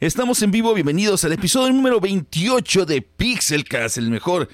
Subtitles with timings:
[0.00, 4.48] Estamos en vivo, bienvenidos al episodio número 28 de Pixelcast, el mejor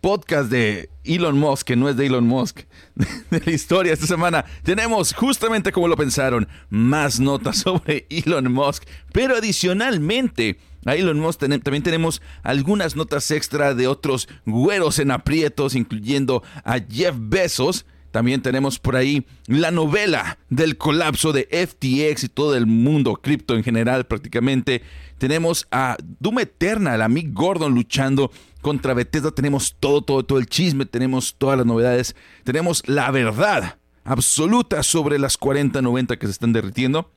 [0.00, 2.62] podcast de Elon Musk, que no es de Elon Musk,
[3.30, 4.44] de la historia esta semana.
[4.64, 8.82] Tenemos, justamente como lo pensaron, más notas sobre Elon Musk,
[9.12, 15.76] pero adicionalmente a Elon Musk también tenemos algunas notas extra de otros güeros en aprietos,
[15.76, 17.86] incluyendo a Jeff Bezos.
[18.10, 23.54] También tenemos por ahí la novela del colapso de FTX y todo el mundo cripto
[23.54, 24.82] en general prácticamente.
[25.18, 29.30] Tenemos a Doom Eternal, a Mick Gordon luchando contra Bethesda.
[29.30, 32.16] Tenemos todo, todo, todo el chisme, tenemos todas las novedades.
[32.44, 37.12] Tenemos la verdad absoluta sobre las 40-90 que se están derritiendo.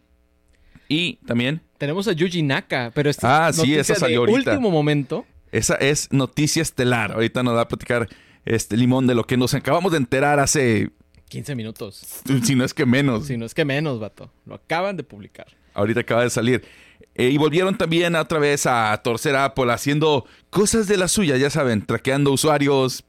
[0.88, 1.62] Y también...
[1.78, 5.26] Tenemos a Yuji Naka, pero esta ah, sí, esa salió de último momento.
[5.52, 7.12] Esa es noticia estelar.
[7.14, 8.08] Ahorita nos va a platicar
[8.46, 10.92] este limón de lo que nos acabamos de enterar hace
[11.30, 12.02] 15 minutos.
[12.44, 13.26] Si no es que menos.
[13.26, 14.32] Si no es que menos, vato.
[14.46, 15.48] Lo acaban de publicar.
[15.74, 16.64] Ahorita acaba de salir.
[17.16, 21.38] Eh, y volvieron también otra vez a torcer a Apple haciendo cosas de la suya,
[21.38, 23.04] ya saben, traqueando usuarios,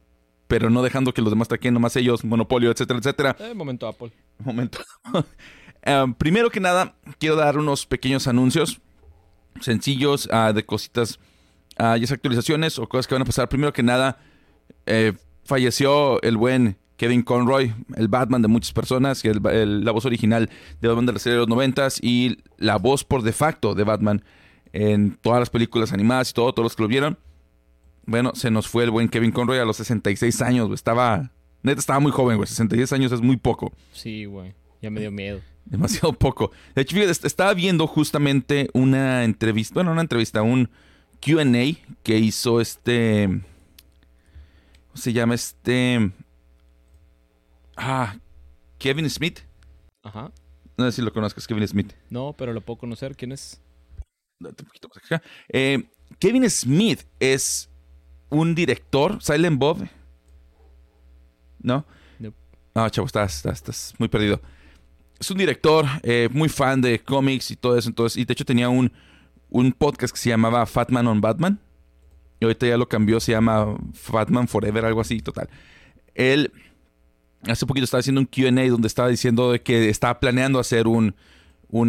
[0.47, 3.36] pero no dejando que los demás traqueen nomás ellos, monopolio, etcétera, etcétera.
[3.41, 4.11] Eh, momento Apple.
[4.39, 4.78] Momento.
[5.86, 8.80] Em, primero que nada, quiero dar unos pequeños anuncios
[9.61, 11.19] sencillos ah, de cositas,
[11.78, 13.48] uh, ya sea actualizaciones o cosas que van a pasar.
[13.48, 14.19] Primero que nada,
[14.86, 15.12] eh,
[15.45, 20.48] falleció el buen Kevin Conroy, el Batman de muchas personas, el, la voz original
[20.81, 23.84] de Batman de la serie de los noventas y la voz por de facto de
[23.84, 24.25] Batman
[24.73, 27.19] en todas las películas animadas y todo, todos los que lo vieron.
[28.06, 31.31] Bueno, se nos fue el buen Kevin Conroy a los 66 años, Estaba,
[31.62, 32.47] neta, estaba muy joven, güey.
[32.47, 33.73] 66 años es muy poco.
[33.92, 34.55] Sí, güey.
[34.83, 35.41] Ya me dio miedo.
[35.64, 36.51] Demasiado poco.
[36.75, 40.69] De hecho, estaba viendo justamente una entrevista, bueno, una entrevista, un
[41.20, 41.45] QA
[42.03, 43.53] que hizo este ¿Cómo
[44.95, 46.11] se llama este?
[47.77, 48.17] Ah,
[48.78, 49.41] Kevin Smith.
[50.03, 50.33] Ajá.
[50.77, 51.92] No sé si lo conozcas, Kevin Smith.
[52.11, 53.17] No, pero lo puedo conocer.
[53.17, 53.61] ¿Quién es?
[54.41, 55.23] Date un poquito más acá.
[55.48, 57.70] Eh, Kevin Smith es
[58.31, 59.89] un director, Silent Bob.
[61.61, 61.85] ¿No?
[62.18, 62.33] No,
[62.74, 64.41] ah, chavo, estás, estás, muy perdido.
[65.18, 67.89] Es un director eh, muy fan de cómics y todo eso.
[67.89, 68.92] Entonces, y de hecho tenía un,
[69.48, 71.61] un podcast que se llamaba Fatman on Batman
[72.46, 75.48] ahorita ya lo cambió, se llama Fatman Forever, algo así, total.
[76.14, 76.52] Él
[77.46, 81.14] hace poquito estaba haciendo un QA donde estaba diciendo de que estaba planeando hacer un,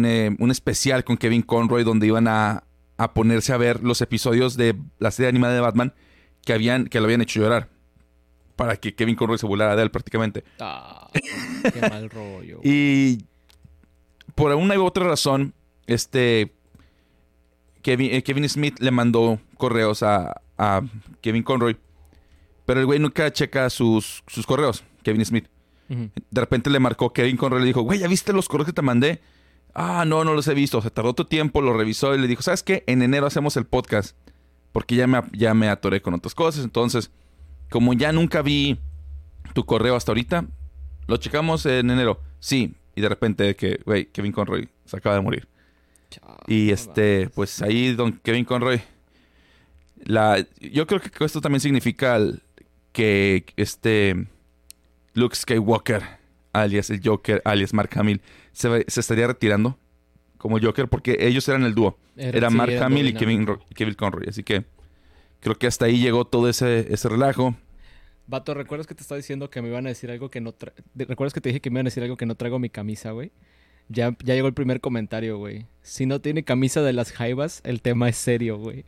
[0.04, 2.64] eh, un, especial con Kevin Conroy donde iban a,
[2.96, 5.94] a, ponerse a ver los episodios de la serie animada de Batman
[6.44, 7.68] que, habían, que lo habían hecho llorar.
[8.56, 10.44] Para que Kevin Conroy se burlara de él prácticamente.
[10.60, 12.60] Ah, qué mal rollo.
[12.64, 13.24] y
[14.34, 15.54] por una u otra razón,
[15.86, 16.52] este
[17.82, 20.82] Kevin, eh, Kevin Smith le mandó correos a, a
[21.20, 21.76] Kevin Conroy.
[22.64, 25.46] Pero el güey nunca checa sus, sus correos, Kevin Smith.
[25.88, 28.72] De repente le marcó Kevin Conroy y le dijo, güey, ¿ya viste los correos que
[28.72, 29.20] te mandé?
[29.72, 30.82] Ah, no, no los he visto.
[30.82, 32.82] Se tardó tu tiempo, lo revisó y le dijo, ¿sabes qué?
[32.86, 34.16] En enero hacemos el podcast.
[34.72, 36.64] Porque ya me, ya me atoré con otras cosas.
[36.64, 37.12] Entonces,
[37.70, 38.80] como ya nunca vi
[39.54, 40.46] tu correo hasta ahorita,
[41.06, 42.20] lo checamos en enero.
[42.40, 42.74] Sí.
[42.96, 45.48] Y de repente que, güey, Kevin Conroy se acaba de morir.
[46.48, 48.80] y este, pues ahí don Kevin Conroy
[50.04, 52.20] la, yo creo que esto también significa
[52.92, 54.26] que este
[55.14, 56.02] Luke Skywalker,
[56.52, 58.20] alias el Joker, alias Mark Hamill,
[58.52, 59.78] se, estaría retirando
[60.38, 61.98] como Joker porque ellos eran el dúo.
[62.16, 64.28] Era, Mark Hamill y Kevin, Kevin Conroy.
[64.28, 64.64] Así que
[65.40, 67.54] creo que hasta ahí llegó todo ese, ese relajo.
[68.26, 70.54] Vato, ¿recuerdas que te estaba diciendo que me iban a decir algo que no...
[70.94, 73.12] ¿Recuerdas que te dije que me iban a decir algo que no traigo mi camisa,
[73.12, 73.32] güey?
[73.88, 75.66] Ya, ya llegó el primer comentario, güey.
[75.82, 78.84] Si no tiene camisa de las jaivas, el tema es serio, güey.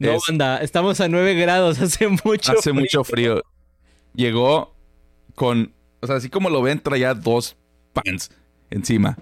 [0.00, 3.42] No, anda, estamos a 9 grados, hace mucho Hace mucho frío.
[4.14, 4.74] Llegó
[5.34, 7.56] con, o sea, así como lo ven, traía dos
[7.92, 8.30] pants
[8.70, 9.16] encima.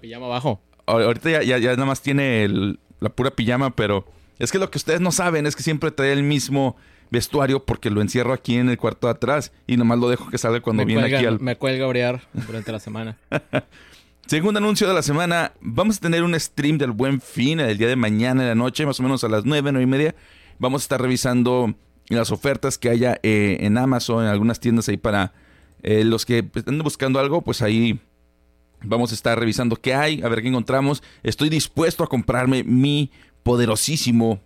[0.00, 0.60] Pijama abajo.
[0.86, 2.48] Ahorita ya, ya, ya nada más tiene
[2.98, 4.06] la pura pijama, pero
[4.38, 6.76] es que lo que ustedes no saben es que siempre trae el mismo
[7.10, 10.38] vestuario porque lo encierro aquí en el cuarto de atrás y nomás lo dejo que
[10.38, 11.40] salga cuando viene aquí al...
[11.40, 13.18] Me cuelga a orear durante la semana.
[14.32, 17.86] Segundo anuncio de la semana, vamos a tener un stream del Buen Fin el día
[17.86, 20.14] de mañana en la noche, más o menos a las 9, 9 y media.
[20.58, 21.74] Vamos a estar revisando
[22.08, 25.34] las ofertas que haya eh, en Amazon, en algunas tiendas ahí para
[25.82, 28.00] eh, los que estén buscando algo, pues ahí
[28.82, 31.02] vamos a estar revisando qué hay, a ver qué encontramos.
[31.22, 33.10] Estoy dispuesto a comprarme mi
[33.42, 34.40] poderosísimo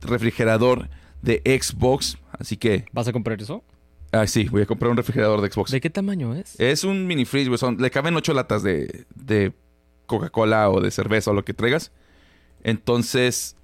[0.00, 0.88] refrigerador
[1.22, 2.84] de Xbox, así que...
[2.92, 3.64] ¿Vas a comprar eso?
[4.16, 5.70] Ah, sí, voy a comprar un refrigerador de Xbox.
[5.70, 6.58] ¿De qué tamaño es?
[6.58, 7.76] Es un mini freeze, güey.
[7.76, 9.52] le caben ocho latas de, de
[10.06, 11.92] Coca-Cola o de cerveza o lo que traigas.
[12.62, 13.56] Entonces,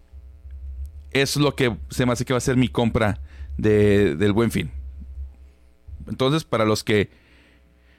[1.13, 3.21] es lo que se me hace que va a ser mi compra
[3.57, 4.71] de, del buen fin.
[6.09, 7.11] Entonces, para los que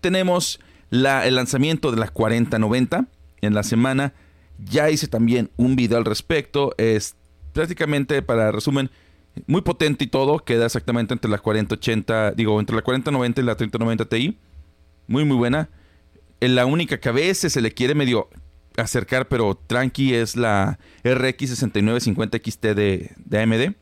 [0.00, 0.60] Tenemos
[0.90, 3.06] la- el lanzamiento de la 4090
[3.42, 4.12] en la semana.
[4.58, 6.74] Ya hice también un video al respecto.
[6.78, 7.16] Es
[7.52, 8.90] prácticamente, para resumen,
[9.46, 10.38] muy potente y todo.
[10.38, 14.38] Queda exactamente entre la 4080, digo, entre la 4090 y la 3090 Ti.
[15.06, 15.68] Muy, muy buena.
[16.40, 18.28] La única que a veces se le quiere medio
[18.76, 23.74] acercar, pero tranqui, es la RX 6950 XT de, de AMD.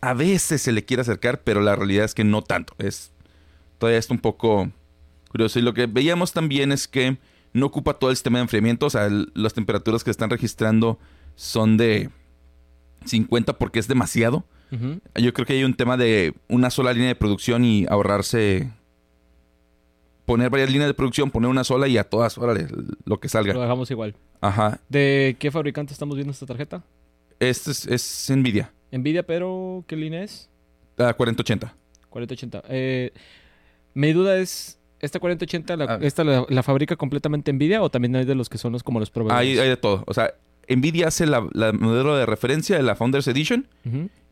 [0.00, 2.74] A veces se le quiere acercar, pero la realidad es que no tanto.
[2.78, 3.12] Es
[3.78, 4.70] todavía está un poco
[5.28, 5.58] curioso.
[5.58, 7.18] Y lo que veíamos también es que
[7.54, 8.84] no ocupa todo el sistema de enfriamiento.
[8.86, 10.98] O sea, el- las temperaturas que están registrando
[11.36, 12.10] son de
[13.06, 14.44] 50 porque es demasiado.
[15.14, 18.70] Yo creo que hay un tema de una sola línea de producción y ahorrarse.
[20.26, 22.66] Poner varias líneas de producción, poner una sola y a todas, órale,
[23.04, 23.52] lo que Lo salga.
[23.52, 24.16] dejamos igual.
[24.40, 24.80] Ajá.
[24.88, 26.82] ¿De qué fabricante estamos viendo esta tarjeta?
[27.38, 30.48] Este es, es Nvidia, Nvidia, pero ¿qué línea es?
[30.96, 31.74] la 4080.
[32.10, 32.62] 4080.
[32.68, 33.12] Eh,
[33.92, 35.98] mi duda es, ¿esta 4080 la, Ah.
[36.02, 39.00] esta la, la fabrica completamente Nvidia o también hay de los que son los como
[39.00, 39.40] los proveedores?
[39.40, 40.02] Hay, hay de todo.
[40.06, 40.34] O sea,
[40.68, 43.68] Nvidia hace la, la modelo de referencia de la Founders Edition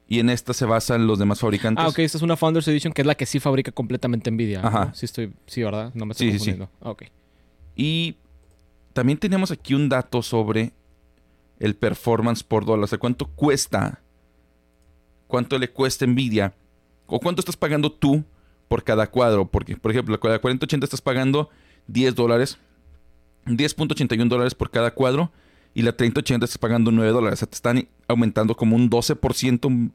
[0.08, 1.84] y en esta se basan los demás fabricantes.
[1.84, 4.62] Ah, ok, esta es una Founders Edition que es la que sí fabrica completamente Nvidia.
[4.62, 4.68] ¿no?
[4.68, 4.92] Ajá.
[4.94, 5.90] Sí estoy, sí, ¿verdad?
[5.94, 6.50] No me estoy Sí, sí, sí.
[6.52, 6.72] confundiendo.
[6.80, 7.02] Ah, Ok.
[7.76, 8.16] Y
[8.92, 10.72] también tenemos aquí un dato sobre
[11.58, 12.84] el performance por dólar.
[12.84, 14.00] O sea, cuánto cuesta,
[15.26, 16.52] cuánto le cuesta Nvidia
[17.06, 18.22] o cuánto estás pagando tú
[18.72, 19.44] por cada cuadro.
[19.50, 21.50] Porque, por ejemplo, con la 4080 estás pagando
[21.88, 22.56] 10 dólares,
[23.44, 25.30] 10.81 dólares por cada cuadro.
[25.74, 27.38] Y la 3080 estás pagando 9 dólares.
[27.38, 29.92] O sea, te están aumentando como un 12%, un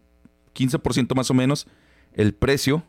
[0.53, 1.65] 15% más o menos
[2.13, 2.83] el precio.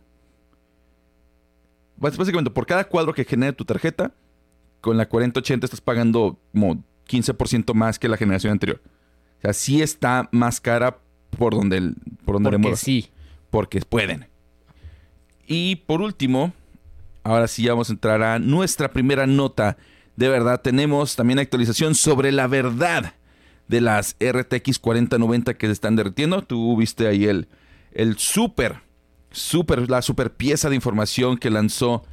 [1.97, 4.13] Bás- Básicamente, por cada cuadro que genere tu tarjeta,
[4.81, 8.81] con la 4080 estás pagando como 15% más que la generación anterior.
[9.39, 10.99] O sea, sí está más cara
[11.39, 11.95] por donde, el-
[12.25, 12.81] por donde le Porque muevas.
[12.81, 13.09] sí.
[13.51, 14.27] Porque pueden.
[15.49, 16.53] Y por último,
[17.25, 19.79] ahora sí vamos a entrar a nuestra primera nota.
[20.15, 23.15] De verdad, tenemos también actualización sobre la verdad
[23.67, 26.43] de las RTX 4090 que se están derritiendo.
[26.43, 27.49] Tú viste ahí el,
[27.93, 28.83] el super,
[29.31, 32.05] super, la super pieza de información que lanzó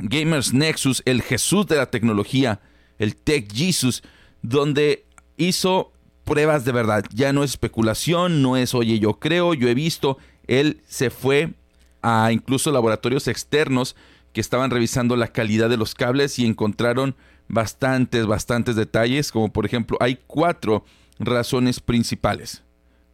[0.00, 2.60] Gamers Nexus, el Jesús de la tecnología,
[2.98, 4.02] el Tech Jesus,
[4.42, 5.04] donde
[5.36, 5.92] hizo
[6.24, 7.04] pruebas de verdad.
[7.14, 10.18] Ya no es especulación, no es, oye, yo creo, yo he visto.
[10.48, 11.54] Él se fue
[12.02, 13.96] a incluso laboratorios externos
[14.32, 17.16] que estaban revisando la calidad de los cables y encontraron
[17.48, 20.84] bastantes, bastantes detalles, como por ejemplo, hay cuatro
[21.18, 22.62] razones principales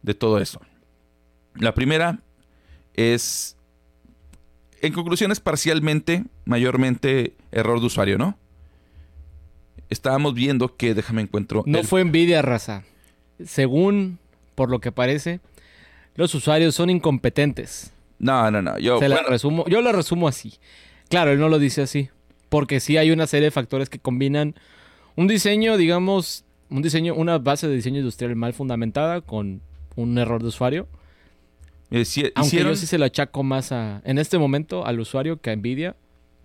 [0.03, 0.61] de todo eso.
[1.55, 2.19] La primera
[2.93, 3.57] es,
[4.81, 8.37] en conclusión, es parcialmente, mayormente error de usuario, ¿no?
[9.89, 11.63] Estábamos viendo que, déjame encuentro.
[11.65, 12.83] No el- fue Nvidia, raza.
[13.43, 14.19] Según,
[14.55, 15.39] por lo que parece,
[16.15, 17.91] los usuarios son incompetentes.
[18.19, 18.77] No, no, no.
[18.79, 20.55] Yo, Se la resumo, yo lo resumo así.
[21.09, 22.09] Claro, él no lo dice así.
[22.49, 24.55] Porque sí hay una serie de factores que combinan
[25.15, 29.61] un diseño, digamos, un diseño, una base de diseño industrial mal fundamentada con
[29.95, 30.87] un error de usuario.
[31.91, 32.05] eh,
[32.35, 35.55] Aunque yo sí se lo achaco más a, en este momento al usuario que a
[35.55, 35.95] Nvidia.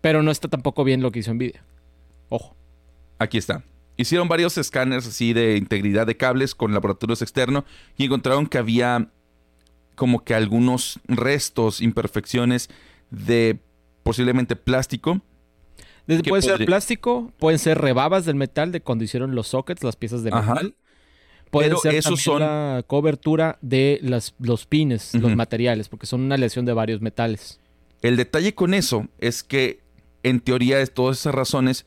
[0.00, 1.62] Pero no está tampoco bien lo que hizo Nvidia.
[2.28, 2.56] Ojo.
[3.18, 3.62] Aquí está.
[3.96, 7.64] Hicieron varios escáneres así de integridad de cables con laboratorios externos
[7.96, 9.08] y encontraron que había
[9.94, 12.68] como que algunos restos, imperfecciones
[13.10, 13.58] de
[14.02, 15.20] posiblemente plástico.
[16.06, 19.84] Desde ¿Qué puede ser plástico, pueden ser rebabas del metal de cuando hicieron los sockets,
[19.84, 20.54] las piezas de Ajá.
[20.54, 20.74] metal.
[21.50, 26.22] Puede Pero ser esos son- la cobertura de las, los pines, los materiales, porque son
[26.22, 27.60] una aleación de varios metales.
[28.00, 29.80] El detalle con eso es que
[30.22, 31.84] en teoría de todas esas razones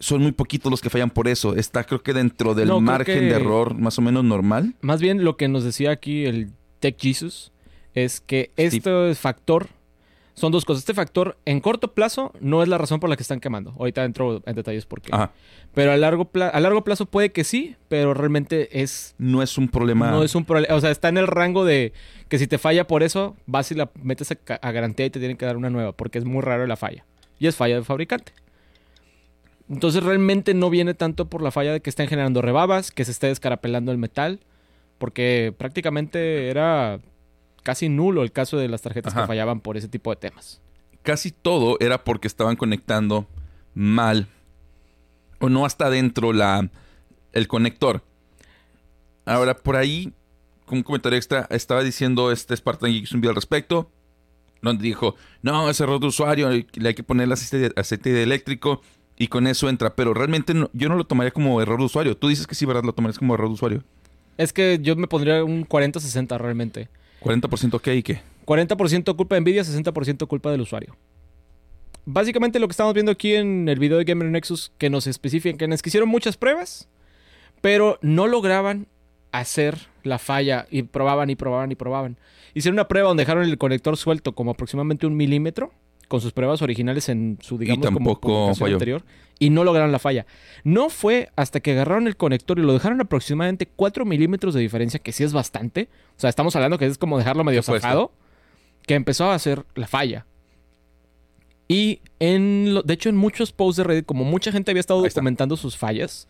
[0.00, 1.54] son muy poquitos los que fallan por eso.
[1.54, 4.74] Está creo que dentro del No, margen que- de error más o menos normal.
[4.80, 7.52] Más bien lo que nos decía aquí el Tech Jesus
[7.94, 9.68] es que este factor
[10.34, 10.80] son dos cosas.
[10.82, 13.74] Este factor en corto plazo no es la razón por la que están quemando.
[13.78, 15.10] Ahorita entro en detalles por qué.
[15.12, 15.32] Ajá.
[15.74, 19.58] Pero a largo, pla- a largo plazo puede que sí, pero realmente es No es
[19.58, 20.10] un problema.
[20.10, 20.74] no es un problema.
[20.74, 21.92] O sea, está en el rango de
[22.28, 25.18] que si te falla por eso, vas y la metes a, a garantía y te
[25.18, 27.04] tienen que dar una nueva, porque es muy raro la falla.
[27.38, 28.32] Y es falla del fabricante.
[29.68, 33.12] Entonces realmente no viene tanto por la falla de que estén generando rebabas, que se
[33.12, 34.40] esté descarapelando el metal,
[35.00, 37.00] porque prácticamente era
[37.64, 39.22] casi nulo el caso de las tarjetas Ajá.
[39.22, 40.60] que fallaban por ese tipo de temas.
[41.02, 43.26] Casi todo era porque estaban conectando
[43.74, 44.28] mal.
[45.40, 46.68] O no hasta adentro la,
[47.32, 48.02] el conector.
[49.24, 50.12] Ahora, por ahí,
[50.66, 53.90] con un comentario extra, estaba diciendo este Spartan Geek hizo un video al respecto.
[54.62, 58.82] Donde dijo, no, es error de usuario, le hay que poner aceite, de- aceite eléctrico
[59.16, 59.96] y con eso entra.
[59.96, 62.14] Pero realmente no- yo no lo tomaría como error de usuario.
[62.18, 62.82] Tú dices que sí, ¿verdad?
[62.84, 63.84] Lo tomarías como error de usuario.
[64.40, 66.88] Es que yo me pondría un 40-60 realmente.
[67.20, 68.22] 40% ok y qué.
[68.46, 70.96] 40% culpa de Nvidia, 60% culpa del usuario.
[72.06, 75.58] Básicamente lo que estamos viendo aquí en el video de Gamer Nexus que nos especifican
[75.58, 76.88] que nos hicieron muchas pruebas,
[77.60, 78.86] pero no lograban
[79.30, 82.16] hacer la falla y probaban y probaban y probaban.
[82.54, 85.70] Hicieron una prueba donde dejaron el conector suelto como aproximadamente un milímetro
[86.10, 88.74] con sus pruebas originales en su, digamos, como comunicación falló.
[88.74, 89.04] anterior
[89.38, 90.26] y no lograron la falla.
[90.64, 94.98] No fue hasta que agarraron el conector y lo dejaron aproximadamente 4 milímetros de diferencia,
[94.98, 95.88] que sí es bastante.
[96.16, 98.10] O sea, estamos hablando que es como dejarlo medio zafado,
[98.86, 100.26] que empezó a hacer la falla.
[101.68, 105.00] Y en lo- de hecho en muchos posts de Reddit, como mucha gente había estado
[105.02, 106.26] documentando sus fallas,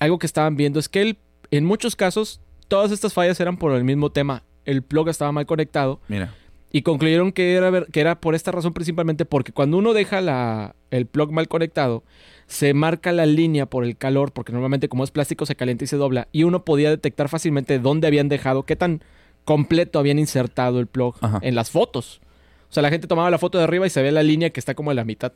[0.00, 1.18] algo que estaban viendo es que el-
[1.50, 4.42] en muchos casos todas estas fallas eran por el mismo tema.
[4.64, 6.34] El plug estaba mal conectado Mira.
[6.76, 10.76] Y concluyeron que era, que era por esta razón principalmente porque cuando uno deja la,
[10.90, 12.04] el plug mal conectado,
[12.48, 15.86] se marca la línea por el calor, porque normalmente como es plástico se calienta y
[15.86, 19.02] se dobla, y uno podía detectar fácilmente dónde habían dejado, qué tan
[19.46, 21.38] completo habían insertado el plug Ajá.
[21.40, 22.20] en las fotos.
[22.68, 24.60] O sea, la gente tomaba la foto de arriba y se ve la línea que
[24.60, 25.32] está como a la mitad.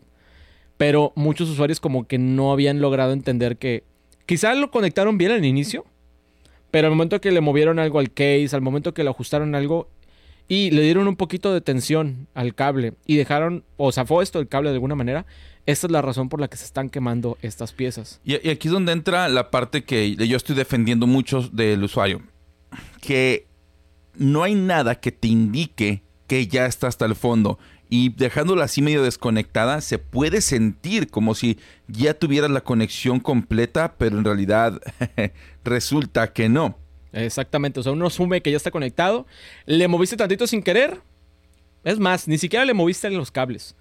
[0.76, 3.84] Pero muchos usuarios como que no habían logrado entender que
[4.26, 5.86] quizás lo conectaron bien al inicio,
[6.70, 9.88] pero al momento que le movieron algo al case, al momento que le ajustaron algo
[10.50, 14.48] y le dieron un poquito de tensión al cable y dejaron o zafó esto el
[14.48, 15.24] cable de alguna manera,
[15.64, 18.20] esta es la razón por la que se están quemando estas piezas.
[18.24, 22.22] Y, y aquí es donde entra la parte que yo estoy defendiendo mucho del usuario.
[23.00, 23.46] Que
[24.16, 27.60] no hay nada que te indique que ya está hasta el fondo.
[27.88, 33.94] Y dejándola así medio desconectada, se puede sentir como si ya tuvieras la conexión completa,
[33.98, 34.80] pero en realidad
[35.64, 36.79] resulta que no.
[37.12, 39.26] Exactamente, o sea, uno asume que ya está conectado,
[39.66, 41.00] le moviste tantito sin querer,
[41.84, 43.74] es más, ni siquiera le moviste los cables,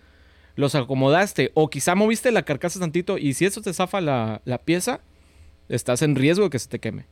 [0.56, 4.58] los acomodaste o quizá moviste la carcasa tantito y si eso te zafa la, la
[4.58, 5.02] pieza,
[5.70, 7.06] estás en riesgo de que se te queme.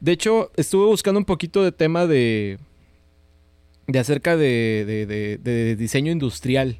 [0.00, 2.58] De hecho, estuve buscando un poquito de tema de,
[3.86, 6.78] de acerca de, de- de- de diseño industrial.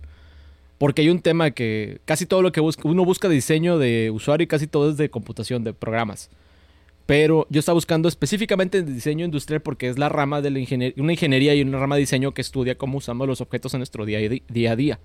[0.78, 4.44] Porque hay un tema que casi todo lo que busca, uno busca diseño de usuario
[4.44, 6.28] y casi todo es de computación, de programas.
[7.06, 11.00] Pero yo estaba buscando específicamente el diseño industrial porque es la rama de la ingeniería,
[11.02, 14.04] una ingeniería y una rama de diseño que estudia cómo usamos los objetos en nuestro
[14.04, 14.98] día, a día a día.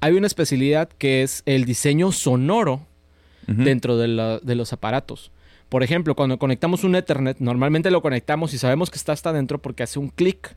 [0.00, 2.86] Hay una especialidad que es el diseño sonoro
[3.46, 5.30] dentro de, la- de los aparatos.
[5.68, 9.58] Por ejemplo, cuando conectamos un Ethernet, normalmente lo conectamos y sabemos que está hasta adentro
[9.60, 10.56] porque hace un clic.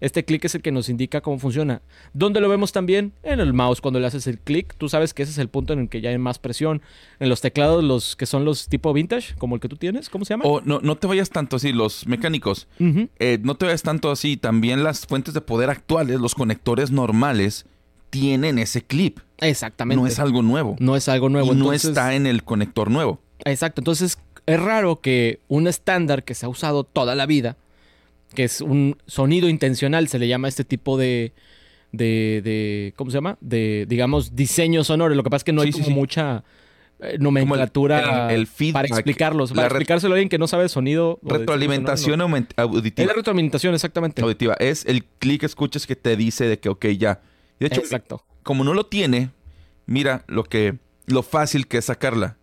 [0.00, 1.82] Este clic es el que nos indica cómo funciona.
[2.12, 3.12] ¿Dónde lo vemos también?
[3.22, 5.72] En el mouse, cuando le haces el clic, tú sabes que ese es el punto
[5.72, 6.82] en el que ya hay más presión.
[7.18, 10.24] En los teclados, los que son los tipo vintage, como el que tú tienes, ¿cómo
[10.24, 10.44] se llama?
[10.44, 12.68] O no, no te vayas tanto así, los mecánicos.
[13.18, 14.36] Eh, no te vayas tanto así.
[14.36, 17.66] También las fuentes de poder actuales, los conectores normales,
[18.10, 19.18] tienen ese clip.
[19.38, 20.00] Exactamente.
[20.00, 20.76] No es algo nuevo.
[20.78, 21.52] No es algo nuevo.
[21.52, 23.20] y no está en el conector nuevo.
[23.44, 23.80] Exacto.
[23.80, 27.56] Entonces, es raro que un estándar que se ha usado toda la vida,
[28.34, 31.32] que es un sonido intencional, se le llama este tipo de.
[31.92, 33.38] de, de- ¿Cómo se llama?
[33.40, 35.14] De, digamos, diseño sonoro.
[35.14, 36.00] Lo que pasa es que no hay Sí, sí, como sí.
[36.00, 36.44] mucha
[37.00, 39.52] eh, nomenclatura el- el feedback, para explicarlos.
[39.52, 41.18] Para explicárselo a alguien que no sabe sonido.
[41.22, 42.36] Retroalimentación sonoro, no.
[42.36, 43.06] Es auditiva.
[43.06, 44.20] la retroalimentación, exactamente.
[44.22, 44.54] auditiva.
[44.58, 47.20] Es el clic que escuchas que te dice de que, ok, ya.
[47.60, 48.24] De hecho, Exacto.
[48.42, 49.30] como no lo tiene,
[49.86, 52.36] mira lo que lo fácil que es sacarla.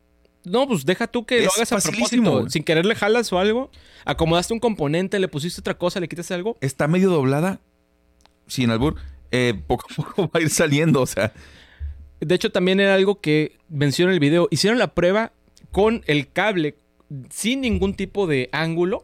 [0.45, 2.23] No, pues deja tú que lo hagas a facilísimo.
[2.31, 2.49] propósito.
[2.51, 3.71] Sin querer le jalas o algo.
[4.05, 6.57] Acomodaste un componente, le pusiste otra cosa, le quitas algo.
[6.61, 7.59] Está medio doblada,
[8.47, 8.95] sin albur.
[9.31, 11.33] eh, poco a poco va a ir saliendo, o sea.
[12.21, 14.47] De hecho, también era algo que menciona el video.
[14.51, 15.33] Hicieron la prueba
[15.71, 16.75] con el cable
[17.29, 18.97] sin ningún tipo de ángulo.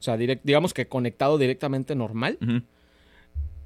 [0.00, 2.38] O sea, direct- digamos que conectado directamente normal.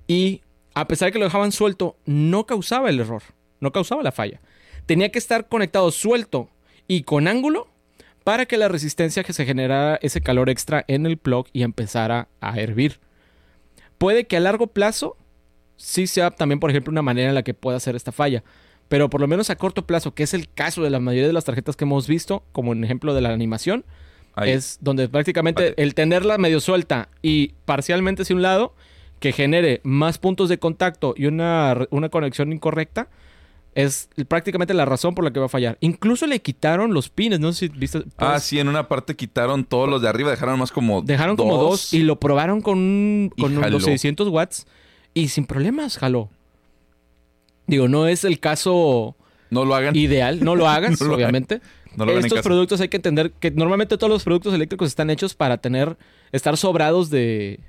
[0.07, 0.41] Y
[0.75, 3.23] a pesar de que lo dejaban suelto, no causaba el error.
[3.61, 4.41] No causaba la falla.
[4.87, 6.49] Tenía que estar conectado suelto
[6.93, 7.69] y con ángulo
[8.23, 12.29] para que la resistencia que se generara ese calor extra en el plug y empezara
[12.43, 13.01] a hervir.
[13.97, 15.17] Puede que a largo plazo
[15.79, 18.45] sí sea también, por ejemplo, una manera en la que pueda hacer esta falla.
[18.89, 21.33] Pero por lo menos a corto plazo, que es el caso de la mayoría de
[21.33, 23.87] las tarjetas que hemos visto, como en ejemplo de la animación,
[24.35, 24.51] Ahí.
[24.51, 25.75] es donde prácticamente Vale.
[25.79, 28.75] el tenerla medio suelta y parcialmente hacia un lado,
[29.19, 33.09] que genere más puntos de contacto y una, una conexión incorrecta,
[33.75, 35.79] es prácticamente la razón por la que va a fallar.
[35.81, 38.03] Incluso le quitaron los pines, no sé si viste.
[38.19, 41.03] Ah, sí, en una parte quitaron todos los de arriba, dejaron más como.
[41.03, 44.67] Dejaron como dos y lo probaron con, con los 600 watts
[45.15, 46.29] y sin problemas jaló.
[47.67, 49.17] Digo, no es el caso
[49.51, 49.95] No lo hagan.
[49.97, 51.15] ideal, no lo hagas, No lo hagan.
[51.15, 51.61] obviamente.
[51.97, 55.35] no lo Estos productos hay que entender que normalmente todos los productos eléctricos están hechos
[55.35, 55.97] para tener,
[56.33, 57.61] estar sobrados de,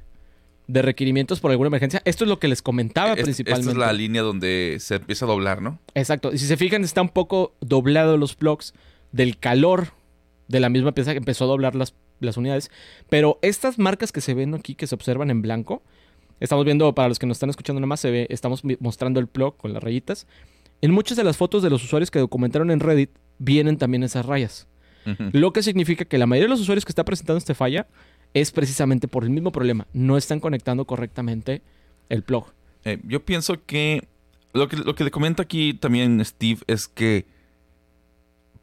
[0.67, 2.01] de requerimientos por alguna emergencia.
[2.05, 3.69] Esto es lo que les comentaba Es- principalmente.
[3.71, 5.79] Esta es la línea donde se empieza a doblar, ¿no?
[5.93, 6.31] Exacto.
[6.33, 8.73] Y si se fijan, está un poco doblado los blocks
[9.11, 9.89] del calor
[10.47, 12.71] de la misma pieza que empezó a doblar las, las unidades.
[13.09, 15.83] Pero estas marcas que se ven aquí, que se observan en blanco,
[16.39, 19.27] estamos viendo, para los que nos están escuchando nada más, se ve, estamos mostrando el
[19.27, 20.27] plug con las rayitas.
[20.81, 24.25] En muchas de las fotos de los usuarios que documentaron en Reddit, vienen también esas
[24.25, 24.67] rayas.
[25.33, 27.87] Lo que significa que la mayoría de los usuarios que está presentando esta falla
[28.33, 29.87] es precisamente por el mismo problema.
[29.93, 31.61] No están conectando correctamente
[32.09, 32.45] el plug.
[32.85, 34.07] Eh, yo pienso que
[34.53, 37.25] lo, que lo que le comenta aquí también Steve es que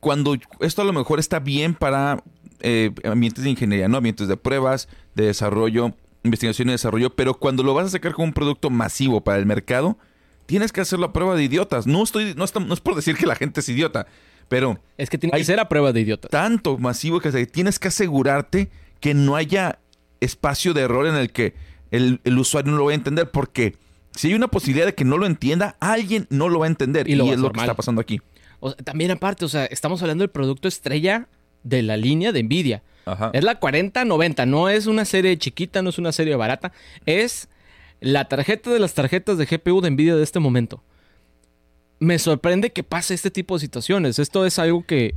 [0.00, 2.22] cuando esto a lo mejor está bien para
[2.60, 3.98] eh, ambientes de ingeniería, ¿no?
[3.98, 8.26] Ambientes de pruebas, de desarrollo, investigación y desarrollo, pero cuando lo vas a sacar como
[8.26, 9.98] un producto masivo para el mercado,
[10.46, 11.86] tienes que hacerlo a prueba de idiotas.
[11.86, 14.06] No estoy, no, está- no es por decir que la gente es idiota,
[14.48, 16.28] pero Es que tiene Hay- que ser a prueba de idiota.
[16.28, 19.78] tanto masivo que tienes que asegurarte que no haya
[20.20, 21.54] espacio de error en el que
[21.90, 23.74] el, el usuario no lo va a entender, porque
[24.14, 27.08] si hay una posibilidad de que no lo entienda, alguien no lo va a entender.
[27.08, 27.66] Y Y, lo a es lo que mal.
[27.66, 28.20] está pasando aquí.
[28.60, 31.26] O sea, también aparte, o sea, estamos hablando del producto estrella
[31.62, 32.82] de la línea de Nvidia.
[33.06, 33.30] Ajá.
[33.32, 36.72] Es la 4090, no es una serie chiquita, no es una serie barata,
[37.06, 37.48] es
[38.00, 40.82] la tarjeta de las tarjetas de GPU de Nvidia de este momento.
[41.98, 44.18] Me sorprende que pase este tipo de situaciones.
[44.18, 45.14] Esto es algo que,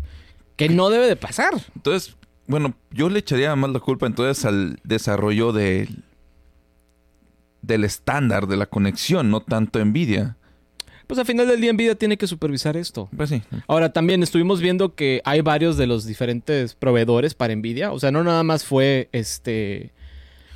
[0.58, 1.54] que no debe de pasar.
[1.76, 2.16] Entonces,
[2.48, 6.04] bueno, yo le echaría más la culpa entonces al desarrollo del
[7.62, 10.36] del estándar de la conexión, no tanto Nvidia.
[11.08, 13.10] Pues al final del día Nvidia tiene que supervisar esto.
[13.16, 13.42] Pues sí.
[13.68, 17.92] Ahora también estuvimos viendo que hay varios de los diferentes proveedores para Nvidia.
[17.92, 19.94] O sea, no nada más fue este...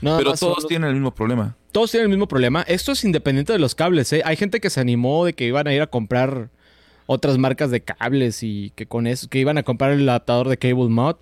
[0.02, 1.56] nada Pero más todos tienen el mismo problema.
[1.72, 2.64] todos tienen el mismo problema.
[2.64, 4.22] Esto es independiente de los cables, ¿eh?
[4.26, 6.50] Hay gente que se animó de que iban a ir a comprar
[7.06, 10.58] otras marcas de cables y que con eso, que iban a comprar el adaptador de
[10.58, 11.16] Cable Mod.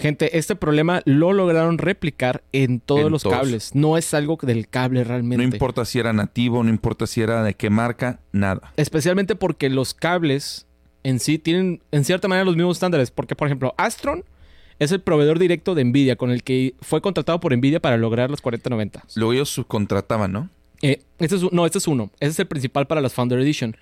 [0.00, 3.36] Gente, este problema lo lograron replicar en todos En los todos.
[3.36, 3.74] cables.
[3.74, 5.36] No es algo del cable realmente.
[5.46, 8.72] No importa si era nativo, no importa si era de qué marca, nada.
[8.76, 10.66] Especialmente porque los cables
[11.02, 13.10] en sí tienen en cierta manera los mismos estándares.
[13.10, 14.24] Porque, por ejemplo, Astron
[14.78, 18.30] es el proveedor directo de Nvidia con el que fue contratado por Nvidia para lograr
[18.30, 19.04] los 4090.
[19.16, 20.48] Luego ellos subcontrataban, ¿no?
[20.80, 22.10] Eh, este es, no, este es uno.
[22.14, 23.76] Este es el principal para las Founder Edition.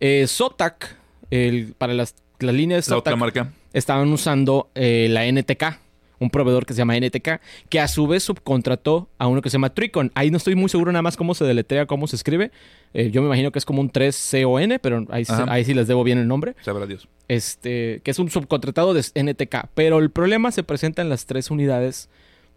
[0.00, 0.96] Eh, Zotac,
[1.30, 3.52] el, para las, la línea de La otra Zotac, marca.
[3.72, 5.78] Estaban usando eh, la NTK,
[6.18, 9.54] un proveedor que se llama NTK, que a su vez subcontrató a uno que se
[9.54, 10.12] llama Tricon.
[10.14, 12.50] Ahí no estoy muy seguro nada más cómo se deletrea, cómo se escribe.
[12.94, 16.04] Eh, yo me imagino que es como un 3CON, pero ahí, ahí sí les debo
[16.04, 16.54] bien el nombre.
[16.62, 17.08] Sabrá Dios.
[17.28, 19.68] Este, que es un subcontratado de NTK.
[19.74, 22.08] Pero el problema se presenta en las tres unidades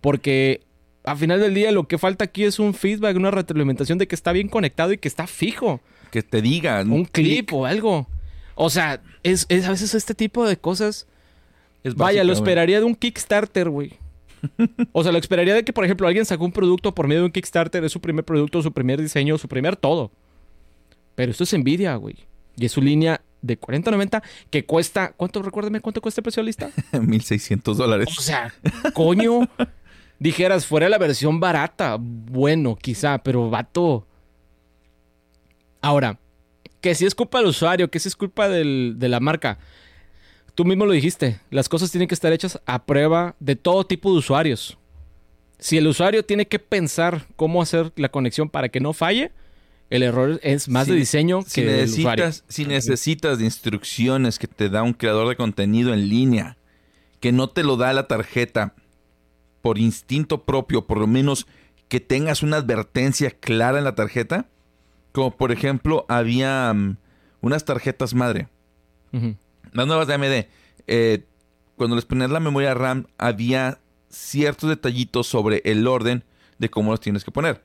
[0.01, 0.61] porque
[1.03, 4.15] al final del día lo que falta aquí es un feedback, una retroalimentación de que
[4.15, 5.81] está bien conectado y que está fijo.
[6.11, 6.81] Que te diga.
[6.81, 8.07] Un clip o algo.
[8.55, 11.07] O sea, es, es a veces este tipo de cosas.
[11.83, 13.93] Es Vaya, lo esperaría de un Kickstarter, güey.
[14.91, 17.25] O sea, lo esperaría de que, por ejemplo, alguien sacó un producto por medio de
[17.27, 20.11] un Kickstarter, es su primer producto, su primer diseño, su primer todo.
[21.15, 22.15] Pero esto es Nvidia, güey.
[22.57, 25.13] Y es su línea de 4090 que cuesta.
[25.15, 25.41] ¿Cuánto?
[25.41, 26.69] Recuérdame cuánto cuesta el precio de lista.
[26.99, 28.07] 1600 dólares.
[28.17, 28.53] O sea,
[28.93, 29.41] coño.
[30.17, 31.97] Dijeras, fuera la versión barata.
[31.99, 34.07] Bueno, quizá, pero vato.
[35.81, 36.17] Ahora,
[36.85, 39.57] que si es culpa del usuario, que si es culpa del- de la marca.
[40.53, 44.11] Tú mismo lo dijiste, las cosas tienen que estar hechas a prueba de todo tipo
[44.11, 44.77] de usuarios.
[45.57, 49.31] Si el usuario tiene que pensar cómo hacer la conexión para que no falle,
[49.89, 52.25] el error es más Si- de diseño Si que del usuario.
[52.25, 56.55] necesitas, si necesitas de instrucciones que te da un creador de contenido en línea,
[57.19, 58.75] que no te lo da la tarjeta
[59.63, 61.47] por instinto propio, por lo menos
[61.89, 64.49] que tengas una advertencia clara en la tarjeta,
[65.15, 66.97] como por ejemplo había mm,
[67.41, 68.49] unas tarjetas madre,
[69.71, 70.45] las nuevas de AMD,
[70.87, 71.23] eh,
[71.77, 76.23] cuando les ponías la memoria RAM había ciertos detallitos sobre el orden
[76.59, 77.63] de cómo los tienes que poner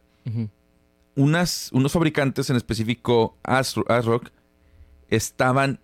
[1.16, 4.30] unas, unos fabricantes, en específico Astro- ASRock,
[5.08, 5.80] estaban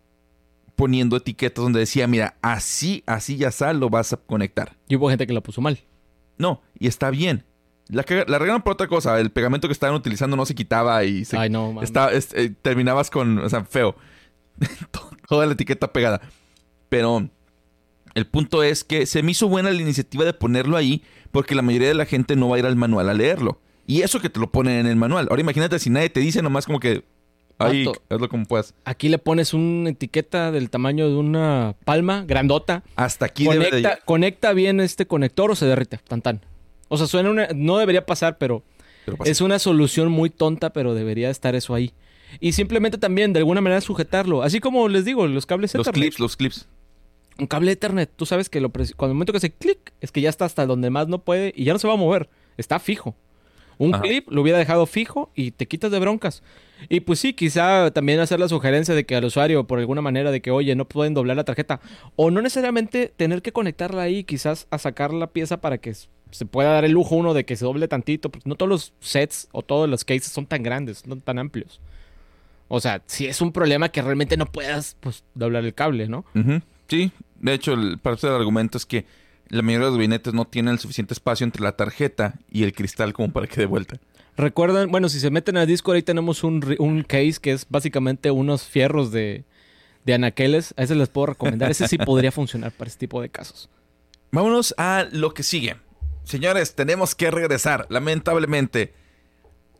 [0.77, 4.77] poniendo etiquetas donde decía, mira, así, así ya sal, lo vas a conectar.
[4.89, 5.79] Y hubo gente que la puso mal.
[6.39, 7.45] No, y está bien.
[7.89, 9.19] La, la regaron por otra cosa.
[9.21, 11.89] El pegamento que estaban utilizando no se quitaba y se Ay, no, mames.
[11.89, 13.95] Está- es- eh, terminabas con, o sea, feo.
[15.29, 16.21] Toda la etiqueta pegada.
[16.89, 17.29] Pero
[18.15, 21.63] el punto es que se me hizo buena la iniciativa de ponerlo ahí porque la
[21.63, 23.61] mayoría de la gente no va a ir al manual a leerlo.
[23.87, 25.27] Y eso que te lo ponen en el manual.
[25.31, 27.05] Ahora imagínate si nadie te dice nomás como que...
[27.59, 28.75] Ahí, hazlo como puedas.
[28.85, 32.83] Aquí le pones una etiqueta del tamaño de una palma, grandota.
[32.97, 35.99] Hasta aquí debe de Conecta, conecta bien este conector o se derrite.
[36.07, 36.43] Tan tan.
[36.89, 37.49] O sea, suena una.
[37.55, 38.63] No debería pasar, pero
[39.05, 39.31] Pero pasa.
[39.31, 41.93] es una solución muy tonta, pero debería estar eso ahí.
[42.41, 44.43] Y simplemente también, de alguna manera, sujetarlo.
[44.43, 46.03] Así como les digo, los cables Los Ethernet.
[46.03, 46.69] clips, los clips.
[47.39, 50.21] Un cable Ethernet, tú sabes que lo cuando el momento que hace clic, es que
[50.23, 52.29] ya está hasta donde más no puede y ya no se va a mover.
[52.57, 53.15] Está fijo.
[53.79, 54.03] Un Ajá.
[54.05, 56.43] clip lo hubiera dejado fijo y te quitas de broncas.
[56.89, 60.31] Y pues sí, quizá también hacer la sugerencia de que al usuario, por alguna manera,
[60.31, 61.81] de que, oye, no pueden doblar la tarjeta.
[62.17, 65.91] O no necesariamente tener que conectarla ahí, quizás a sacar la pieza para que
[66.31, 68.31] se pueda dar el lujo uno de que se doble tantito.
[68.31, 71.81] Porque no todos los sets o todos los cases son tan grandes, no tan amplios.
[72.69, 76.25] O sea, si es un problema que realmente no puedas, pues, doblar el cable, ¿no?
[76.89, 79.07] Sí, de hecho, el, parte del argumento es que
[79.49, 82.73] la mayoría de los gabinetes no tienen el suficiente espacio entre la tarjeta y el
[82.73, 83.99] cristal como para que dé vuelta.
[84.37, 88.31] Recuerdan, bueno, si se meten al Discord, ahí tenemos un, un case que es básicamente
[88.31, 89.45] unos fierros de,
[90.05, 90.75] de anaqueles.
[90.77, 91.71] A ese les puedo recomendar.
[91.71, 93.71] Ese sí podría funcionar para este tipo de casos.
[94.33, 95.77] Vámonos a lo que sigue.
[96.27, 98.93] Señores, tenemos que regresar, lamentablemente,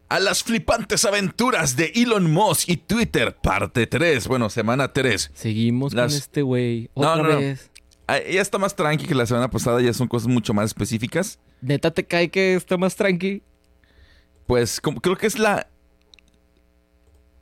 [0.09, 4.29] a las flipantes aventuras de Elon Musk y Twitter, parte 3.
[4.29, 5.33] Bueno, semana 3.
[5.35, 6.89] Seguimos Las- con este güey.
[6.95, 7.39] No, Otra no, no.
[7.41, 7.71] vez.
[8.09, 11.41] Ya está más tranqui que la semana pasada, ya son cosas mucho más específicas.
[11.61, 13.43] Neta te cae que está más tranqui.
[14.47, 15.67] Pues como, creo que es la...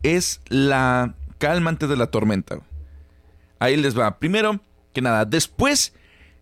[0.02, 2.60] Es la calma antes de la tormenta.
[3.58, 4.18] Ahí les va.
[4.18, 4.58] Primero
[4.94, 5.92] que nada, después...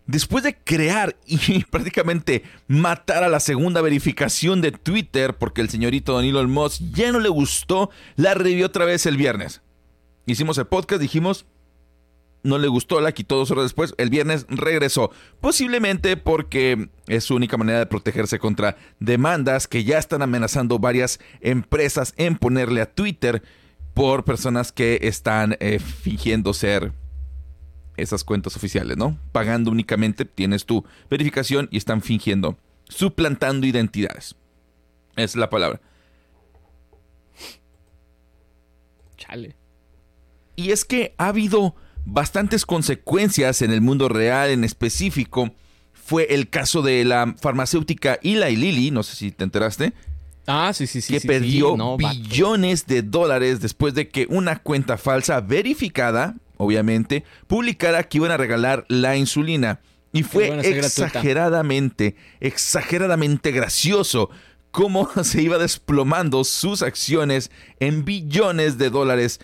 [0.05, 6.13] Después de crear y prácticamente matar a la segunda verificación de Twitter, porque el señorito
[6.13, 9.61] Don Elon Musk ya no le gustó, la revivió otra vez el viernes.
[10.25, 11.45] Hicimos el podcast, dijimos,
[12.43, 15.11] no le gustó, la quitó dos horas después, el viernes regresó.
[15.39, 21.19] Posiblemente porque es su única manera de protegerse contra demandas que ya están amenazando varias
[21.39, 23.41] empresas en ponerle a Twitter
[23.93, 26.93] por personas que están eh, fingiendo ser
[27.97, 29.17] esas cuentas oficiales, ¿no?
[29.31, 32.57] Pagando únicamente, tienes tu verificación y están fingiendo,
[32.89, 34.35] suplantando identidades.
[35.15, 35.79] Es la palabra.
[39.17, 39.55] Chale.
[40.55, 41.75] Y es que ha habido
[42.05, 45.51] bastantes consecuencias en el mundo real en específico.
[45.93, 49.93] Fue el caso de la farmacéutica Eli Lilly, no sé si te enteraste,
[50.45, 51.13] Ah, sí, sí, sí.
[51.13, 51.77] que sí, perdió sí.
[51.77, 58.31] No, billones de dólares después de que una cuenta falsa verificada, obviamente, publicara que iban
[58.31, 59.79] a regalar la insulina.
[60.15, 60.69] Y fue gratuita.
[60.77, 64.29] exageradamente, exageradamente gracioso
[64.71, 69.39] cómo se iba desplomando sus acciones en billones de dólares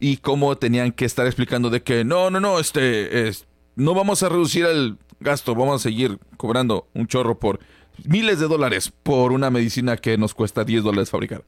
[0.00, 4.22] y cómo tenían que estar explicando de que no, no, no, este, es- no vamos
[4.22, 7.58] a reducir el gasto, vamos a seguir cobrando un chorro por
[8.04, 11.44] miles de dólares por una medicina que nos cuesta 10 dólares fabricar.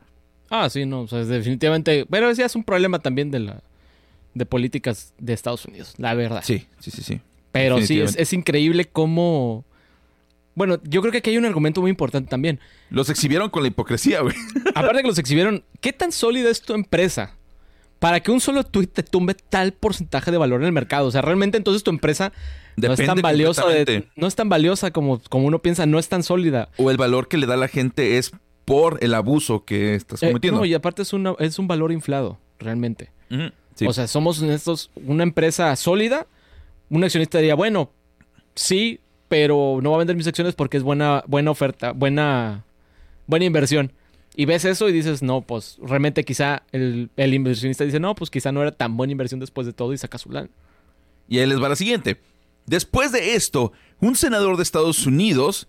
[0.50, 1.02] Ah, sí, no.
[1.02, 2.06] O sea, definitivamente.
[2.08, 3.62] Pero ese es un problema también de la.
[4.36, 6.42] De políticas de Estados Unidos, la verdad.
[6.44, 7.20] Sí, sí, sí, sí.
[7.52, 9.64] Pero sí, es, increíble cómo.
[10.54, 12.60] Bueno, yo creo que aquí hay un argumento muy importante también.
[12.90, 14.34] Los exhibieron con la hipocresía, güey.
[14.74, 17.34] Aparte de que los exhibieron, ¿qué tan sólida es tu empresa?
[17.98, 21.06] Para que un solo tweet te tumbe tal porcentaje de valor en el mercado.
[21.06, 22.30] O sea, realmente entonces tu empresa
[22.76, 26.10] no es tan valiosa de- no es tan valiosa como, como uno piensa, no es
[26.10, 26.68] tan sólida.
[26.76, 28.32] O el valor que le da a la gente es
[28.66, 30.60] por el abuso que estás Eh, cometiendo.
[30.60, 33.10] no, y aparte es, una, es un valor inflado, realmente.
[33.30, 33.86] Ujú, sí.
[33.86, 36.26] O sea, somos estos, una empresa sólida.
[36.90, 37.90] Un accionista diría, bueno,
[38.54, 42.64] sí, pero no va a vender mis acciones porque es buena, buena oferta, buena,
[43.26, 43.92] buena inversión.
[44.34, 48.30] Y ves eso y dices, no, pues realmente quizá el, el inversionista dice, no, pues
[48.30, 50.50] quizá no era tan buena inversión después de todo y saca su lana.
[51.28, 52.18] Y ahí les va la siguiente.
[52.66, 55.68] Después de esto, un senador de Estados Unidos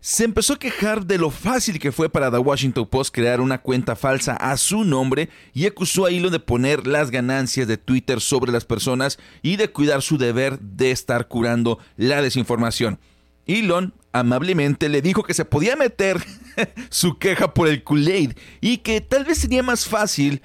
[0.00, 3.58] se empezó a quejar de lo fácil que fue para The Washington Post crear una
[3.58, 8.20] cuenta falsa a su nombre y acusó a Elon de poner las ganancias de Twitter
[8.20, 13.00] sobre las personas y de cuidar su deber de estar curando la desinformación.
[13.46, 16.24] Elon amablemente le dijo que se podía meter
[16.90, 20.42] su queja por el Kool-Aid y que tal vez sería más fácil,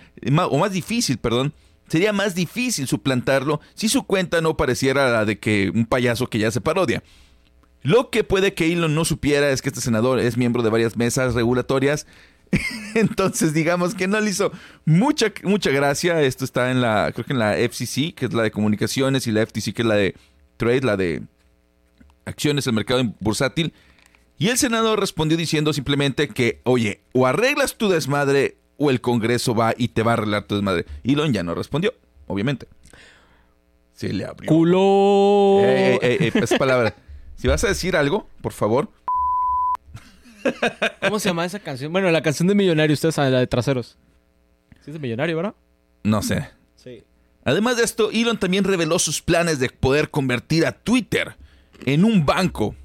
[0.49, 1.53] o más difícil, perdón,
[1.87, 6.39] sería más difícil suplantarlo si su cuenta no pareciera la de que un payaso que
[6.39, 7.03] ya se parodia.
[7.83, 10.95] Lo que puede que Elon no supiera es que este senador es miembro de varias
[10.95, 12.07] mesas regulatorias.
[12.95, 14.51] Entonces, digamos que no le hizo
[14.85, 16.21] mucha, mucha gracia.
[16.21, 19.31] Esto está en la, creo que en la FCC, que es la de comunicaciones, y
[19.31, 20.15] la FTC, que es la de
[20.55, 21.23] trade, la de
[22.25, 23.73] acciones, el mercado bursátil.
[24.37, 29.55] Y el Senado respondió diciendo simplemente que, oye, o arreglas tu desmadre o el Congreso
[29.55, 30.85] va y te va a arreglar tu desmadre.
[31.03, 31.93] Elon ya no respondió,
[32.27, 32.67] obviamente.
[33.93, 34.49] Se le abrió.
[34.49, 35.59] ¡Culo!
[35.63, 36.95] Ey, ey, ey, esa palabra.
[37.35, 38.89] Si vas a decir algo, por favor.
[41.01, 41.91] ¿Cómo se llama esa canción?
[41.91, 43.97] Bueno, la canción de Millonario, ustedes saben, la de Traseros.
[44.81, 45.55] ¿Sí es de Millonario, verdad?
[46.03, 46.49] No sé.
[46.75, 47.03] Sí.
[47.45, 51.35] Además de esto, Elon también reveló sus planes de poder convertir a Twitter
[51.85, 52.75] en un banco.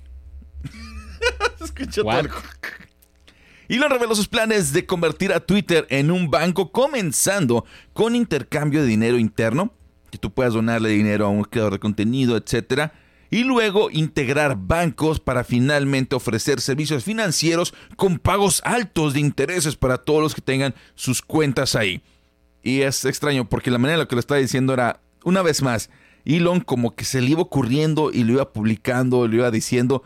[1.61, 2.27] Escucha What?
[2.27, 8.17] todo el- Elon reveló sus planes de convertir a Twitter en un banco, comenzando con
[8.17, 9.73] intercambio de dinero interno,
[10.11, 12.95] que tú puedas donarle dinero a un creador de contenido, etcétera,
[13.31, 19.99] y luego integrar bancos para finalmente ofrecer servicios financieros con pagos altos de intereses para
[19.99, 22.03] todos los que tengan sus cuentas ahí.
[22.63, 25.63] Y es extraño porque la manera en la que lo estaba diciendo era, una vez
[25.63, 25.91] más,
[26.25, 30.03] Elon como que se le iba ocurriendo y lo iba publicando, lo iba diciendo.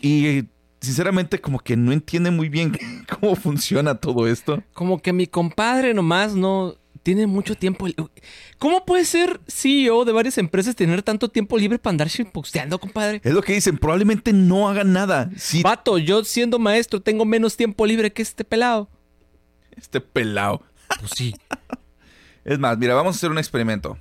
[0.00, 0.44] Y
[0.80, 2.78] sinceramente como que no entiende muy bien
[3.20, 4.62] cómo funciona todo esto.
[4.72, 7.86] Como que mi compadre nomás no tiene mucho tiempo.
[8.60, 13.22] ¿Cómo puede ser CEO de varias empresas tener tanto tiempo libre para andar posteando, compadre?
[13.24, 15.30] Es lo que dicen, probablemente no haga nada.
[15.38, 18.90] Si Vato, yo siendo maestro tengo menos tiempo libre que este pelado.
[19.74, 20.62] este pelado.
[21.00, 21.34] Pues sí.
[22.44, 23.96] Es más, mira, vamos a hacer un experimento.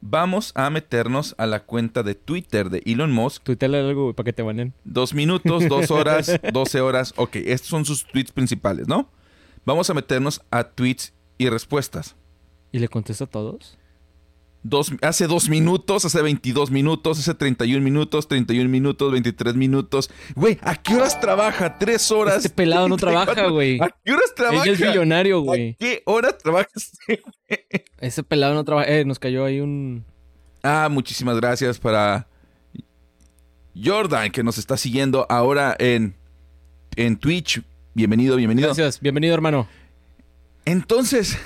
[0.00, 3.42] Vamos a meternos a la cuenta de Twitter de Elon Musk.
[3.42, 4.72] Tuitele algo para que te banen.
[4.84, 7.12] Dos minutos, dos horas, doce horas.
[7.16, 9.10] Ok, estos son sus tweets principales, ¿no?
[9.64, 12.14] Vamos a meternos a tweets y respuestas.
[12.72, 13.78] ¿Y le contesta a todos?
[14.62, 20.10] Dos, hace dos minutos, hace 22 minutos, hace 31 minutos, 31 minutos, 23 minutos.
[20.34, 21.78] Güey, ¿a qué horas trabaja?
[21.78, 22.38] ¿Tres horas?
[22.38, 23.32] Este pelado no 34.
[23.34, 23.78] trabaja, güey.
[23.80, 24.64] ¿A qué horas trabaja?
[24.64, 25.76] Ella es millonario, ¿A güey.
[25.78, 26.90] qué horas trabajas?
[28.00, 28.88] Ese pelado no trabaja.
[28.88, 30.04] Eh, nos cayó ahí un.
[30.64, 32.26] Ah, muchísimas gracias para
[33.80, 36.16] Jordan, que nos está siguiendo ahora en,
[36.96, 37.62] en Twitch.
[37.94, 38.66] Bienvenido, bienvenido.
[38.68, 39.68] Gracias, bienvenido, hermano.
[40.66, 41.38] Entonces,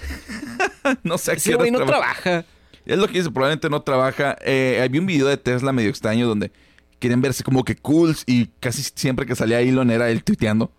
[1.05, 2.23] no sé a qué Ese horas güey no trabaja.
[2.23, 2.47] trabaja.
[2.85, 4.37] Es lo que dice, probablemente no trabaja.
[4.45, 6.51] Eh, había un video de Tesla medio extraño donde
[6.99, 10.73] quieren verse como que cool y casi siempre que salía Elon era él tuiteando.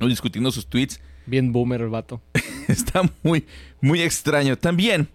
[0.00, 1.00] O discutiendo sus tweets.
[1.26, 2.20] Bien boomer el vato.
[2.68, 3.46] Está muy,
[3.80, 4.58] muy extraño.
[4.58, 5.08] También,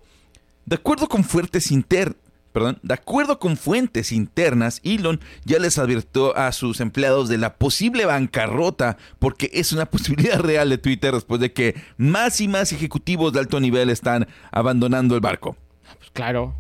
[0.66, 2.16] de acuerdo con fuentes inter...
[2.52, 7.58] Perdón, de acuerdo con fuentes internas, Elon ya les advirtió a sus empleados de la
[7.58, 12.72] posible bancarrota porque es una posibilidad real de Twitter después de que más y más
[12.72, 15.56] ejecutivos de alto nivel están abandonando el barco.
[15.98, 16.56] Pues claro.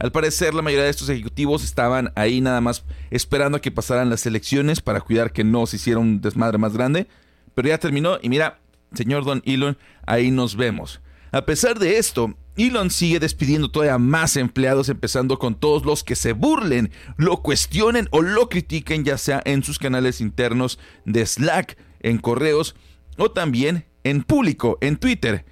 [0.00, 4.08] Al parecer, la mayoría de estos ejecutivos estaban ahí nada más esperando a que pasaran
[4.08, 7.06] las elecciones para cuidar que no se hiciera un desmadre más grande.
[7.54, 8.60] Pero ya terminó y mira,
[8.94, 9.76] señor Don Elon,
[10.06, 11.00] ahí nos vemos.
[11.32, 16.16] A pesar de esto, Elon sigue despidiendo todavía más empleados, empezando con todos los que
[16.16, 21.78] se burlen, lo cuestionen o lo critiquen, ya sea en sus canales internos de Slack,
[22.00, 22.74] en correos
[23.16, 25.44] o también en público, en Twitter.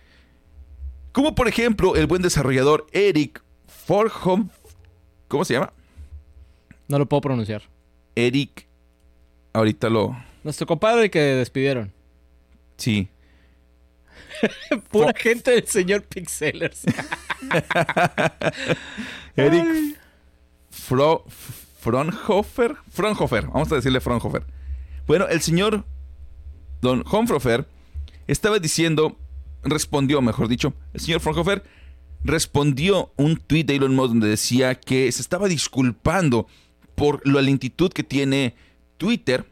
[1.12, 4.48] Como por ejemplo el buen desarrollador Eric Forhom.
[5.28, 5.72] ¿Cómo se llama?
[6.88, 7.62] No lo puedo pronunciar.
[8.14, 8.66] Eric.
[9.52, 10.16] Ahorita lo.
[10.44, 11.92] Nuestro compadre que despidieron.
[12.76, 13.08] Sí.
[14.90, 16.82] Pura gente del señor Pixelers.
[19.36, 19.98] Eric
[20.70, 21.24] Fro,
[21.80, 22.76] Fronhofer.
[22.90, 23.46] Fronhofer.
[23.46, 24.44] Vamos a decirle Fronhofer.
[25.06, 25.84] Bueno, el señor
[26.80, 27.66] Don Honfrofer
[28.26, 29.16] estaba diciendo.
[29.64, 30.72] Respondió, mejor dicho.
[30.94, 31.62] El señor Fronhofer
[32.24, 36.46] respondió un tweet de Elon Musk donde decía que se estaba disculpando
[36.94, 38.54] por la lentitud que tiene
[38.96, 39.46] Twitter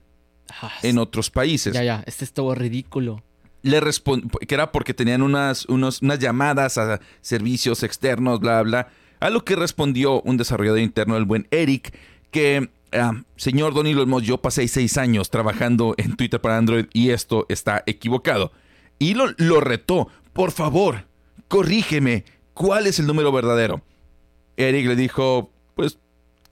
[0.62, 1.74] Ah, en otros países.
[1.74, 2.04] ya, ya.
[2.06, 3.22] Este estuvo ridículo.
[3.66, 8.88] Le respondió que era porque tenían unas, unos- unas llamadas a servicios externos, bla, bla.
[9.20, 11.94] A lo que respondió un desarrollador interno, el buen Eric,
[12.30, 16.86] que, ah, señor Don Elon Musk, yo pasé seis años trabajando en Twitter para Android
[16.92, 18.52] y esto está equivocado.
[18.98, 21.06] Y lo, lo retó, por favor,
[21.48, 22.24] corrígeme,
[22.54, 23.82] ¿cuál es el número verdadero?
[24.56, 25.98] Eric le dijo, pues,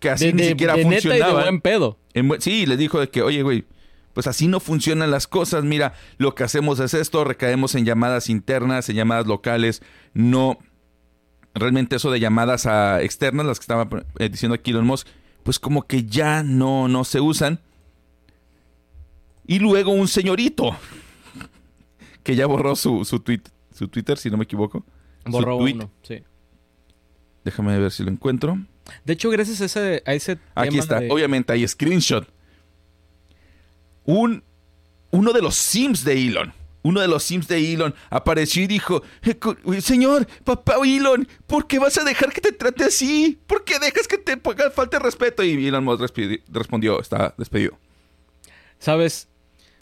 [0.00, 1.42] que así de, ni de- siquiera de neta y de funcionaba.
[1.42, 1.98] buen pedo.
[2.12, 3.64] En sí, le dijo de que, oye, güey,
[4.14, 5.64] pues así no funcionan las cosas.
[5.64, 9.82] Mira, lo que hacemos es esto, recaemos en llamadas internas, en llamadas locales.
[10.14, 10.58] No,
[11.54, 15.06] realmente eso de llamadas a externas, las que estaba eh, diciendo aquí Elon Musk,
[15.42, 17.60] pues como que ya no, no se usan.
[19.46, 20.74] Y luego un señorito,
[22.22, 23.42] que ya borró su, su, tweet,
[23.74, 24.84] su Twitter, si no me equivoco.
[25.26, 26.22] Borró uno, sí.
[27.44, 28.58] Déjame ver si lo encuentro.
[29.04, 31.00] De hecho, gracias a ese, a ese Aquí tema está.
[31.00, 32.26] de- Obviamente hay screenshot.
[34.04, 34.42] Un,
[35.10, 36.52] uno de los Sims de Elon.
[36.86, 41.66] uno de los Sims de Elon apareció y dijo, "Eh, cu- señor, papá Elon, ¿por
[41.66, 43.38] qué vas a dejar que te trate así?
[43.46, 45.42] ¿Por qué dejas que te ponga falta de respeto?
[45.42, 46.02] Y Elon Musk
[46.52, 47.78] respondió, está despedido.
[48.78, 49.28] ¿Sabes?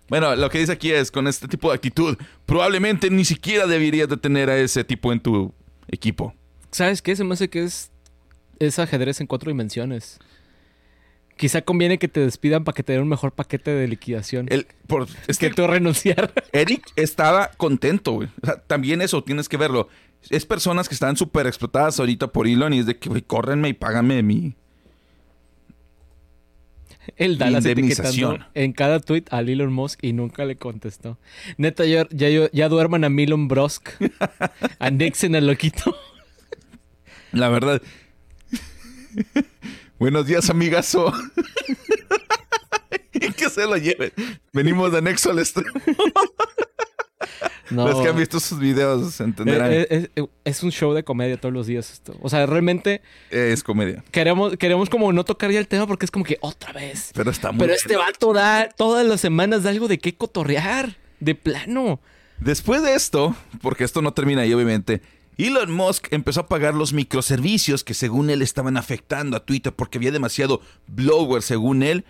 [0.08, 4.08] Bueno, lo que dice aquí es, con este tipo de actitud, probablemente ni siquiera deberías
[4.08, 5.52] de tener a ese tipo en tu
[5.88, 6.34] equipo.
[6.70, 7.16] ¿Sabes qué?
[7.16, 7.90] Se me hace que es,
[8.60, 10.18] es ajedrez en cuatro dimensiones.
[11.36, 14.46] Quizá conviene que te despidan para que te den un mejor paquete de liquidación.
[14.50, 16.32] El, por, es que tú renunciar.
[16.52, 18.28] Eric estaba contento, güey.
[18.42, 19.88] O sea, también eso tienes que verlo.
[20.30, 23.68] Es personas que están súper explotadas ahorita por Elon y es de que, güey, córrenme
[23.68, 24.54] y págame mi...
[27.16, 31.18] El Dallas etiquetando en cada tweet a Elon Musk y nunca le contestó.
[31.56, 33.90] Neta, ya, ya, ya duerman a Milon Brosk.
[34.78, 35.96] Anexen al loquito.
[37.32, 37.82] La verdad.
[40.02, 41.12] Buenos días, amigazo.
[43.12, 44.10] y que se lo lleven.
[44.52, 45.70] Venimos de anexo al extremo.
[47.70, 47.86] No.
[47.86, 49.72] Los que han visto sus videos entenderán.
[49.72, 52.16] Eh, eh, eh, es un show de comedia todos los días esto.
[52.20, 54.02] O sea, realmente es comedia.
[54.10, 57.12] queremos, queremos como no tocar ya el tema porque es como que otra vez.
[57.14, 57.80] Pero está muy Pero bueno.
[57.80, 60.96] este vato da todas las semanas da algo de qué cotorrear.
[61.20, 62.00] De plano.
[62.40, 65.00] Después de esto, porque esto no termina ahí obviamente,
[65.42, 69.98] Elon Musk empezó a pagar los microservicios que según él estaban afectando a Twitter porque
[69.98, 72.04] había demasiado blower según él.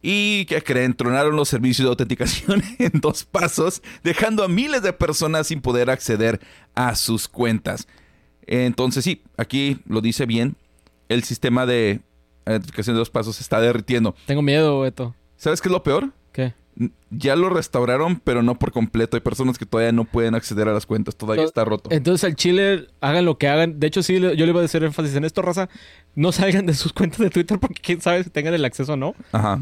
[0.00, 4.92] Y que creen, tronaron los servicios de autenticación en dos pasos, dejando a miles de
[4.92, 6.40] personas sin poder acceder
[6.74, 7.88] a sus cuentas.
[8.46, 10.56] Entonces sí, aquí lo dice bien,
[11.08, 12.00] el sistema de
[12.46, 14.14] identificación de dos pasos se está derritiendo.
[14.26, 15.14] Tengo miedo, Beto.
[15.36, 16.12] ¿Sabes qué es lo peor?
[17.10, 19.16] Ya lo restauraron, pero no por completo.
[19.16, 21.16] Hay personas que todavía no pueden acceder a las cuentas.
[21.16, 21.90] Todavía está roto.
[21.90, 23.80] Entonces al Chile hagan lo que hagan.
[23.80, 25.68] De hecho, sí, yo le iba a hacer énfasis en esto, raza.
[26.14, 28.96] No salgan de sus cuentas de Twitter porque quién sabe si tengan el acceso o
[28.96, 29.14] no.
[29.32, 29.60] Ajá.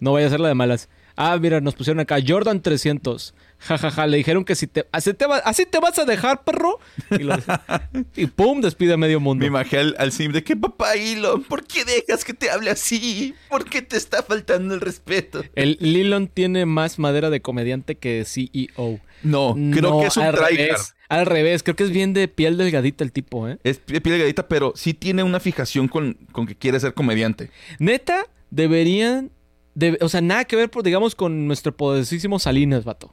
[0.00, 0.88] No vaya a ser la de malas.
[1.16, 3.34] Ah, mira, nos pusieron acá Jordan 300.
[3.66, 4.06] Ja, ja, ja.
[4.06, 4.86] Le dijeron que si te...
[4.92, 6.78] Así te, va- así te vas a dejar, perro.
[7.10, 7.36] Y, lo-
[8.16, 9.40] y pum, despide a medio mundo.
[9.42, 12.70] Me imaginé al, al sim de que papá Elon, ¿por qué dejas que te hable
[12.70, 13.34] así?
[13.48, 15.42] ¿Por qué te está faltando el respeto?
[15.54, 19.00] El Lilon tiene más madera de comediante que CEO.
[19.22, 20.76] No, creo No, que es un tryhard.
[21.08, 23.58] Al revés, creo que es bien de piel delgadita el tipo, ¿eh?
[23.64, 27.50] Es pie- piel delgadita, pero sí tiene una fijación con, con que quiere ser comediante.
[27.78, 29.30] Neta, deberían.
[29.74, 33.12] de- o sea, nada que ver, digamos, con nuestro poderosísimo Salinas, vato.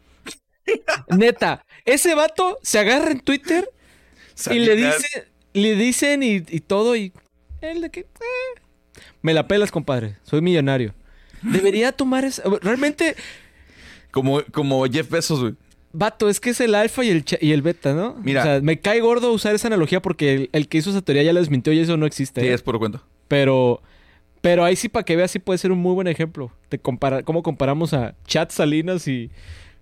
[1.10, 3.70] Neta, ese vato se agarra en Twitter
[4.50, 7.12] y le dice, le dicen y, y todo, y
[7.62, 8.02] él de que.
[8.02, 8.62] eh,
[9.22, 10.18] me la pelas, compadre.
[10.24, 10.94] Soy millonario.
[11.42, 12.44] Debería tomar esa.
[12.62, 13.16] Realmente,
[14.12, 15.56] Como, como Jeff Bezos, güey.
[15.94, 18.16] vato, es que es el alfa y el, y el beta, ¿no?
[18.24, 18.42] Mira.
[18.42, 21.24] O sea, me cae gordo usar esa analogía porque el, el que hizo esa teoría
[21.24, 22.42] ya la desmintió y eso no existe.
[22.42, 22.54] Sí, ¿eh?
[22.54, 23.04] es puro cuento.
[23.28, 23.82] Pero,
[24.42, 27.24] pero ahí sí para que veas sí puede ser un muy buen ejemplo de comparar
[27.24, 29.32] cómo comparamos a Chat Salinas y,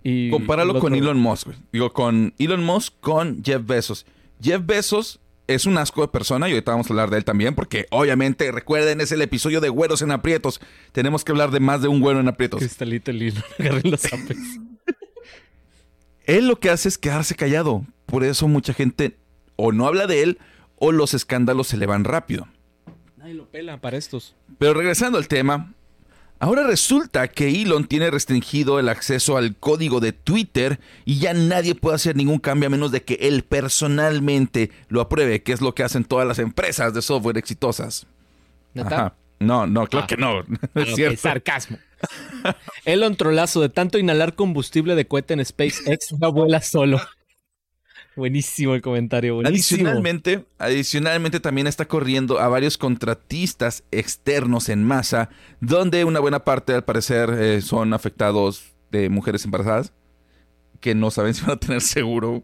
[0.03, 0.95] y Compáralo con otro.
[0.95, 1.57] Elon Musk, güey.
[1.71, 4.05] Digo, con Elon Musk con Jeff Bezos.
[4.41, 7.55] Jeff Bezos es un asco de persona y ahorita vamos a hablar de él también
[7.55, 10.61] porque obviamente, recuerden, es el episodio de güeros en aprietos.
[10.91, 12.59] Tenemos que hablar de más de un güero en aprietos.
[12.59, 14.37] Cristalito el hilo, agarren los apes.
[16.25, 17.83] Él lo que hace es quedarse callado.
[18.05, 19.17] Por eso mucha gente
[19.55, 20.39] o no habla de él
[20.75, 22.47] o los escándalos se le van rápido.
[23.17, 24.35] Nadie lo pela para estos.
[24.57, 25.73] Pero regresando al tema,
[26.39, 31.75] ahora resulta que Elon tiene restringido el acceso al código de Twitter y ya nadie
[31.75, 35.75] puede hacer ningún cambio a menos de que él personalmente lo apruebe, que es lo
[35.75, 38.07] que hacen todas las empresas de software exitosas.
[39.39, 40.07] No, no, claro Ah.
[40.07, 40.43] que no.
[40.47, 41.17] no Ah, es ok, cierto.
[41.21, 41.77] sarcasmo.
[42.85, 46.99] Elon trolazo de tanto inhalar combustible de cohete en SpaceX ya vuela solo.
[48.19, 49.79] Buenísimo el comentario, buenísimo.
[49.79, 55.29] Adicionalmente, adicionalmente también está corriendo a varios contratistas externos en masa,
[55.61, 59.93] donde una buena parte al parecer eh, son afectados de mujeres embarazadas
[60.79, 62.43] que no saben si van a tener seguro.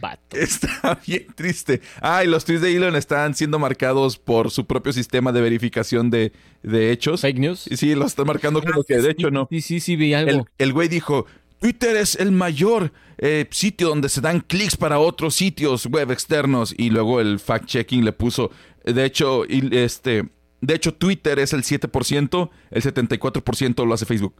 [0.00, 0.36] Vato.
[0.36, 1.80] Está bien triste.
[2.00, 6.10] Ah, y los tweets de Elon están siendo marcados por su propio sistema de verificación
[6.10, 7.20] de, de hechos.
[7.20, 7.68] Fake news.
[7.70, 9.46] Y sí, lo están marcando como que de hecho no.
[9.50, 10.46] Sí, sí, sí, vi El, algo.
[10.58, 11.26] el güey dijo,
[11.62, 16.74] Twitter es el mayor eh, sitio donde se dan clics para otros sitios web externos.
[16.76, 18.50] Y luego el fact-checking le puso,
[18.84, 20.28] de hecho, este,
[20.60, 24.34] de hecho Twitter es el 7%, el 74% lo hace Facebook.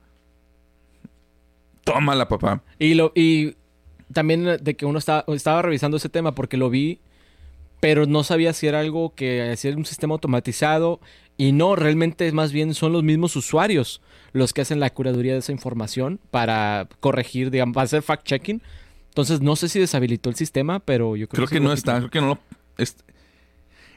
[1.85, 2.65] Tómala, papá.
[2.81, 3.55] Y lo y
[4.13, 6.99] también de que uno estaba, revisando ese tema porque lo vi,
[7.79, 10.99] pero no sabía si era algo que hacía un sistema automatizado
[11.37, 14.03] y no, realmente más bien son los mismos usuarios
[14.33, 18.63] los que hacen la curaduría de esa información para corregir, digamos, para hacer fact-checking.
[19.09, 22.11] Entonces no sé si deshabilitó el sistema, pero yo creo, Creo que no está, creo
[22.11, 22.39] que no lo...
[22.79, 22.97] Es,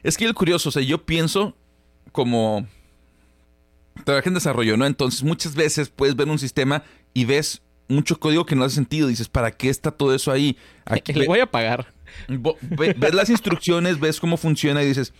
[0.02, 1.56] es que el curioso, o sea, yo pienso
[2.12, 2.66] como...
[4.04, 4.84] Trabajé en desarrollo, ¿no?
[4.84, 6.82] Entonces muchas veces puedes ver un sistema
[7.14, 9.08] y ves mucho código que no hace sentido.
[9.08, 10.58] Dices, ¿para qué está todo eso ahí?
[10.84, 11.94] Aquí le voy a pagar.
[12.28, 15.14] ves las instrucciones, ves cómo funciona y dices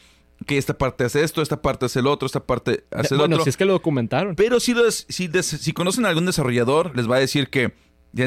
[0.45, 3.37] que esta parte hace esto, esta parte hace el otro, esta parte hace el bueno,
[3.37, 3.45] otro.
[3.45, 4.37] si es que lo documentaron.
[4.37, 4.75] Pero si,
[5.09, 7.73] si, si conocen a algún desarrollador, les va a decir que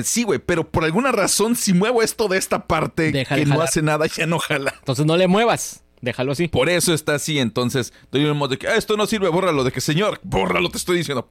[0.04, 3.82] sí, güey, pero por alguna razón, si muevo esto de esta parte que no hace
[3.82, 4.74] nada, ya no jala.
[4.80, 5.84] Entonces no le muevas.
[6.02, 6.48] Déjalo así.
[6.48, 7.40] Por eso está así.
[7.40, 9.64] Entonces, doy un modo de que ah, esto no sirve, bórralo.
[9.64, 11.30] De que, señor, bórralo, te estoy diciendo.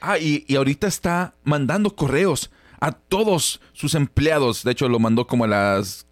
[0.00, 2.50] Ah, y, y ahorita está mandando correos
[2.80, 4.64] a todos sus empleados.
[4.64, 6.06] De hecho, lo mandó como a las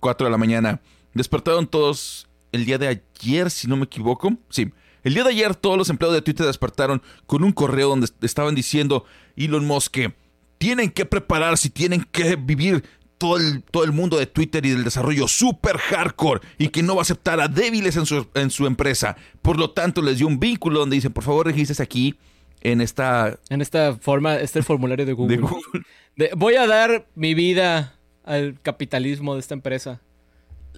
[0.00, 0.80] 4 de la mañana.
[1.14, 4.32] Despertaron todos el día de ayer, si no me equivoco.
[4.48, 4.70] Sí.
[5.02, 8.54] El día de ayer todos los empleados de Twitter despertaron con un correo donde estaban
[8.54, 9.04] diciendo
[9.36, 10.14] Elon Musk que
[10.58, 12.84] tienen que prepararse y tienen que vivir
[13.16, 16.96] todo el, todo el mundo de Twitter y del desarrollo super hardcore y que no
[16.96, 19.16] va a aceptar a débiles en su, en su empresa.
[19.42, 22.16] Por lo tanto, les dio un vínculo donde dicen, por favor, registres aquí
[22.60, 23.38] en esta...
[23.48, 25.46] En esta forma, este formulario de Google.
[26.36, 27.94] voy a dar mi vida
[28.24, 30.00] al capitalismo de esta empresa.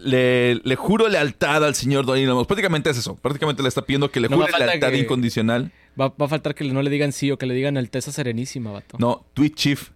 [0.03, 3.17] Le, le juro lealtad al señor Don Elon Prácticamente es eso.
[3.17, 5.73] Prácticamente le está pidiendo que le jure lealtad incondicional.
[6.01, 8.97] Va, a faltar que no le digan sí o que le digan Alteza Serenísima, vato.
[8.99, 9.91] No, Tweet Chief.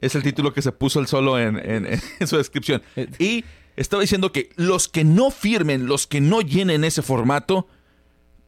[0.00, 2.82] Es el título que se puso el solo en, su descripción.
[2.96, 3.44] Eh, y
[3.76, 7.68] estaba diciendo que los que no firmen, los que no llenen ese formato,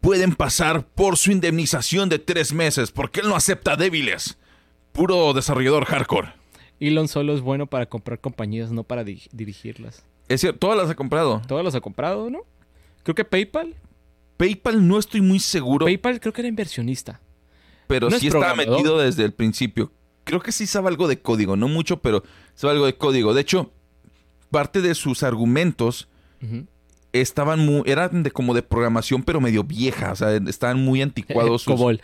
[0.00, 4.36] pueden pasar por su indemnización de tres meses, porque él no acepta débiles.
[4.92, 6.32] Puro desarrollador hardcore.
[6.78, 10.04] Elon solo es bueno para comprar compañías, no para dirigirlas.
[10.28, 11.42] Es cierto, todas las ha comprado.
[11.46, 12.40] Todas las ha comprado, ¿no?
[13.02, 13.74] Creo que PayPal.
[14.36, 15.86] PayPal no estoy muy seguro.
[15.86, 17.20] PayPal creo que era inversionista.
[17.86, 19.92] Pero sí estaba metido desde el principio.
[20.24, 22.22] Creo que sí sabe algo de código, no mucho, pero
[22.54, 23.34] sabe algo de código.
[23.34, 23.72] De hecho,
[24.50, 26.08] parte de sus argumentos
[27.12, 30.12] estaban muy, eran de como de programación, pero medio vieja.
[30.12, 31.62] O sea, estaban muy anticuados.
[31.64, 31.74] Sus...
[31.74, 32.00] Cobol.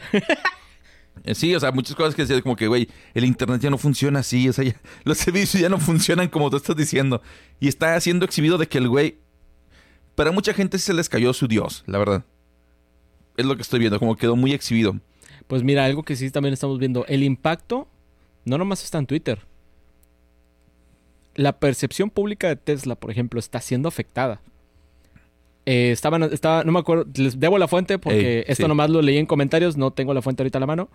[1.24, 3.78] Eh, sí, o sea, muchas cosas que decían como que, güey, el internet ya no
[3.78, 7.22] funciona así, o sea, los servicios ya no funcionan como tú estás diciendo.
[7.60, 9.18] Y está siendo exhibido de que el güey
[10.14, 12.24] para mucha gente se les cayó su dios, la verdad.
[13.36, 14.98] Es lo que estoy viendo, como quedó muy exhibido.
[15.46, 17.88] Pues mira, algo que sí también estamos viendo, el impacto
[18.44, 19.40] no nomás está en Twitter.
[21.34, 24.42] La percepción pública de Tesla, por ejemplo, está siendo afectada.
[25.72, 29.26] Eh, estaba, no me acuerdo, les debo la fuente porque esto nomás lo leí en
[29.26, 30.90] comentarios, no tengo la fuente ahorita a la mano.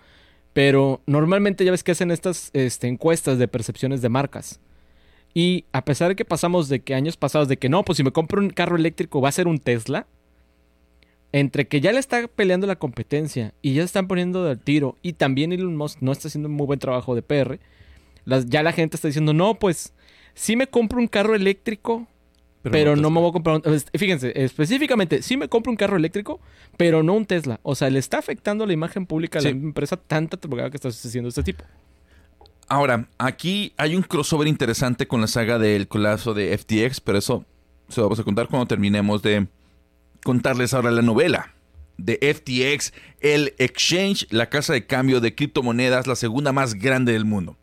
[0.51, 4.59] Pero normalmente ya ves que hacen estas este, encuestas de percepciones de marcas.
[5.33, 8.03] Y a pesar de que pasamos de que años pasados, de que no, pues si
[8.03, 10.07] me compro un carro eléctrico va a ser un Tesla,
[11.31, 15.13] entre que ya le está peleando la competencia y ya están poniendo del tiro, y
[15.13, 17.59] también Elon Musk no está haciendo un muy buen trabajo de PR,
[18.47, 19.93] ya la gente está diciendo, no, pues
[20.33, 22.09] si me compro un carro eléctrico,
[22.71, 23.79] pero, no, me voy a comprar un...
[23.97, 26.39] Fíjense, específicamente, sí me compro un carro eléctrico,
[26.77, 27.59] pero no un Tesla.
[27.63, 31.29] O sea, le está afectando la imagen pública de la empresa tanta que está haciendo
[31.29, 31.63] este tipo.
[32.67, 37.45] Ahora, aquí hay un crossover interesante con la saga del colapso de FTX, pero eso
[37.89, 39.47] se lo vamos a contar cuando terminemos de
[40.23, 41.53] contarles ahora la novela
[41.97, 47.25] de FTX, el exchange, la casa de cambio de criptomonedas, la segunda más grande del
[47.25, 47.55] mundo.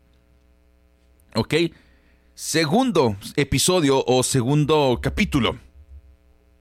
[1.35, 1.53] ¿Ok?
[2.35, 5.59] Segundo episodio o segundo capítulo.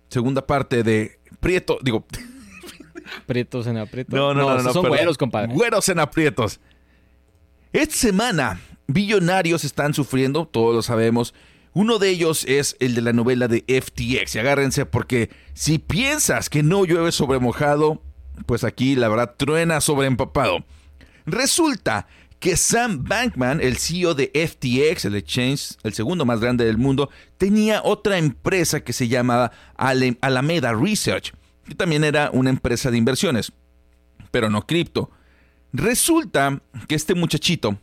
[0.08, 2.06] Segunda parte de Prieto, digo...
[3.26, 4.14] Prietos en aprietos.
[4.14, 5.52] No, no, no, no, son güeros, compadre.
[5.52, 6.60] Güeros en aprietos.
[7.72, 11.34] Esta semana, billonarios están sufriendo, todos lo sabemos.
[11.72, 14.34] Uno de ellos es el de la novela de FTX.
[14.34, 18.02] Y agárrense porque si piensas que no llueve sobre mojado,
[18.44, 20.64] pues aquí la verdad truena sobre empapado.
[21.24, 22.06] Resulta
[22.42, 27.08] que Sam Bankman, el CEO de FTX, el exchange, el segundo más grande del mundo,
[27.38, 31.34] tenía otra empresa que se llamaba Alameda Research,
[31.64, 33.52] que también era una empresa de inversiones,
[34.32, 35.12] pero no cripto.
[35.72, 37.78] Resulta que este muchachito,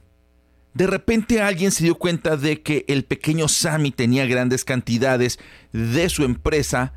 [0.74, 5.40] de repente alguien se dio cuenta de que el pequeño Sammy tenía grandes cantidades
[5.72, 6.92] de su empresa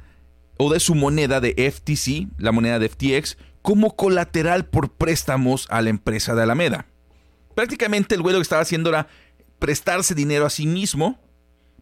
[0.56, 5.80] o de su moneda de FTC, la moneda de FTX, como colateral por préstamos a
[5.80, 6.86] la empresa de Alameda.
[7.54, 9.08] Prácticamente el güey lo que estaba haciendo era
[9.58, 11.18] prestarse dinero a sí mismo,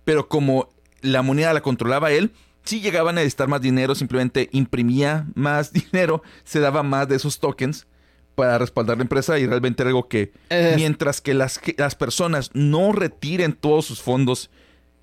[0.04, 0.68] pero como
[1.00, 2.32] la moneda la controlaba él,
[2.64, 7.38] si llegaban a necesitar más dinero, simplemente imprimía más dinero, se daba más de esos
[7.38, 7.86] tokens
[8.34, 10.72] para respaldar la empresa y realmente algo que eh.
[10.76, 14.50] mientras que las, las personas no retiren todos sus fondos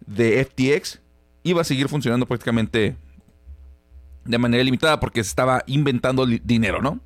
[0.05, 1.01] de FTX,
[1.43, 2.95] iba a seguir funcionando prácticamente
[4.25, 6.99] de manera limitada porque se estaba inventando dinero, ¿no?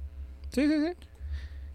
[0.52, 1.08] Sí, sí, sí.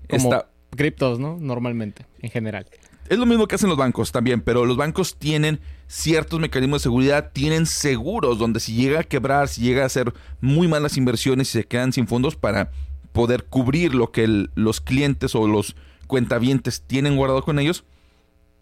[0.08, 0.44] Como
[0.76, 1.38] criptos, ¿no?
[1.40, 2.66] Normalmente, en general.
[3.08, 6.84] Es lo mismo que hacen los bancos también, pero los bancos tienen ciertos mecanismos de
[6.84, 11.48] seguridad, tienen seguros donde si llega a quebrar, si llega a hacer muy malas inversiones
[11.50, 12.72] y se quedan sin fondos para
[13.12, 15.76] poder cubrir lo que los clientes o los
[16.08, 17.84] cuentavientes tienen guardado con ellos,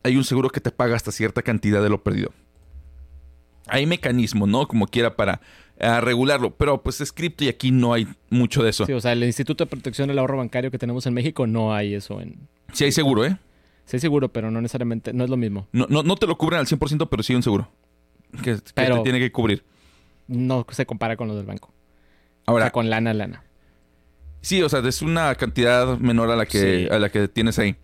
[0.03, 2.31] hay un seguro que te paga hasta cierta cantidad de lo perdido.
[3.67, 4.69] Hay mecanismos, ¿no?
[4.69, 5.41] Como quiera para
[5.79, 8.87] eh, regularlo, pero pues es cripto y aquí no hay mucho de eso.
[8.87, 11.75] Sí, o sea, el Instituto de Protección del Ahorro Bancario que tenemos en México no
[11.75, 12.49] hay eso en...
[12.73, 13.37] Sí hay seguro, ¿eh?
[13.87, 15.69] Sí hay seguro, pero no necesariamente, no es lo mismo.
[15.73, 17.71] No, no, no te lo cubren al 100%, pero sí un seguro.
[18.43, 19.65] Que, que Pero- te tiene que cubrir.
[20.27, 21.69] No se compara con los del banco.
[22.47, 23.45] O Ahora, sea, con lana, lana.
[24.41, 26.95] Sí, o sea, es una cantidad menor a la que, Sí.
[26.95, 27.77] a la que tienes ahí.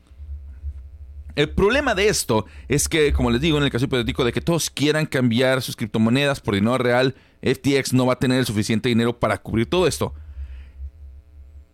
[1.36, 4.41] El problema de esto es que, como les digo, en el caso hipotético de que
[4.41, 8.88] todos quieran cambiar sus criptomonedas por dinero real, FTX no va a tener el suficiente
[8.88, 10.14] dinero para cubrir todo esto.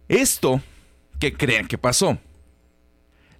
[0.09, 0.61] Esto,
[1.19, 2.19] ¿qué creen que pasó?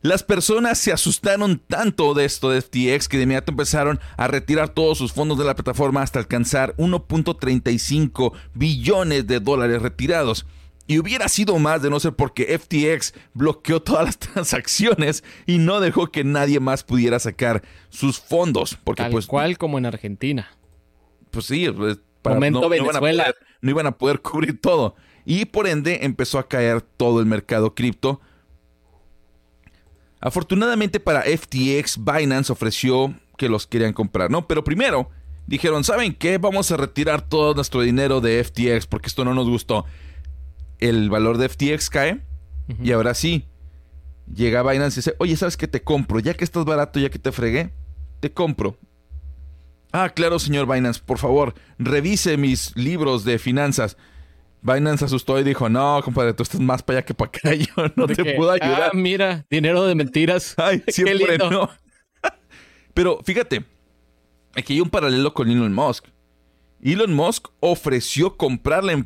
[0.03, 4.69] Las personas se asustaron tanto de esto de FTX que de inmediato empezaron a retirar
[4.69, 10.47] todos sus fondos de la plataforma hasta alcanzar 1.35 billones de dólares retirados.
[10.89, 15.81] Y hubiera sido más de no ser porque FTX bloqueó todas las transacciones y no
[15.81, 18.79] dejó que nadie más pudiera sacar sus fondos.
[18.85, 20.49] Porque Tal pues, cual como en Argentina.
[21.33, 21.67] pues sí,
[22.35, 23.23] Momento a Venezuela.
[23.25, 24.95] poder- no iban a poder cubrir todo.
[25.25, 28.21] Y por ende empezó a caer todo el mercado cripto.
[30.21, 34.47] Afortunadamente para FTX, Binance ofreció que los querían comprar, ¿no?
[34.49, 35.11] Pero primero
[35.47, 36.39] dijeron, ¿saben qué?
[36.39, 39.85] Vamos a retirar todo nuestro dinero de FTX porque esto no nos gustó.
[40.79, 42.21] El valor de FTX cae
[42.83, 43.45] y ahora sí,
[44.33, 46.19] llega Binance y dice, oye, ¿sabes qué te compro?
[46.19, 47.73] Ya que estás barato, ya que te fregué,
[48.21, 48.77] te compro.
[49.93, 53.97] Ah, claro, señor Binance, por favor, revise mis libros de finanzas.
[54.63, 57.73] Binance asustó y dijo, no, compadre, tú estás más para allá que para acá, yo
[57.95, 58.83] no te puedo ayudar.
[58.85, 60.55] Ah, mira, dinero de mentiras.
[60.59, 61.51] Ay, Qué siempre lindo.
[61.51, 61.71] no.
[62.95, 63.65] Pero fíjate,
[64.55, 66.07] aquí hay un paralelo con Elon Musk.
[66.83, 69.05] Elon Musk ofreció comprarla, em-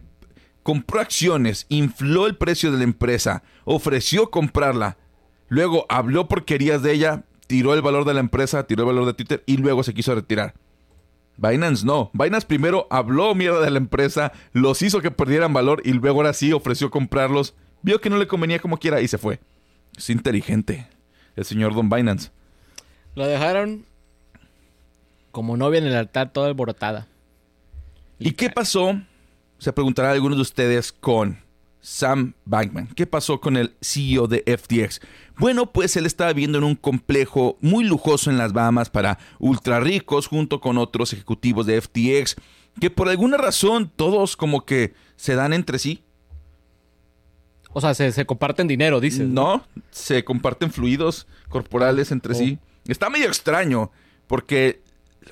[0.63, 4.97] compró acciones, infló el precio de la empresa, ofreció comprarla,
[5.49, 9.15] luego habló porquerías de ella, tiró el valor de la empresa, tiró el valor de
[9.15, 10.55] Twitter y luego se quiso retirar.
[11.41, 12.11] Binance no.
[12.13, 16.35] Binance primero habló mierda de la empresa, los hizo que perdieran valor y luego ahora
[16.35, 17.55] sí ofreció comprarlos.
[17.83, 19.41] Vio que no le convenía como quiera y se fue.
[19.97, 20.87] Es inteligente.
[21.37, 22.31] El señor Don Binance.
[23.15, 23.87] Lo dejaron
[25.31, 27.09] como novia en el altar toda alborotada.
[28.19, 29.01] ¿Y qué pasó?
[29.57, 31.39] Se preguntará algunos de ustedes con
[31.81, 32.89] Sam Bankman.
[32.95, 35.01] ¿Qué pasó con el CEO de FTX?
[35.39, 39.81] Bueno, pues él estaba viviendo en un complejo muy lujoso en las Bahamas para ultra
[39.81, 42.37] ricos junto con otros ejecutivos de FTX
[42.81, 46.03] que por alguna razón todos como que se dan entre sí.
[47.73, 49.29] O sea, se, se comparten dinero, dices.
[49.29, 52.39] No, se comparten fluidos corporales entre Oh.
[52.39, 52.59] sí.
[52.87, 53.91] Está medio extraño
[54.27, 54.83] porque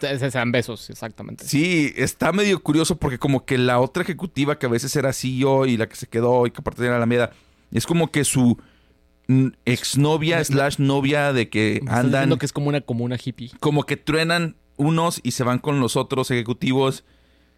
[0.01, 1.45] Se, se dan besos, exactamente.
[1.47, 5.67] Sí, está medio curioso porque como que la otra ejecutiva que a veces era CEO
[5.67, 7.33] y la que se quedó y que aparte era la Alameda,
[7.73, 8.59] es como que su
[9.65, 13.51] exnovia slash novia de que andan, que es como una comuna hippie.
[13.61, 17.05] como que truenan unos y se van con los otros ejecutivos.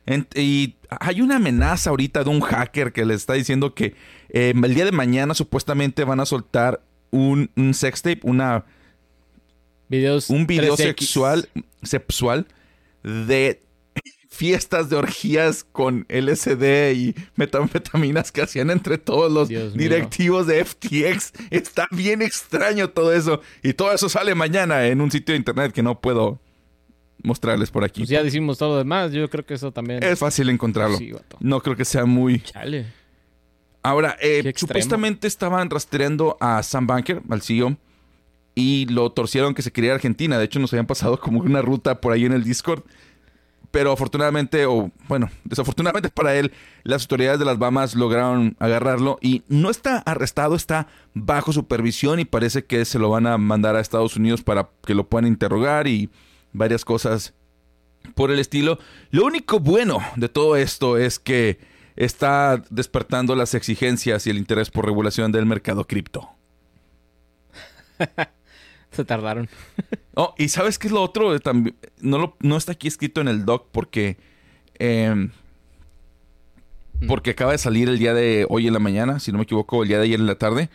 [0.06, 3.94] En- y hay una amenaza ahorita de un hacker que le está diciendo que
[4.30, 8.64] eh, el día de mañana supuestamente van a soltar un, un sextape, una
[9.90, 10.76] Videos un video 3X.
[10.78, 11.48] sexual,
[11.82, 12.46] sexual
[13.02, 13.60] de
[14.28, 19.82] fiestas de orgías con LSD y metanfetaminas que hacían entre todos los Dios mío.
[19.82, 21.32] directivos de FTX.
[21.50, 23.42] Está bien extraño todo eso.
[23.62, 26.40] Y todo eso sale mañana en un sitio de internet que no puedo
[27.22, 28.02] mostrarles por aquí.
[28.02, 29.12] Pues ya decimos todo lo demás.
[29.12, 30.02] Yo creo que eso también.
[30.02, 30.96] Es fácil encontrarlo.
[30.96, 31.12] Sí.
[31.40, 32.40] No creo que sea muy...
[32.40, 32.86] Chale.
[33.82, 37.76] Ahora, eh, supuestamente estaban rastreando a Sam Banker, al CEO,
[38.60, 40.38] y lo torcieron que se quería Argentina.
[40.38, 42.82] De hecho, nos habían pasado como una ruta por ahí en el Discord.
[43.70, 46.52] Pero afortunadamente, o bueno, desafortunadamente para él,
[46.82, 52.26] las autoridades de las Bahamas lograron agarrarlo y no está arrestado, está bajo supervisión y
[52.26, 55.86] parece que se lo van a mandar a Estados Unidos para que lo puedan interrogar
[55.86, 56.10] y
[56.52, 57.32] varias cosas
[58.14, 58.78] por el estilo.
[59.10, 61.60] Lo único bueno de todo esto es que
[61.96, 66.28] está despertando las exigencias y el interés por regulación del mercado cripto.
[69.00, 69.48] Se tardaron.
[70.14, 71.38] Oh, y ¿sabes qué es lo otro?
[71.40, 74.16] También, no, lo- no está aquí escrito en el doc porque...
[74.74, 75.30] em,
[77.06, 79.82] porque acaba de salir el día de hoy en la mañana, si no me equivoco,
[79.82, 80.68] el día de ayer en la tarde.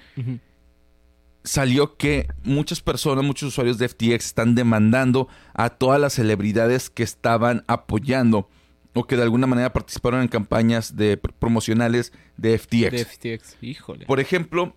[1.44, 7.04] Salió que muchas personas, muchos usuarios de FTX están demandando a todas las celebridades que
[7.04, 8.50] estaban apoyando
[8.96, 12.92] o que de alguna manera participaron en campañas de pr- promocionales de FTX.
[12.92, 13.06] De
[13.38, 13.58] FTX.
[13.62, 14.06] Híjole.
[14.08, 14.74] Por ejemplo,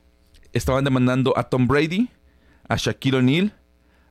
[0.52, 2.10] estaban demandando a Tom Brady,
[2.68, 3.54] a Shaquille O'Neal,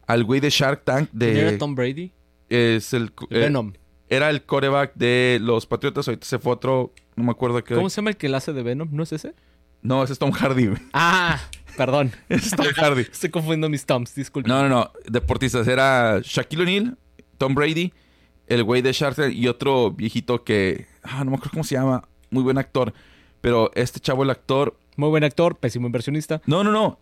[0.05, 2.11] al güey de Shark Tank ¿Quién de era Tom Brady?
[2.49, 3.73] es el eh, Venom.
[4.09, 7.75] era el coreback de los Patriotas, ahorita se fue otro, no me acuerdo qué.
[7.75, 8.89] ¿Cómo se llama el que la hace de Venom?
[8.91, 9.33] ¿No es ese?
[9.81, 10.73] No, ese es Tom Hardy.
[10.93, 11.39] Ah,
[11.77, 12.11] Perdón.
[12.29, 13.01] Es Tom Hardy.
[13.11, 14.49] Estoy confundiendo mis toms, disculpe.
[14.49, 14.91] No, no, no.
[15.05, 15.67] Deportistas.
[15.67, 16.97] Era Shaquille O'Neal,
[17.37, 17.93] Tom Brady,
[18.47, 20.87] el güey de Shark y otro viejito que...
[21.03, 22.07] Ah, no me acuerdo cómo se llama.
[22.31, 22.93] Muy buen actor.
[23.41, 24.75] Pero este chavo, el actor...
[24.95, 26.41] Muy buen actor, pésimo inversionista.
[26.47, 26.99] No, no, no.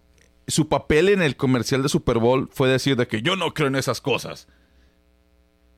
[0.47, 3.67] Su papel en el comercial de Super Bowl fue decir de que yo no creo
[3.67, 4.47] en esas cosas.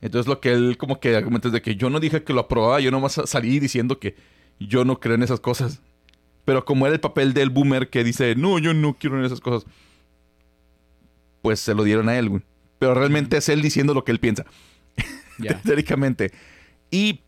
[0.00, 2.40] Entonces lo que él como que argumenta es de que yo no dije que lo
[2.40, 4.16] aprobaba, yo nomás salí diciendo que
[4.60, 5.80] yo no creo en esas cosas.
[6.44, 9.40] Pero como era el papel del boomer que dice, no, yo no quiero en esas
[9.40, 9.70] cosas,
[11.42, 12.42] pues se lo dieron a él, güey.
[12.78, 14.44] Pero realmente es él diciendo lo que él piensa.
[15.38, 15.60] Ya.
[15.62, 16.32] Teóricamente.
[16.90, 17.20] Y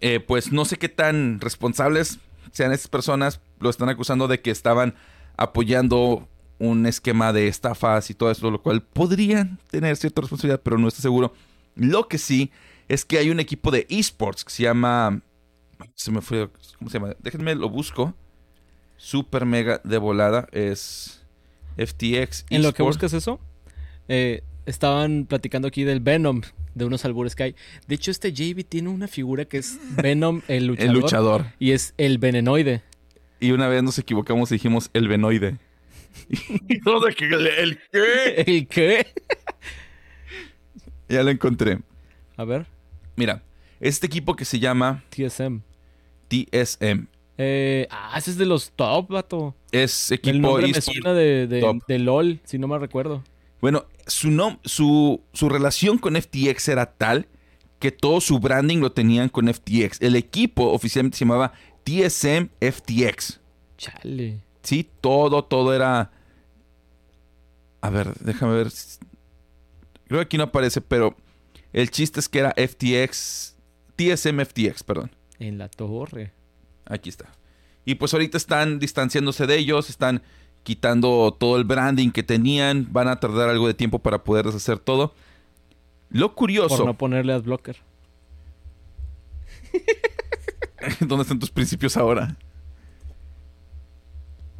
[0.00, 2.18] eh, pues no sé qué tan responsables
[2.52, 3.40] sean estas personas.
[3.60, 4.94] Lo están acusando de que estaban
[5.36, 6.28] apoyando
[6.58, 10.88] un esquema de estafas y todo eso, lo cual podrían tener cierta responsabilidad, pero no
[10.88, 11.34] estoy seguro.
[11.74, 12.50] Lo que sí
[12.88, 15.22] es que hay un equipo de esports que se llama.
[15.94, 16.50] Se me fue.
[16.78, 17.14] ¿Cómo se llama?
[17.20, 18.14] Déjenme lo busco.
[18.96, 20.46] Super mega de volada.
[20.52, 21.22] Es
[21.76, 22.46] FTX.
[22.50, 23.40] En lo que buscas eso,
[24.08, 26.42] eh, estaban platicando aquí del Venom,
[26.74, 27.56] de unos albures que hay.
[27.86, 30.90] De hecho, este JB tiene una figura que es Venom, el luchador.
[30.90, 31.46] El luchador.
[31.58, 32.82] Y es el venenoide.
[33.40, 35.58] Y una vez nos equivocamos y dijimos el venoide.
[36.68, 38.34] ¿El, el qué?
[38.46, 39.06] ¿El qué?
[41.08, 41.78] Ya lo encontré.
[42.36, 42.66] A ver,
[43.16, 43.42] Mira,
[43.80, 45.60] este equipo que se llama TSM.
[46.28, 47.06] TSM
[47.36, 49.54] Eh, ah, ese es de los top, vato.
[49.70, 53.22] es El equipo nombre me de, de, de LOL, si no me recuerdo.
[53.60, 57.26] Bueno, su, nom- su, su relación con FTX era tal
[57.78, 60.00] que todo su branding lo tenían con FTX.
[60.00, 61.52] El equipo oficialmente se llamaba
[61.84, 63.40] TSM FTX.
[63.76, 64.38] Chale.
[64.62, 66.10] Sí, todo, todo era...
[67.80, 68.68] A ver, déjame ver.
[70.06, 71.16] Creo que aquí no aparece, pero
[71.72, 73.56] el chiste es que era FTX...
[73.96, 75.10] TSM FTX, perdón.
[75.38, 76.32] En la torre.
[76.86, 77.32] Aquí está.
[77.84, 80.22] Y pues ahorita están distanciándose de ellos, están
[80.62, 84.78] quitando todo el branding que tenían, van a tardar algo de tiempo para poder deshacer
[84.78, 85.14] todo.
[86.10, 87.76] Lo curioso, Por no ponerle adblocker.
[91.00, 92.36] ¿dónde están tus principios ahora?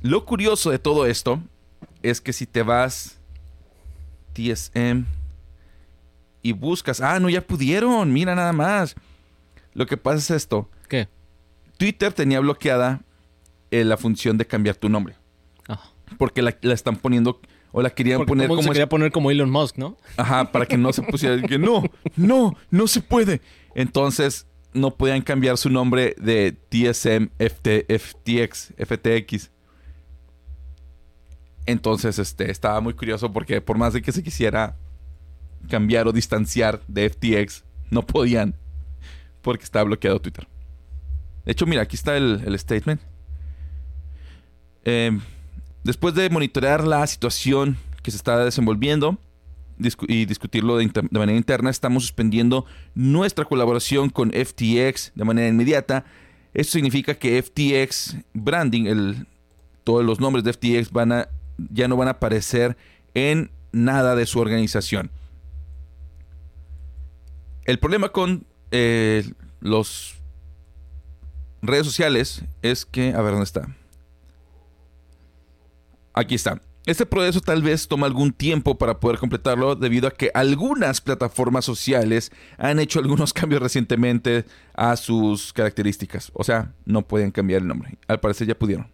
[0.03, 1.41] Lo curioso de todo esto
[2.03, 3.19] es que si te vas
[4.35, 5.05] TSM
[6.43, 8.97] y buscas, ah, no, ya pudieron, mira nada más.
[9.75, 11.09] Lo que pasa es esto, ¿Qué?
[11.79, 13.01] Twitter tenía bloqueada
[13.71, 15.15] eh, la función de cambiar tu nombre.
[15.69, 15.81] Ah.
[16.19, 17.41] Porque la, la están poniendo
[17.73, 19.97] o la querían Porque poner como se quería poner como Elon Musk, ¿no?
[20.17, 21.83] ajá para que no se pusiera que no
[22.17, 23.41] no no se puede
[23.75, 29.51] entonces no podían cambiar su nombre de TSM FT, FTX FTX
[31.67, 34.77] entonces este estaba muy curioso porque por más de que se quisiera
[35.69, 38.57] cambiar o distanciar de FTX no podían
[39.43, 40.47] porque estaba bloqueado Twitter
[41.45, 43.01] de hecho mira aquí está el, statement
[44.85, 45.17] Eh,
[45.85, 49.17] después de monitorear la situación que se está desenvolviendo
[50.09, 56.05] y discutirlo de, de manera interna, estamos suspendiendo nuestra colaboración con FTX de manera inmediata.
[56.55, 59.27] Esto significa que FTX Branding, el,
[59.85, 61.29] todos los nombres de FTX van a,
[61.71, 62.77] ya no van a aparecer
[63.15, 65.11] en nada de su organización.
[67.65, 69.25] El problema con eh,
[69.61, 70.17] los
[71.63, 73.69] redes sociales es que, a ver dónde está.
[76.13, 76.61] Aquí está.
[76.85, 81.65] Este proceso tal vez toma algún tiempo para poder completarlo debido a que algunas plataformas
[81.65, 84.45] sociales han hecho algunos cambios recientemente
[84.75, 86.33] a sus características.
[86.35, 87.99] O sea, no pueden cambiar el nombre.
[88.09, 88.92] Al parecer ya pudieron.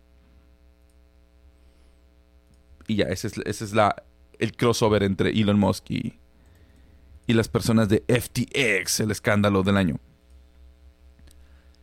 [2.89, 4.03] Y ya, ese es, ese es la,
[4.41, 6.19] el crossover entre Elon Musk y,
[7.29, 10.01] y las personas de FTX, el escándalo del año.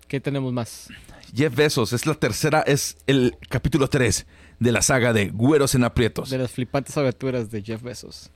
[0.07, 0.89] ¿Qué tenemos más?
[1.33, 4.25] Jeff Bezos es la tercera, es el capítulo 3
[4.59, 6.29] de la saga de Güeros en Aprietos.
[6.29, 8.31] De las flipantes aventuras de Jeff Bezos.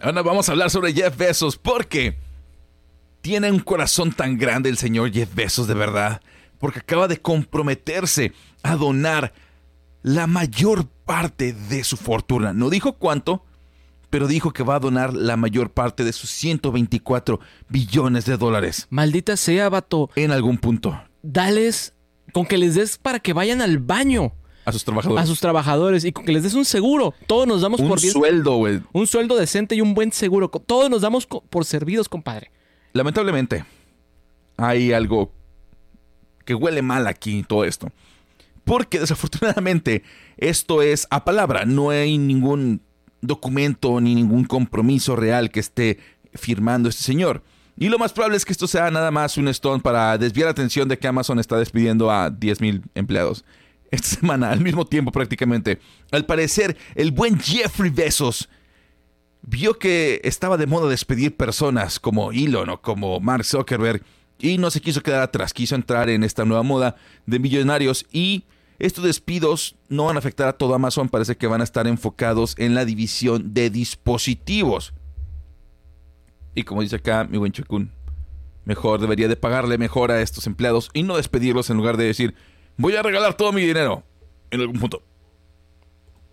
[0.00, 2.16] Ahora vamos a hablar sobre Jeff Bezos porque
[3.20, 6.22] tiene un corazón tan grande el señor Jeff Bezos de verdad.
[6.58, 8.32] Porque acaba de comprometerse
[8.62, 9.32] a donar
[10.02, 12.52] la mayor parte de su fortuna.
[12.52, 13.44] No dijo cuánto,
[14.08, 17.38] pero dijo que va a donar la mayor parte de sus 124
[17.68, 20.10] billones de dólares Maldita sea, vato.
[20.16, 21.94] en algún punto Dales
[22.32, 24.32] con que les des para que vayan al baño
[24.64, 25.22] a sus trabajadores.
[25.24, 27.14] a sus trabajadores y con que les des un seguro.
[27.26, 28.12] Todos nos damos un por bien.
[28.12, 28.80] sueldo, güey.
[28.92, 30.48] Un sueldo decente y un buen seguro.
[30.48, 32.50] Todos nos damos por servidos, compadre.
[32.92, 33.64] Lamentablemente,
[34.56, 35.32] hay algo
[36.44, 37.88] que huele mal aquí en todo esto.
[38.70, 40.04] Porque desafortunadamente
[40.36, 42.82] esto es a palabra, no hay ningún
[43.20, 45.98] documento ni ningún compromiso real que esté
[46.34, 47.42] firmando este señor.
[47.76, 50.52] Y lo más probable es que esto sea nada más un stone para desviar la
[50.52, 53.44] atención de que Amazon está despidiendo a 10.000 empleados.
[53.90, 55.80] esta semana, al mismo tiempo prácticamente.
[56.12, 58.48] Al parecer, el buen Jeffrey Bezos
[59.42, 64.04] vio que estaba de moda despedir personas como Elon o como Mark Zuckerberg
[64.38, 66.94] y no se quiso quedar atrás, quiso entrar en esta nueva moda
[67.26, 68.44] de millonarios y
[68.80, 72.54] estos despidos no van a afectar a todo Amazon, parece que van a estar enfocados
[72.58, 74.94] en la división de dispositivos.
[76.54, 77.92] Y como dice acá mi buen Chekun,
[78.64, 82.34] mejor debería de pagarle mejor a estos empleados y no despedirlos en lugar de decir,
[82.76, 84.02] voy a regalar todo mi dinero
[84.50, 85.02] en algún punto.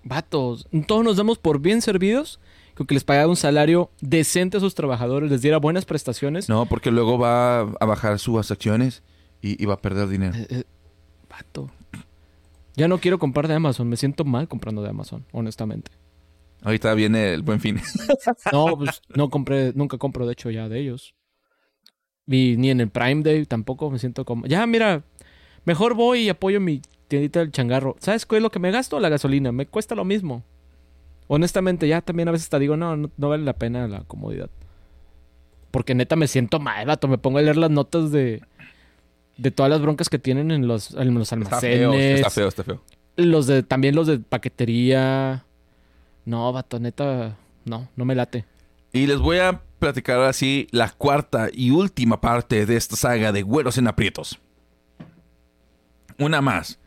[0.04, 2.40] Vatos, todos nos damos por bien servidos
[2.76, 6.48] con que les pagara un salario decente a sus trabajadores, les diera buenas prestaciones.
[6.48, 9.04] No, porque luego va a bajar sus acciones
[9.42, 10.36] y, y va a perder dinero.
[10.38, 10.64] Eh, eh,
[11.30, 11.72] vato.
[12.78, 15.90] Ya no quiero comprar de Amazon, me siento mal comprando de Amazon, honestamente.
[16.62, 17.82] Ahorita viene el buen fin.
[18.54, 21.16] No, pues no compré, nunca compro de hecho ya de ellos.
[22.28, 24.46] Y ni en el Prime Day tampoco me siento como.
[24.46, 25.04] Ya, mira,
[25.66, 27.96] mejor voy y apoyo mi tiendita del changarro.
[28.00, 29.00] ¿Sabes qué es lo que me gasto?
[29.00, 29.52] La gasolina.
[29.52, 30.44] Me cuesta lo mismo.
[31.28, 34.52] Honestamente, ya también a veces te digo, no, no, no vale la pena la comodidad.
[35.72, 37.08] Porque neta me siento mal, vato.
[37.08, 38.42] Me pongo a leer las notas de,
[39.38, 42.16] de todas las broncas que tienen en los, en los Está feo, almacenes.
[42.20, 42.82] está feo, está feo.
[43.16, 45.46] Los de, también los de paquetería.
[46.26, 48.46] No, vato, neta, no, no me late.
[48.94, 53.32] Y les voy a platicar ahora sí la cuarta y última parte de esta saga
[53.32, 54.40] de Güeros en Aprietos.
[56.20, 56.80] Una más.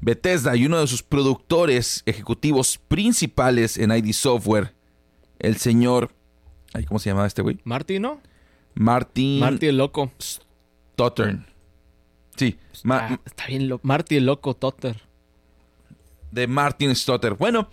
[0.00, 4.74] Bethesda y uno de sus productores ejecutivos principales en ID Software,
[5.38, 6.10] el señor...
[6.88, 7.58] ¿Cómo se llama este güey?
[7.64, 8.20] Marty, ¿no?
[8.74, 10.10] Martin Marty el loco.
[10.94, 11.44] Stottern.
[12.36, 13.70] Sí, Ma- está bien.
[13.82, 15.00] Marty el loco, Totter.
[16.30, 17.34] de Martin Stotter.
[17.34, 17.68] Bueno,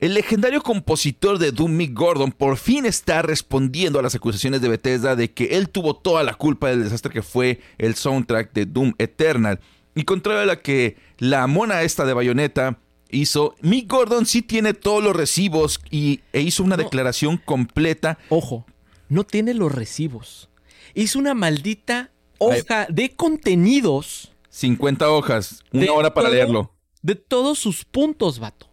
[0.00, 4.68] el legendario compositor de Doom, Mick Gordon, por fin está respondiendo a las acusaciones de
[4.68, 8.66] Bethesda de que él tuvo toda la culpa del desastre que fue el soundtrack de
[8.66, 9.60] Doom Eternal.
[9.94, 12.78] Y contrario a la que la mona esta de Bayonetta
[13.10, 16.82] hizo, Mick Gordon sí tiene todos los recibos y, e hizo una No.
[16.82, 18.18] declaración completa.
[18.28, 18.66] Ojo,
[19.08, 20.50] no tiene los recibos.
[20.96, 26.34] Hizo una maldita hoja de contenidos 50 hojas, una hora para todo.
[26.34, 26.72] leerlo.
[27.02, 28.66] de todos sus puntos, vato.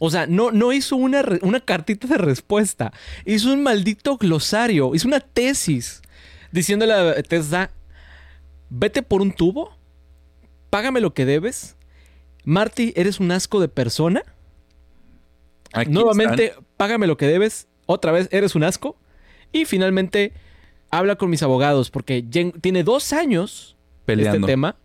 [0.00, 2.92] O sea, no, no hizo una, re- una cartita de respuesta.
[3.24, 4.94] Hizo un maldito glosario.
[4.94, 6.02] Hizo una tesis.
[6.50, 7.70] Diciéndole a Bethesda,
[8.68, 9.70] vete por un tubo.
[10.68, 11.76] Págame lo que debes.
[12.44, 14.22] Marty, eres un asco de persona.
[15.72, 16.66] Aquí Nuevamente, están.
[16.76, 17.68] págame lo que debes.
[17.86, 18.96] Otra vez, eres un asco.
[19.52, 20.32] Y finalmente,
[20.98, 21.90] habla con mis abogados.
[21.90, 22.22] Porque
[22.60, 24.36] tiene dos años peleando.
[24.38, 24.76] este tema.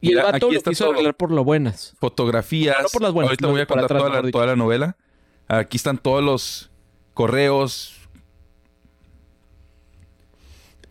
[0.00, 0.92] Y Mira, el vato lo quiso todo.
[0.94, 1.94] arreglar por lo buenas.
[1.98, 2.76] fotografías.
[2.82, 4.30] No por las buenas, Ahorita no, voy a contar atrás, toda, la, dicho.
[4.32, 4.96] toda la novela.
[5.48, 6.70] Aquí están todos los
[7.14, 7.94] correos.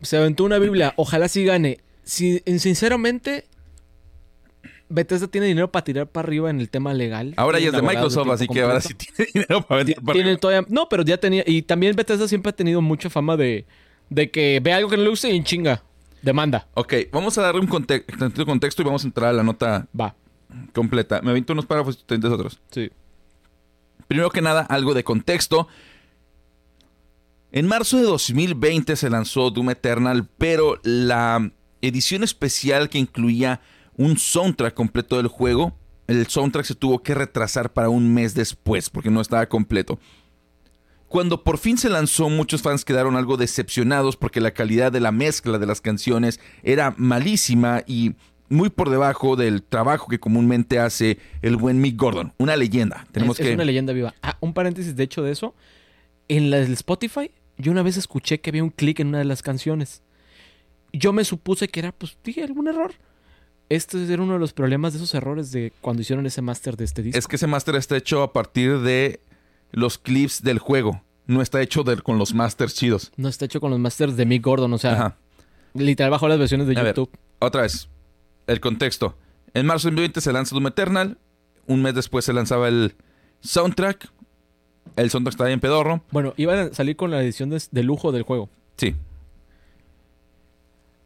[0.02, 0.94] Se aventó una Biblia.
[0.98, 1.80] Ojalá sí gane.
[2.04, 3.46] Si, sinceramente,
[4.90, 7.34] Bethesda tiene dinero para tirar para arriba en el tema legal.
[7.38, 10.38] Ahora ya es de Microsoft, así que ahora sí tiene dinero para Tienen arriba.
[10.38, 11.44] todavía- No, pero ya tenía...
[11.46, 13.66] Y también Bethesda siempre ha tenido mucha fama de,
[14.10, 15.84] de que ve algo que no le guste y en chinga.
[16.22, 16.68] Demanda.
[16.74, 18.04] Ok, vamos a darle un conte-
[18.46, 20.16] contexto y vamos a entrar a la nota Va.
[20.74, 21.22] completa.
[21.22, 22.60] Me aviento unos párrafos y tú otros.
[22.72, 22.90] Sí.
[24.08, 25.68] Primero que nada, algo de contexto.
[27.52, 31.52] En marzo de 2020 se lanzó Doom Eternal, pero la
[31.82, 33.62] edición especial que incluía
[33.96, 35.78] un soundtrack completo del juego,
[36.08, 40.00] el soundtrack se tuvo que retrasar para un mes después porque no estaba completo.
[41.08, 45.12] Cuando por fin se lanzó, muchos fans quedaron algo decepcionados porque la calidad de la
[45.12, 48.16] mezcla de las canciones era malísima y
[48.50, 53.08] muy por debajo del trabajo que comúnmente hace el buen Mick Gordon, una leyenda.
[53.12, 54.14] Tenemos es, es que una leyenda viva.
[54.22, 55.56] Ah, un paréntesis de hecho de eso.
[56.28, 59.26] En la del Spotify, yo una vez escuché que había un clic en una de
[59.26, 60.02] las canciones.
[60.92, 62.94] Yo me supuse que era, pues, dije, algún error.
[63.70, 66.86] Este era uno de los problemas de esos errores de cuando hicieron ese máster de
[66.86, 67.20] este disco.
[67.20, 69.20] Es que ese máster está hecho a partir de
[69.72, 71.02] los clips del juego.
[71.26, 73.12] No está hecho de- con los masters chidos.
[73.18, 75.18] No está hecho con los masters de Mick Gordon, o sea, Ajá.
[75.74, 76.96] literal bajo las versiones de A ver.
[76.96, 77.18] YouTube.
[77.40, 77.90] Otra vez.
[78.48, 79.16] El contexto.
[79.54, 81.18] En marzo de 2020 se lanza Doom Eternal.
[81.66, 82.96] Un mes después se lanzaba el
[83.42, 84.10] soundtrack.
[84.96, 86.04] El soundtrack estaba bien pedorro.
[86.12, 88.50] Bueno, iban a salir con la edición de, de lujo del juego.
[88.78, 88.96] Sí.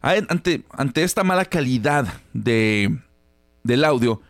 [0.00, 2.98] Ante, ante esta mala calidad de,
[3.62, 4.20] del audio,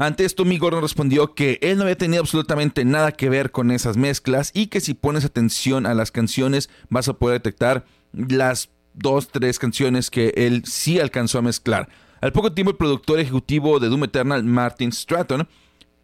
[0.00, 3.72] ante esto mi Gordon respondió que él no había tenido absolutamente nada que ver con
[3.72, 8.70] esas mezclas y que si pones atención a las canciones vas a poder detectar las
[8.94, 11.88] dos, tres canciones que él sí alcanzó a mezclar.
[12.20, 15.48] Al poco tiempo el productor ejecutivo de Doom Eternal, Martin Stratton,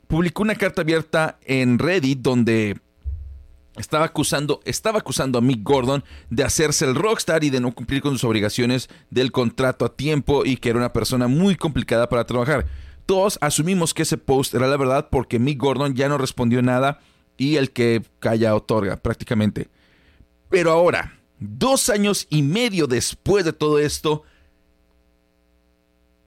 [0.09, 2.81] publicó una carta abierta en Reddit donde
[3.77, 8.03] estaba acusando, estaba acusando a Mick Gordon de hacerse el rockstar y de no cumplir
[8.03, 12.25] con sus obligaciones del contrato a tiempo y que era una persona muy complicada para
[12.25, 12.67] trabajar.
[13.07, 17.01] Todos asumimos que ese post era la verdad porque Mick Gordon ya no respondió nada
[17.37, 19.69] y el que calla otorga prácticamente.
[20.49, 24.23] Pero ahora, dos años y medio después de todo esto,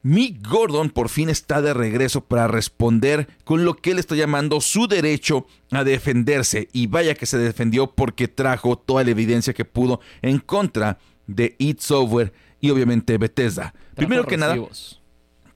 [0.04, 4.62] Mick Gordon por fin está de regreso para responder con lo que él está llamando
[4.62, 6.70] su derecho a defenderse.
[6.72, 11.56] Y vaya que se defendió porque trajo toda la evidencia que pudo en contra de
[11.58, 13.74] It Software y obviamente Bethesda.
[13.96, 14.56] Primero que nada,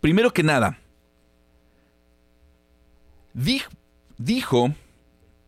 [0.02, 0.81] primero que nada,
[4.18, 4.74] dijo,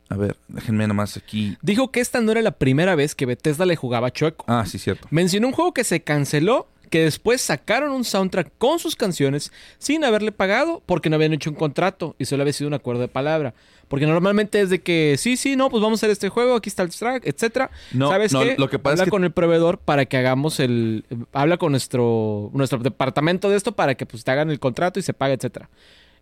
[0.10, 1.58] a ver, déjenme nomás aquí.
[1.62, 4.46] Dijo que esta no era la primera vez que Bethesda le jugaba chueco.
[4.48, 5.08] Ah, sí, cierto.
[5.12, 10.04] Mencionó un juego que se canceló que después sacaron un soundtrack con sus canciones sin
[10.04, 13.08] haberle pagado porque no habían hecho un contrato y solo había sido un acuerdo de
[13.08, 13.56] palabra.
[13.88, 16.70] Porque normalmente es de que sí, sí, no, pues vamos a hacer este juego, aquí
[16.70, 17.72] está el track, etcétera.
[17.94, 18.56] No, ¿Sabes no, qué?
[18.60, 21.72] lo que pasa habla es que- con el proveedor para que hagamos el habla con
[21.72, 25.34] nuestro nuestro departamento de esto para que pues te hagan el contrato y se pague,
[25.34, 25.70] etcétera.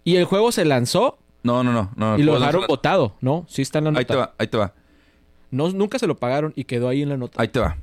[0.05, 1.91] Y el juego se lanzó No, no, no.
[1.95, 3.45] no y lo dejaron votado, ¿no?
[3.47, 3.99] Sí está en la nota.
[3.99, 4.73] Ahí te va, ahí te va,
[5.49, 7.41] No, nunca se lo pagaron y quedó ahí en la nota.
[7.41, 7.77] ahí te va.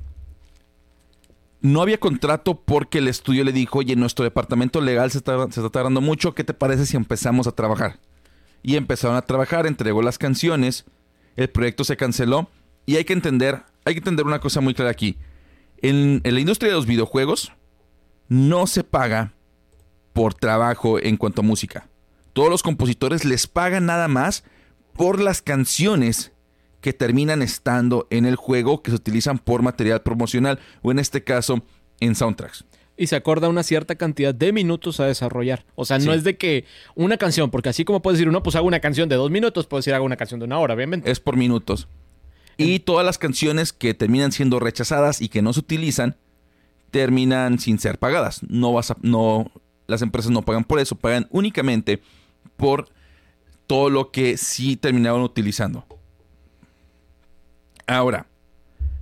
[1.61, 5.59] No había contrato porque el estudio le dijo, oye, nuestro departamento legal se está, se
[5.59, 7.99] está tardando mucho, ¿qué te parece si empezamos a trabajar?
[8.63, 10.85] Y empezaron a trabajar, entregó las canciones,
[11.35, 12.49] el proyecto se canceló
[12.85, 15.17] y hay que entender, hay que entender una cosa muy clara aquí.
[15.81, 17.51] En, en la industria de los videojuegos
[18.29, 19.33] no se paga
[20.13, 21.88] por trabajo en cuanto a música.
[22.39, 24.45] Todos los compositores les pagan nada más
[24.93, 26.31] por las canciones
[26.79, 31.21] que terminan estando en el juego que se utilizan por material promocional o en este
[31.21, 31.61] caso
[31.99, 32.63] en soundtracks.
[32.95, 35.65] y se acorda una cierta cantidad de minutos a desarrollar.
[35.75, 36.63] O sea, no es de que
[36.95, 39.67] una canción, porque así como puedes decir uno, pues hago una canción de dos minutos,
[39.67, 41.11] puedes decir hago una canción de una hora, obviamente.
[41.11, 41.89] Es por minutos.
[42.55, 46.15] Y todas las canciones que terminan siendo rechazadas y que no se utilizan
[46.89, 48.43] terminan sin ser pagadas.
[48.47, 49.51] No vas a, no,
[49.87, 52.01] las empresas no pagan por eso, pagan únicamente
[52.59, 52.89] por
[53.65, 55.85] todo lo que sí terminaron utilizando.
[57.87, 58.27] Ahora,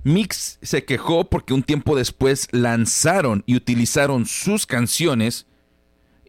[0.04, 5.46] Mix se quejó porque un tiempo después lanzaron y utilizaron sus canciones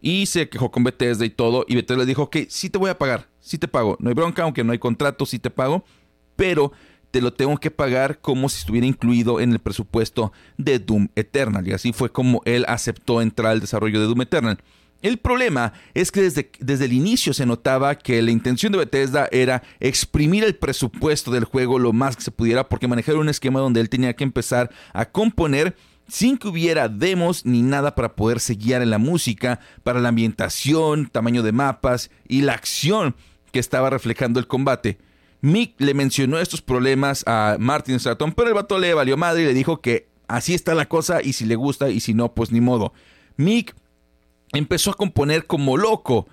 [0.02, 1.64] y se quejó con Bethesda y todo.
[1.68, 3.96] Y Bethesda le dijo, ok, sí te voy a pagar, sí te pago.
[4.00, 5.84] No hay bronca, aunque no hay contrato, sí te pago.
[6.36, 6.72] Pero
[7.10, 11.66] te lo tengo que pagar como si estuviera incluido en el presupuesto de Doom Eternal.
[11.66, 14.58] Y así fue como él aceptó entrar al desarrollo de Doom Eternal.
[15.02, 19.28] El problema es que desde, desde el inicio se notaba que la intención de Bethesda
[19.32, 23.60] era exprimir el presupuesto del juego lo más que se pudiera porque manejaron un esquema
[23.60, 25.74] donde él tenía que empezar a componer
[26.06, 31.08] sin que hubiera demos ni nada para poderse guiar en la música, para la ambientación,
[31.08, 33.14] tamaño de mapas y la acción
[33.52, 34.98] que estaba reflejando el combate.
[35.40, 39.46] Mick le mencionó estos problemas a Martin Stratton, pero el vato le valió madre y
[39.46, 42.52] le dijo que así está la cosa y si le gusta y si no, pues
[42.52, 42.92] ni modo.
[43.36, 43.74] Mick
[44.52, 46.28] empezó a componer como loco,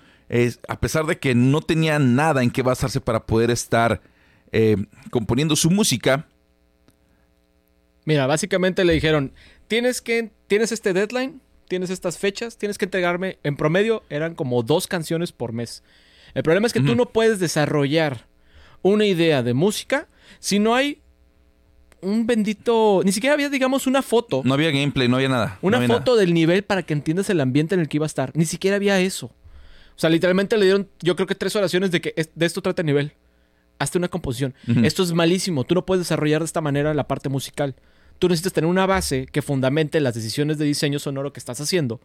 [0.68, 4.02] a pesar de que no tenía nada en qué basarse para poder estar
[4.52, 4.78] eh,
[5.10, 6.28] componiendo su música.
[8.06, 9.34] Mira, básicamente le dijeron,
[9.68, 14.64] tienes que, tienes este deadline, tienes estas fechas, tienes que entregarme, en promedio eran como
[14.64, 15.84] dos canciones por mes.
[16.34, 18.28] El problema es que tú no puedes desarrollar
[18.82, 20.08] una idea de música
[20.40, 21.02] si no hay
[22.02, 24.42] un bendito, ni siquiera había, digamos, una foto.
[24.46, 25.60] No había gameplay, no había nada.
[25.62, 28.06] no Una había foto del nivel para que entiendas el ambiente en el que iba
[28.06, 28.32] a estar.
[28.36, 29.28] Ni siquiera había eso.
[29.28, 32.62] O sea, literalmente le dieron, yo creo que tres oraciones de que es- de esto
[32.62, 33.14] trata el nivel.
[33.80, 34.54] Hazte una composición.
[34.84, 35.64] Esto es malísimo.
[35.64, 37.76] Tú no puedes desarrollar de esta manera la parte musical.
[38.20, 42.00] Tú necesitas tener una base que fundamente las decisiones de diseño sonoro que estás haciendo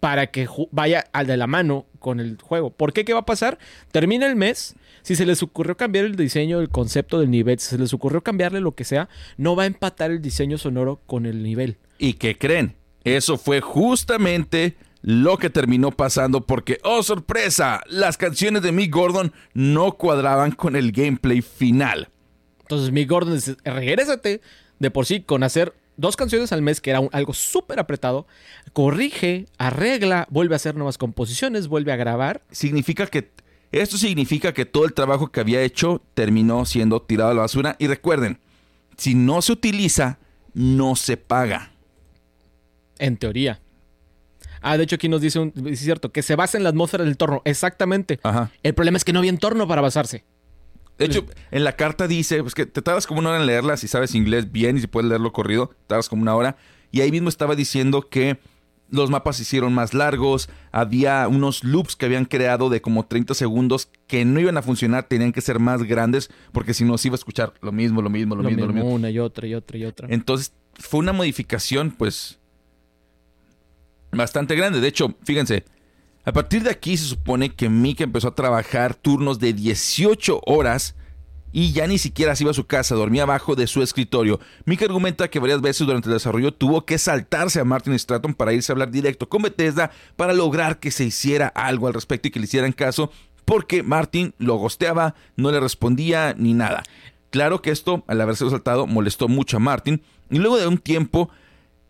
[0.00, 2.70] para que vaya al de la mano con el juego.
[2.70, 3.04] ¿Por qué?
[3.04, 3.58] ¿Qué va a pasar?
[3.90, 4.74] Termina el mes.
[5.02, 8.22] Si se les ocurrió cambiar el diseño, el concepto del nivel, si se les ocurrió
[8.22, 11.78] cambiarle lo que sea, no va a empatar el diseño sonoro con el nivel.
[11.98, 12.74] ¿Y qué creen?
[13.04, 19.32] Eso fue justamente lo que terminó pasando porque, oh sorpresa, las canciones de Mick Gordon
[19.54, 22.08] no cuadraban con el gameplay final.
[22.62, 24.40] Entonces Mick Gordon dice, regrésate
[24.78, 28.26] de por sí con hacer dos canciones al mes, que era un- algo súper apretado,
[28.72, 32.42] corrige, arregla, vuelve a hacer nuevas composiciones, vuelve a grabar.
[32.50, 33.30] Significa que
[33.72, 37.76] esto significa que todo el trabajo que había hecho terminó siendo tirado a la basura
[37.78, 38.38] y recuerden,
[38.96, 40.18] si no se utiliza,
[40.54, 41.72] no se paga.
[42.98, 43.60] En teoría.
[44.62, 47.04] Ah, de hecho aquí nos dice, un, es cierto, que se basa en la atmósfera
[47.04, 47.42] del entorno.
[47.44, 48.18] Exactamente.
[48.22, 48.50] Ajá.
[48.62, 50.24] El problema es que no había entorno para basarse.
[50.98, 53.76] De hecho, en la carta dice pues, que te tardas como una hora en leerla
[53.76, 56.56] si sabes inglés bien y si puedes leerlo corrido, tardas como una hora.
[56.90, 58.38] Y ahí mismo estaba diciendo que
[58.88, 63.34] los mapas se hicieron más largos, había unos loops que habían creado de como 30
[63.34, 67.08] segundos que no iban a funcionar, tenían que ser más grandes porque si no se
[67.08, 68.94] iba a escuchar lo mismo, lo mismo, lo, Lo mismo, lo mismo, mismo.
[68.94, 70.08] una y otra y otra y otra.
[70.10, 72.38] Entonces fue una modificación pues
[74.12, 74.80] bastante grande.
[74.80, 75.64] De hecho, fíjense,
[76.26, 80.96] a partir de aquí se supone que Mick empezó a trabajar turnos de 18 horas
[81.52, 84.40] y ya ni siquiera se iba a su casa, dormía abajo de su escritorio.
[84.64, 88.52] Mick argumenta que varias veces durante el desarrollo tuvo que saltarse a Martin Stratton para
[88.52, 92.32] irse a hablar directo con Bethesda para lograr que se hiciera algo al respecto y
[92.32, 93.12] que le hicieran caso
[93.44, 96.82] porque Martin lo gosteaba, no le respondía ni nada.
[97.30, 101.30] Claro que esto, al haberse saltado, molestó mucho a Martin y luego de un tiempo,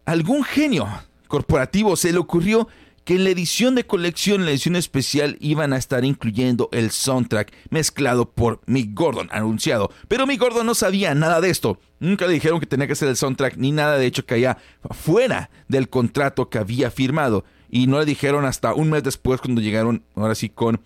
[0.05, 0.87] algún genio
[1.27, 2.69] corporativo se le ocurrió
[3.07, 7.53] que en la edición de colección, la edición especial, iban a estar incluyendo el soundtrack
[7.71, 9.93] mezclado por Mick Gordon, anunciado.
[10.09, 11.79] Pero Mick Gordon no sabía nada de esto.
[12.01, 14.59] Nunca le dijeron que tenía que ser el soundtrack ni nada, de hecho caía
[14.91, 17.45] fuera del contrato que había firmado.
[17.71, 20.81] Y no le dijeron hasta un mes después cuando llegaron, ahora sí, con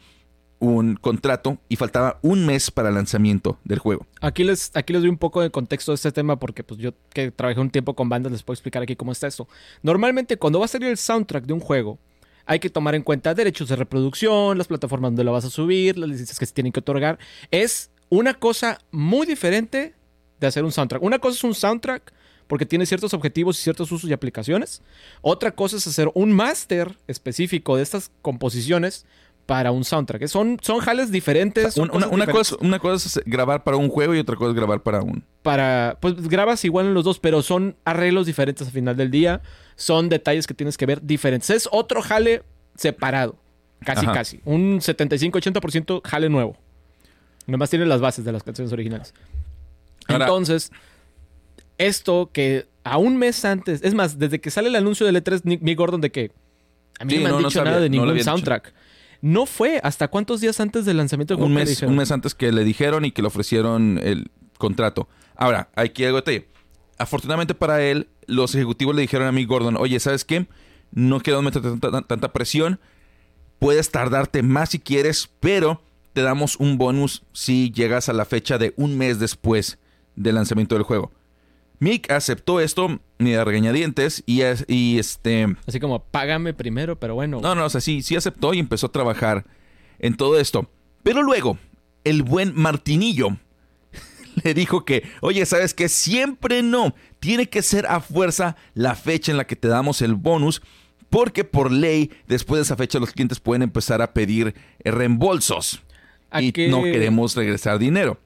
[0.58, 4.06] un contrato y faltaba un mes para el lanzamiento del juego.
[4.20, 6.92] Aquí les, aquí les doy un poco de contexto de este tema porque pues yo
[7.14, 9.48] que trabajé un tiempo con bandas les puedo explicar aquí cómo está esto.
[9.82, 11.98] Normalmente cuando va a salir el soundtrack de un juego
[12.46, 15.98] hay que tomar en cuenta derechos de reproducción, las plataformas donde lo vas a subir,
[15.98, 17.18] las licencias que se tienen que otorgar.
[17.50, 19.94] Es una cosa muy diferente
[20.40, 21.02] de hacer un soundtrack.
[21.02, 22.12] Una cosa es un soundtrack
[22.46, 24.82] porque tiene ciertos objetivos y ciertos usos y aplicaciones.
[25.22, 29.06] Otra cosa es hacer un máster específico de estas composiciones
[29.46, 30.26] para un soundtrack.
[30.26, 31.74] Son, son jales diferentes.
[31.74, 32.50] son una, cosas una diferentes.
[32.50, 35.24] cosa, una cosa es grabar para un juego y otra cosa es grabar para un...
[35.42, 35.98] para.
[36.00, 39.42] Pues grabas igual en los dos, pero son arreglos diferentes al final del día.
[39.80, 41.48] Son detalles que tienes que ver diferentes.
[41.48, 42.42] Es otro jale
[42.76, 43.36] separado.
[43.82, 44.12] Casi, Ajá.
[44.12, 44.40] casi.
[44.44, 46.54] Un 75-80% jale nuevo.
[47.46, 49.14] Nomás tiene las bases de las canciones originales.
[50.06, 50.70] Ahora- Entonces,
[51.78, 53.80] esto que a un mes antes.
[53.82, 56.30] Es más, desde que sale el anuncio del E3, Nick Gordon, de que.
[56.98, 58.24] A mí Sí, no me han no, no dicho sabía, nada de no ningún dicho.
[58.24, 58.74] soundtrack.
[59.22, 62.52] No fue hasta cuántos días antes del lanzamiento del un mes, un mes antes que
[62.52, 65.08] le dijeron y que le ofrecieron el contrato.
[65.36, 66.48] Ahora, hay que algo detalle.
[67.00, 70.46] Afortunadamente para él, los ejecutivos le dijeron a mí, Gordon, oye, ¿sabes qué?
[70.92, 72.78] No quiero meter tanta, presión.
[73.58, 75.80] Puedes tardarte más si quieres, pero
[76.12, 79.78] te damos un bonus si llegas a la fecha de un mes después
[80.14, 81.10] del lanzamiento del juego.
[81.78, 85.56] Mick aceptó esto ni de regañadientes y, y este...
[85.66, 87.40] Así como, págame primero, pero bueno.
[87.40, 89.46] No, no, o sea, sí, sí aceptó y empezó a trabajar
[90.00, 90.68] en todo esto.
[91.02, 91.56] Pero luego,
[92.04, 93.38] el buen Martinillo
[94.44, 95.88] le dijo que, oye, ¿sabes qué?
[95.88, 96.94] Siempre no.
[97.18, 100.62] Tiene que ser a fuerza la fecha en la que te damos el bonus.
[101.08, 104.54] Porque por ley, después de esa fecha, los clientes pueden empezar a pedir
[104.84, 105.82] eh, reembolsos.
[106.30, 108.18] ¿A y qué- no queremos regresar dinero.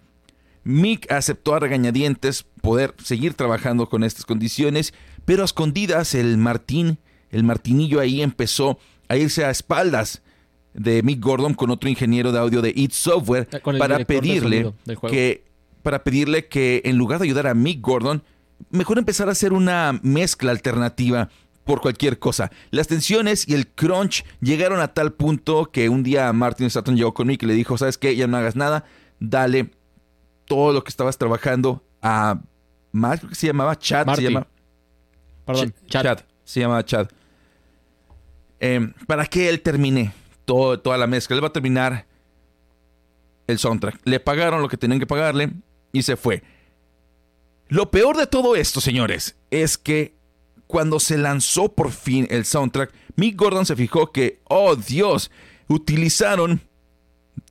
[0.65, 4.95] Mick aceptó a regañadientes poder seguir trabajando con estas condiciones,
[5.25, 6.99] pero a escondidas el Martín,
[7.31, 8.79] el Martinillo ahí empezó
[9.09, 10.23] a irse a espaldas
[10.73, 14.73] de Mick Gordon con otro ingeniero de audio de It Software el para de pedirle
[15.11, 15.45] que
[15.85, 18.25] para pedirle que en lugar de ayudar a Mick Gordon,
[18.71, 21.29] mejor empezar a hacer una mezcla alternativa
[21.65, 22.51] por cualquier cosa.
[22.71, 27.15] Las tensiones y el crunch llegaron a tal punto que un día Martin Stratton llegó
[27.15, 28.17] con Mick y le dijo, ¿sabes qué?
[28.17, 28.85] Ya no hagas nada,
[29.21, 29.71] dale
[30.47, 32.41] todo lo que estabas trabajando a
[32.93, 34.23] Matt, creo que se llamaba Chad, Marty.
[34.25, 34.47] se llama
[35.47, 36.03] Perdón, Ch-.
[36.03, 37.09] Chad, se llama Chad.
[38.61, 40.13] Em, para que él termine
[40.45, 41.37] todo- toda la mezcla.
[41.37, 42.07] Él va a terminar
[43.47, 44.01] el soundtrack.
[44.05, 45.51] Le pagaron lo que tenían que pagarle
[45.95, 46.43] y se fue.
[47.69, 50.15] Lo peor de todo esto, señores, es que
[50.67, 55.31] cuando se lanzó por fin el soundtrack, Mick Gordon se fijó que, oh Dios,
[55.69, 56.61] utilizaron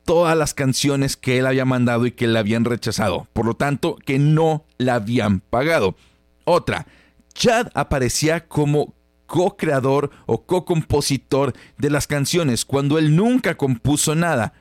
[0.06, 3.28] todas las canciones que él había mandado y que le habían rechazado.
[3.34, 5.96] Por lo tanto, que no la habían pagado.
[6.44, 6.86] Otra,
[7.34, 8.94] Chad aparecía como
[9.26, 14.54] co-creador o co-compositor de las canciones cuando él nunca compuso nada.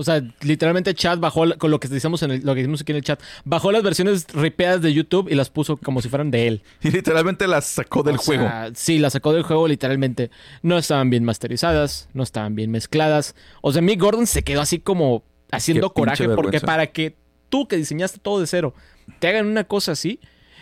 [0.00, 2.92] O sea, literalmente chat bajó, con lo que decimos en el- lo que decimos aquí
[2.92, 6.30] en el chat, bajó las versiones ripeadas de YouTube y las puso como si fueran
[6.30, 6.62] de él.
[6.82, 8.44] Y literalmente las sacó del O juego.
[8.44, 10.30] sea, sí, las sacó del juego literalmente.
[10.62, 13.34] No estaban bien masterizadas, no estaban bien mezcladas.
[13.60, 15.22] O sea, Mick Gordon se quedó así como
[15.52, 16.66] haciendo Qué coraje porque vergüenza.
[16.66, 17.16] para que
[17.50, 18.72] tú que diseñaste todo de cero
[19.18, 20.20] te hagan una cosa así,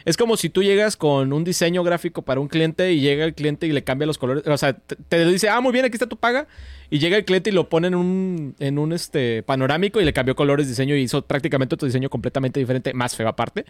[0.09, 3.35] es como si tú llegas con un diseño gráfico para un cliente y llega el
[3.35, 4.43] cliente y le cambia los colores.
[4.47, 6.49] O sea, te, dice, ah, muy bien, aquí está tu paga.
[6.89, 10.15] Y llega el cliente y lo pone en un, en un este, panorámico y le
[10.15, 13.67] cambió colores, diseño y hizo prácticamente otro diseño completamente diferente, más feo aparte.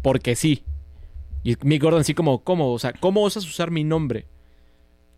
[0.00, 0.64] Porque sí.
[1.44, 2.72] Y Mick Gordon así como, ¿cómo?
[2.72, 4.24] O sea, ¿cómo osas usar mi nombre?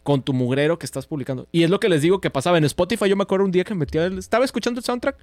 [0.03, 1.47] Con tu mugrero que estás publicando.
[1.53, 3.09] Y es lo que les digo que pasaba en Spotify.
[3.09, 5.17] Yo me acuerdo un día que metía, estaba escuchando el soundtrack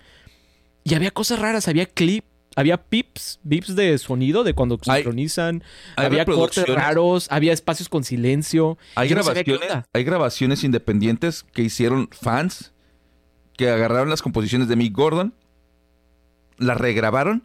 [0.86, 5.64] y había cosas raras, había clips había pips, bips de sonido de cuando sincronizan.
[5.96, 8.78] hay había cortes raros, había espacios con silencio.
[8.96, 12.72] Hay Yo grabaciones, hay grabaciones independientes que hicieron fans
[13.58, 15.34] que agarraron las composiciones de Mick Gordon,
[16.58, 17.44] las regrabaron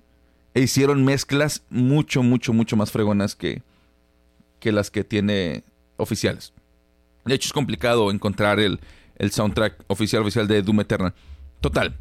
[0.55, 3.63] e hicieron mezclas mucho, mucho, mucho más fregonas que,
[4.59, 5.63] que las que tiene
[5.97, 6.53] oficiales.
[7.25, 8.81] De hecho, es complicado encontrar el,
[9.19, 11.15] el soundtrack oficial oficial de Doom Eternal.
[11.61, 11.97] Total.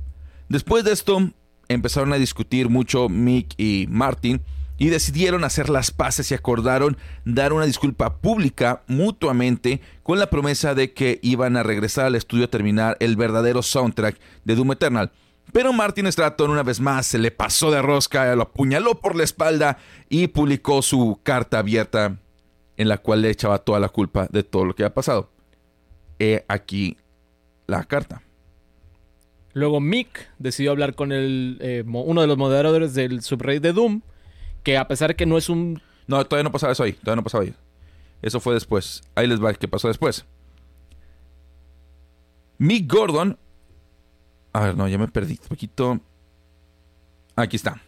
[0.48, 1.32] Después de esto,
[1.70, 4.42] empezaron a discutir mucho Mick y Martin
[4.78, 10.74] y decidieron hacer las paces y acordaron dar una disculpa pública mutuamente con la promesa
[10.74, 15.12] de que iban a regresar al estudio a terminar el verdadero soundtrack de Doom Eternal.
[15.52, 19.24] Pero Martin Stratton una vez más se le pasó de rosca, lo apuñaló por la
[19.24, 22.18] espalda y publicó su carta abierta
[22.78, 25.32] en la cual le echaba toda la culpa de todo lo que ha pasado.
[26.20, 26.98] He aquí
[27.68, 28.22] la carta.
[29.54, 34.02] Luego Mick decidió hablar con el, eh, uno de los moderadores del subreddit de Doom,
[34.64, 35.82] que a pesar que no es un...
[36.08, 36.94] No, todavía no pasaba eso ahí.
[36.94, 37.54] Todavía no pasaba ahí.
[38.22, 39.02] Eso fue después.
[39.16, 40.26] Ahí les va qué pasó después.
[42.58, 43.38] Mick Gordon.
[44.54, 46.00] A ver, no, ya me perdí un poquito.
[47.36, 47.82] Aquí está.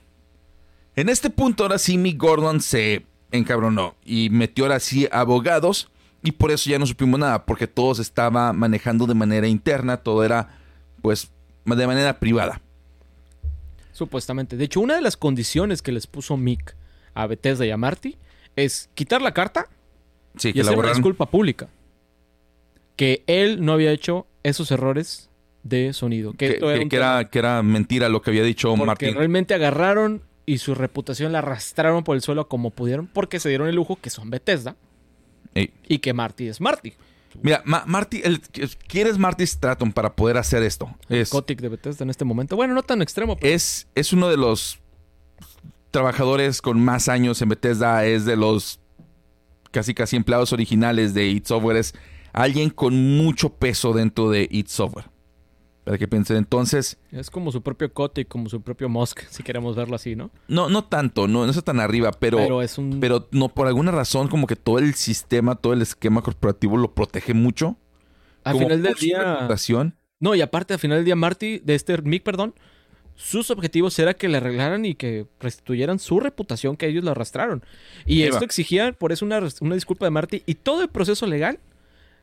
[0.96, 5.90] En este punto, ahora sí, Mick Gordon se encabronó y metió ahora sí abogados.
[6.24, 9.98] Y por eso ya no supimos nada, porque todo se estaba manejando de manera interna.
[9.98, 10.60] Todo era,
[11.02, 11.32] pues,
[11.66, 12.62] de manera privada.
[13.92, 14.58] Supuestamente.
[14.58, 16.76] De hecho, una de las condiciones que les puso Mick
[17.14, 18.18] a Bethesda y a Marty
[18.56, 19.68] es quitar la carta
[20.38, 20.98] Sí, y que la hacer una borraron.
[20.98, 21.68] disculpa pública.
[22.96, 25.30] Que él no había hecho esos errores
[25.64, 26.34] de sonido.
[26.34, 29.14] Que, era que- era, que era mentira lo que había dicho Martin.
[29.16, 33.68] realmente agarraron y su reputación la arrastraron por el suelo como pudieron porque se dieron
[33.68, 34.76] el lujo que son Bethesda
[35.54, 35.72] Ey.
[35.88, 36.94] y que Marty es Marty.
[37.42, 40.94] Mira, Ma- Marty, el, ¿quién es Marty Stratton para poder hacer esto?
[41.10, 42.56] Es, Gothic de Bethesda en este momento.
[42.56, 44.80] Bueno, no tan extremo, pero es, es uno de los
[45.92, 48.80] trabajadores con más años en Bethesda, es de los
[49.72, 51.94] casi casi empleados originales de It Software, es
[52.34, 55.06] alguien con mucho peso dentro de It Software.
[55.92, 59.76] Para que piensen, entonces, es como su propio Gothic, como su propio Musk, si queremos
[59.76, 60.32] verlo así, ¿no?
[60.48, 63.02] no, no tanto, no, no está tan arriba, pero, Pero pero, es un...
[63.32, 67.34] no, por alguna razón, como que todo el sistema, todo el esquema corporativo lo protege
[67.34, 67.76] mucho.
[68.46, 69.50] al final del día...
[70.22, 72.56] No, y aparte, al final del día, Marty, de este Mick, perdón,
[73.16, 77.66] sus objetivos era que le arreglaran y que restituyeran su reputación que ellos le arrastraron.
[78.06, 80.44] Y esto exigía, por eso, una, una disculpa de Marty.
[80.46, 81.60] Y todo el proceso legal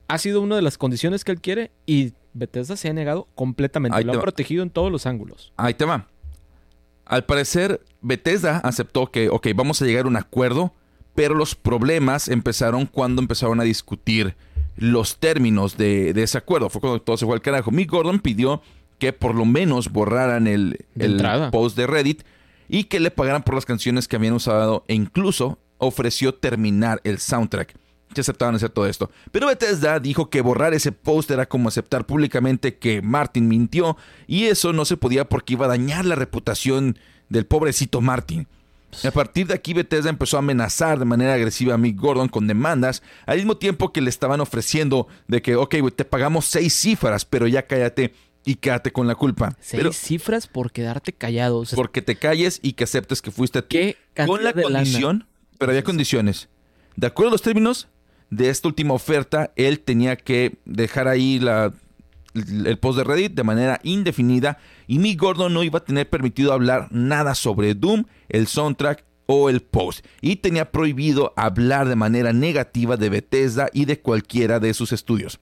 [0.09, 3.97] ha sido una de las condiciones que él quiere y Bethesda se ha negado completamente.
[3.97, 4.23] Ahí Lo te ha va.
[4.23, 5.53] protegido en todos los ángulos.
[5.57, 6.07] Ahí te va.
[7.05, 10.73] Al parecer, Bethesda aceptó que, ok, vamos a llegar a un acuerdo,
[11.15, 14.37] pero los problemas empezaron cuando empezaron a discutir
[14.77, 16.69] los términos de, de ese acuerdo.
[16.69, 17.71] Fue cuando todo se fue al carajo.
[17.71, 18.63] Mick Gordon pidió
[18.99, 22.23] que por lo menos borraran el, el post de Reddit
[22.69, 27.19] y que le pagaran por las canciones que habían usado e incluso ofreció terminar el
[27.19, 27.75] soundtrack.
[28.15, 29.11] Que aceptaban hacer todo esto.
[29.33, 33.97] Pero Bethesda dijo que borrar ese post era como aceptar públicamente que Martin mintió
[34.27, 36.99] y eso no se podía porque iba a dañar la reputación
[37.29, 38.47] del pobrecito Martin.
[39.05, 42.47] A partir de aquí Bethesda empezó a amenazar de manera agresiva a Mick Gordon con
[42.47, 47.27] demandas, al mismo tiempo que le estaban ofreciendo de que, ok, te pagamos seis cifras,
[47.27, 48.15] pero ya cállate
[48.47, 49.55] y quédate con la culpa.
[49.61, 51.59] Seis Pero cifras por quedarte callado.
[51.59, 53.69] O sea, porque te calles y que aceptes que fuiste tú.
[53.69, 54.63] ¿Qué Con la lana?
[54.63, 55.27] condición,
[55.59, 56.49] pero había condiciones.
[56.97, 57.89] De acuerdo a los términos
[58.31, 61.73] de esta última oferta, él tenía que dejar ahí la,
[62.35, 66.53] el post de Reddit de manera indefinida y Mick Gordon no iba a tener permitido
[66.53, 70.05] hablar nada sobre Doom, el soundtrack o el post.
[70.21, 75.39] Y tenía prohibido hablar de manera negativa de Bethesda y de cualquiera de sus estudios.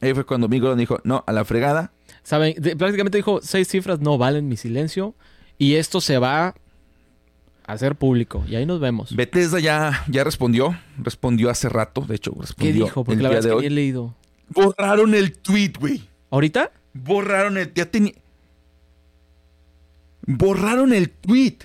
[0.00, 1.92] Ahí fue cuando Mick Gordon dijo, no, a la fregada.
[2.22, 2.54] ¿Saben?
[2.76, 5.14] Prácticamente dijo, seis cifras no valen mi silencio
[5.56, 6.54] y esto se va
[7.68, 8.44] hacer público.
[8.48, 9.14] Y ahí nos vemos.
[9.14, 13.04] Bethesda ya, ya respondió, respondió hace rato, de hecho, ¿Qué respondió dijo?
[13.04, 13.66] Porque el la verdad es de que hoy.
[13.66, 14.14] he leído.
[14.48, 16.08] Borraron el tweet, güey.
[16.30, 16.72] ¿Ahorita?
[16.94, 17.72] Borraron el.
[17.74, 18.14] Ya tenía.
[20.26, 21.58] Borraron el tweet.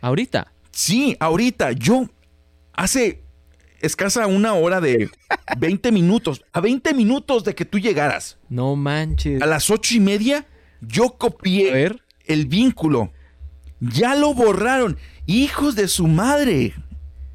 [0.00, 0.52] ¿Ahorita?
[0.70, 1.72] Sí, ahorita.
[1.72, 2.08] Yo.
[2.72, 3.22] Hace
[3.80, 5.10] escasa una hora de
[5.58, 6.44] 20 minutos.
[6.52, 8.38] A 20 minutos de que tú llegaras.
[8.48, 9.42] No manches.
[9.42, 10.46] A las ocho y media.
[10.80, 11.90] Yo copié
[12.26, 13.12] el vínculo.
[13.80, 14.96] Ya lo borraron.
[15.26, 16.74] Hijos de su madre.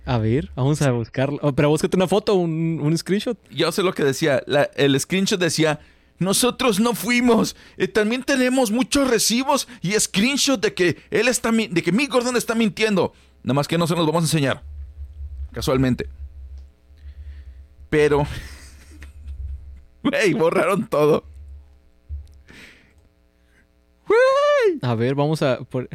[0.05, 1.39] A ver, vamos a buscarlo.
[1.41, 3.37] Oh, pero búscate una foto, un, un screenshot.
[3.49, 4.43] Yo sé lo que decía.
[4.47, 5.79] La- el screenshot decía.
[6.19, 7.55] Nosotros no fuimos.
[7.77, 12.11] Eh, también tenemos muchos recibos y screenshot de que él está mi- de que Mick
[12.11, 13.13] Gordon está mintiendo.
[13.43, 14.63] Nada más que no se los vamos a enseñar.
[15.51, 16.07] Casualmente.
[17.89, 18.27] Pero.
[20.03, 21.23] Güey, borraron todo.
[24.81, 25.59] A ver, vamos a.
[25.59, 25.87] por-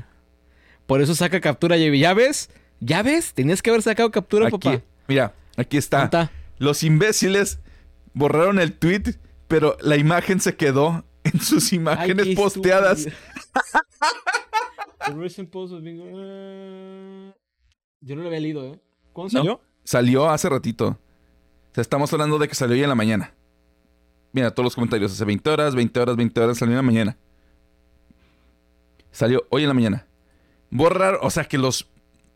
[0.89, 1.99] Por eso saca captura, JB.
[1.99, 2.51] ¿Ya ves?
[2.81, 3.33] ¿Ya ves?
[3.35, 4.83] Tenías que haber sacado captura, Aquí, papá.
[5.07, 6.31] mira, aquí está.
[6.59, 7.61] Los imbéciles
[8.15, 9.03] borraron el tweet,
[9.49, 13.07] pero la imagen se quedó en sus imágenes Ay, posteadas.
[15.91, 17.33] Eh,
[18.01, 18.81] Yo no lo había leído, ¿eh?
[19.13, 19.39] ¿Cuándo No.
[19.41, 19.61] salió?
[19.85, 20.89] Salió hace ratito.
[20.89, 23.35] O sea, estamos hablando de que salió hoy en la mañana.
[24.33, 25.13] Mira, todos los comentarios.
[25.13, 27.17] Hace 20 horas, 20 horas, 20 horas, salió en la mañana.
[29.11, 30.07] Salió hoy en la mañana.
[30.71, 31.89] Borrar, o sea que los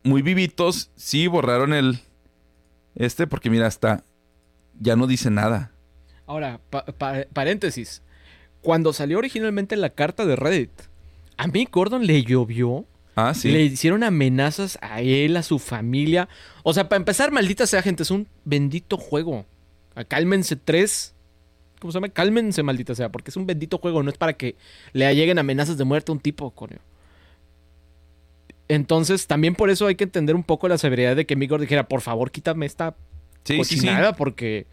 [0.04, 2.00] muy vivitos sí borraron el...
[2.94, 4.04] Este, porque mira, hasta...
[4.80, 5.70] Ya no dice nada.
[6.26, 8.02] Ahora, pa- pa- paréntesis.
[8.62, 10.70] Cuando salió originalmente la carta de Reddit,
[11.36, 12.86] a mí Gordon le llovió.
[13.14, 13.50] Ah, sí.
[13.50, 16.28] Le hicieron amenazas a él, a su familia.
[16.62, 19.44] O sea, para empezar, maldita sea, gente, es un bendito juego.
[19.94, 21.14] Ah, Cálmense tres.
[21.80, 22.08] ¿Cómo se llama?
[22.08, 24.02] Cálmense, maldita sea, porque es un bendito juego.
[24.02, 24.56] No es para que
[24.94, 26.78] le lleguen amenazas de muerte a un tipo, coño.
[28.74, 31.88] Entonces, también por eso hay que entender un poco la severidad de que Migor dijera,
[31.88, 32.94] por favor, quítame esta
[33.44, 33.76] Sí, sí, sí.
[33.76, 34.66] cochinada, porque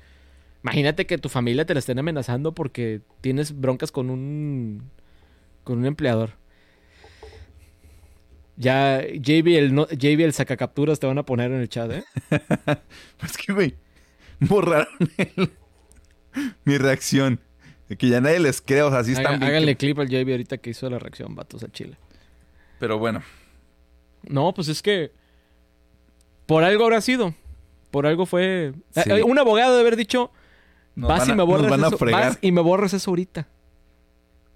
[0.63, 4.83] imagínate que tu familia te la estén amenazando porque tienes broncas con un
[5.65, 6.31] con un empleador.
[8.55, 12.03] Ya JB el, no, JB el sacacapturas te van a poner en el chat, ¿eh?
[13.23, 13.75] Es que, güey,
[14.39, 15.51] borraron el-
[16.65, 17.39] mi reacción.
[17.89, 20.07] De que ya nadie les cree, o sea, así están Haga- bien háganle clip al
[20.09, 21.97] JB ahorita que hizo la reacción, vatos a Chile.
[22.79, 23.23] Pero bueno,
[24.23, 25.11] No, pues es que
[26.45, 27.33] por algo habrá sido.
[27.91, 28.73] Por algo fue.
[28.91, 29.01] Sí.
[29.09, 30.31] Eh, Un abogado de haber dicho,
[30.95, 31.97] nos vas van y me borras van a eso.
[31.97, 32.23] fregar.
[32.29, 33.47] Vas y me borras eso ahorita.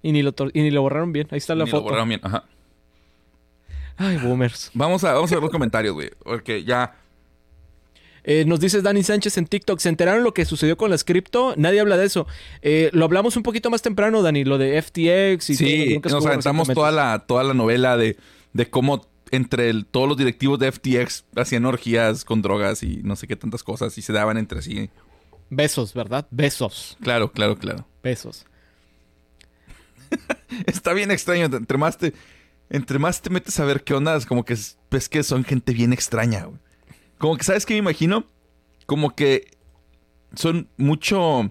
[0.02, 1.28] Y ni lo, y ni lo borraron bien.
[1.30, 1.84] Ahí está la Ni lo foto.
[1.84, 2.44] borraron bien, ajá.
[3.96, 4.70] Ay, boomers.
[4.74, 6.10] Vamos a, vamos a ver los comentarios, güey.
[6.22, 6.96] Porque ya.
[8.26, 11.52] Eh, nos dice Dani Sánchez en TikTok, ¿se enteraron lo que sucedió con las cripto?
[11.56, 12.26] Nadie habla de eso.
[12.62, 16.08] Eh, lo hablamos un poquito más temprano, Dani, lo de FTX y todo Sí, que
[16.08, 18.16] nos aventamos toda la, toda la novela de,
[18.54, 23.16] de cómo entre el- todos los directivos de FTX hacían orgías con drogas y no
[23.16, 24.90] sé qué tantas cosas y se daban entre sí.
[25.50, 26.26] Besos, ¿verdad?
[26.30, 26.96] Besos.
[27.02, 27.86] Claro, claro, claro.
[28.02, 28.46] Besos.
[30.66, 31.46] Está bien extraño.
[31.46, 32.12] Entre más te,
[32.70, 35.44] entre más te metes a ver qué onda, es como que es- ves que son
[35.44, 36.58] gente bien extraña, güey.
[37.18, 38.26] Como que, ¿sabes qué me imagino?
[38.86, 39.50] Como que
[40.34, 41.50] son mucho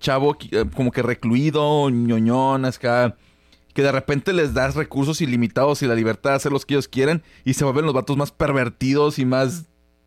[0.00, 3.16] chavo, eh, como que recluido, ñoñón, acá.
[3.76, 6.88] Que de repente les das recursos ilimitados y la libertad de hacer los que ellos
[6.88, 9.66] quieran y se vuelven los vatos más pervertidos y más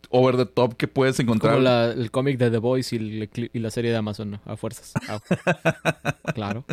[0.09, 1.53] over the top que puedes encontrar.
[1.53, 4.41] Como la- el cómic de The Voice y, la serie de Amazon, ¿no?
[4.45, 4.93] A fuerzas.
[6.33, 6.65] Claro.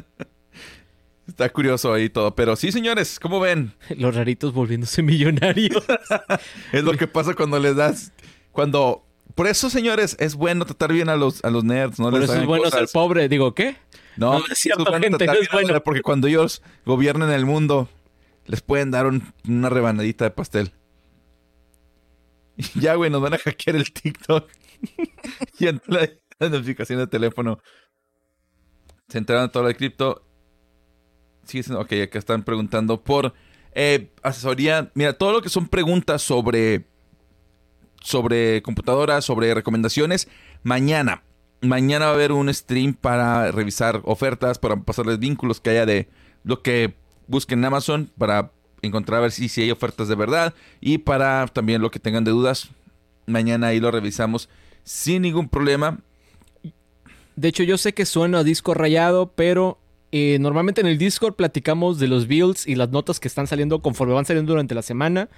[1.28, 2.34] Está curioso ahí todo.
[2.34, 3.72] Pero sí, señores, ¿cómo ven?
[3.96, 5.84] Los raritos volviéndose millonarios.
[6.72, 8.12] Es lo que pasa cuando les das.
[8.52, 9.04] Cuando.
[9.34, 11.98] Por eso, señores, es bueno tratar bien a los, a los nerds.
[11.98, 12.80] No Por les eso es bueno cosas.
[12.80, 13.28] ser pobre.
[13.28, 13.76] Digo, ¿qué?
[14.16, 15.82] No, No, es cierto, gente, no es bueno.
[15.82, 17.88] Porque cuando ellos gobiernen el mundo,
[18.46, 20.72] les pueden dar un- una rebanadita de pastel.
[22.56, 24.48] Y ya, güey, nos van a hackear el TikTok.
[25.58, 27.58] y en la, la notificación de teléfono.
[29.08, 30.22] Se enteraron de todo lo de cripto.
[31.44, 33.34] Sí, es- ok, acá están preguntando por
[33.72, 34.90] eh, asesoría.
[34.94, 36.86] Mira, todo lo que son preguntas sobre,
[38.02, 40.26] sobre computadoras, sobre recomendaciones,
[40.62, 41.22] mañana.
[41.60, 46.08] Mañana va a haber un stream para revisar ofertas, para pasarles vínculos que haya de
[46.44, 46.94] lo que
[47.26, 48.52] busquen en Amazon, para
[48.82, 52.24] encontrar a ver si, si hay ofertas de verdad y para también lo que tengan
[52.24, 52.68] de dudas.
[53.26, 54.48] Mañana ahí lo revisamos
[54.84, 55.98] sin ningún problema.
[57.34, 59.78] De hecho, yo sé que suena a disco rayado, pero
[60.12, 63.82] eh, normalmente en el Discord platicamos de los builds y las notas que están saliendo
[63.82, 65.28] conforme van saliendo durante la semana.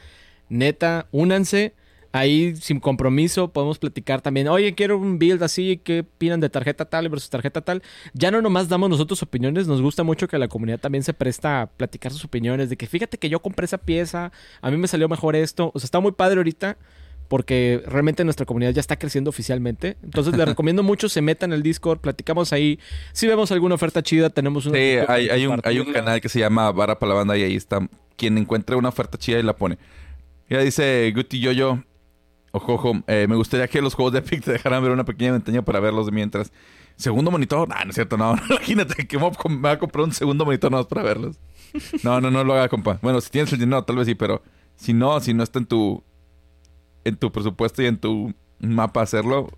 [0.48, 1.74] Neta, únanse.
[2.18, 4.48] Ahí, sin compromiso, podemos platicar también.
[4.48, 5.80] Oye, quiero un build así.
[5.82, 7.82] ¿Qué opinan de tarjeta tal versus tarjeta tal?
[8.12, 9.68] Ya no nomás damos nosotros opiniones.
[9.68, 12.70] Nos gusta mucho que la comunidad también se presta a platicar sus opiniones.
[12.70, 14.32] De que fíjate que yo compré esa pieza.
[14.60, 15.70] A mí me salió mejor esto.
[15.74, 16.76] O sea, está muy padre ahorita
[17.28, 19.96] porque realmente nuestra comunidad ya está creciendo oficialmente.
[20.02, 22.80] Entonces les recomiendo mucho se metan al Discord, platicamos ahí.
[23.12, 24.76] Si vemos alguna oferta chida, tenemos una...
[24.76, 27.42] Sí, hay, hay un, hay un canal que se llama Vara para la Banda y
[27.42, 27.86] ahí está.
[28.16, 29.78] Quien encuentre una oferta chida y la pone.
[30.48, 31.84] Ya dice Guti Yoyo.
[33.06, 35.80] Eh, me gustaría que los juegos de Epic te dejaran ver una pequeña ventana para
[35.80, 36.52] verlos mientras.
[36.96, 37.68] Segundo monitor.
[37.72, 38.34] Ah, no es cierto, no.
[38.50, 41.36] Imagínate que me a va a comprar un segundo monitor nada más para verlos.
[42.02, 42.98] No, no, no lo haga, compa.
[43.02, 44.42] Bueno, si tienes el dinero, tal vez sí, pero
[44.76, 46.02] si no, si no está en tu
[47.04, 49.48] en tu presupuesto y en tu mapa hacerlo,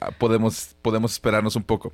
[0.00, 1.92] ah, podemos, podemos esperarnos un poco.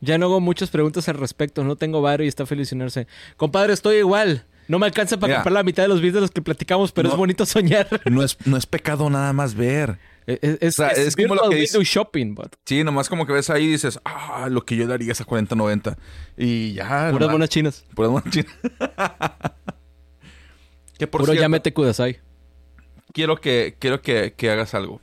[0.00, 3.06] Ya no hago muchas preguntas al respecto, no tengo varo y está feliz unirse.
[3.36, 4.46] Compadre, estoy igual.
[4.68, 5.38] No me alcanza para Mira.
[5.38, 7.14] comprar la mitad de los videos de los que platicamos, pero No.
[7.14, 7.88] es bonito soñar.
[8.10, 9.98] No es, no es pecado nada más ver.
[10.26, 13.26] Es, es, sea, es es como lo que dice- window shopping, but Sí, nomás como
[13.26, 15.96] que ves ahí y dices, ah, lo que yo daría es a 40-90.
[16.36, 17.08] Y ya.
[17.12, 17.84] puras buenas chinas.
[17.94, 18.52] puras buenas chinas.
[20.98, 22.18] Que por Puro cierto, Yamete Kudasai.
[23.12, 25.00] quiero que, quiero que, que hagas algo.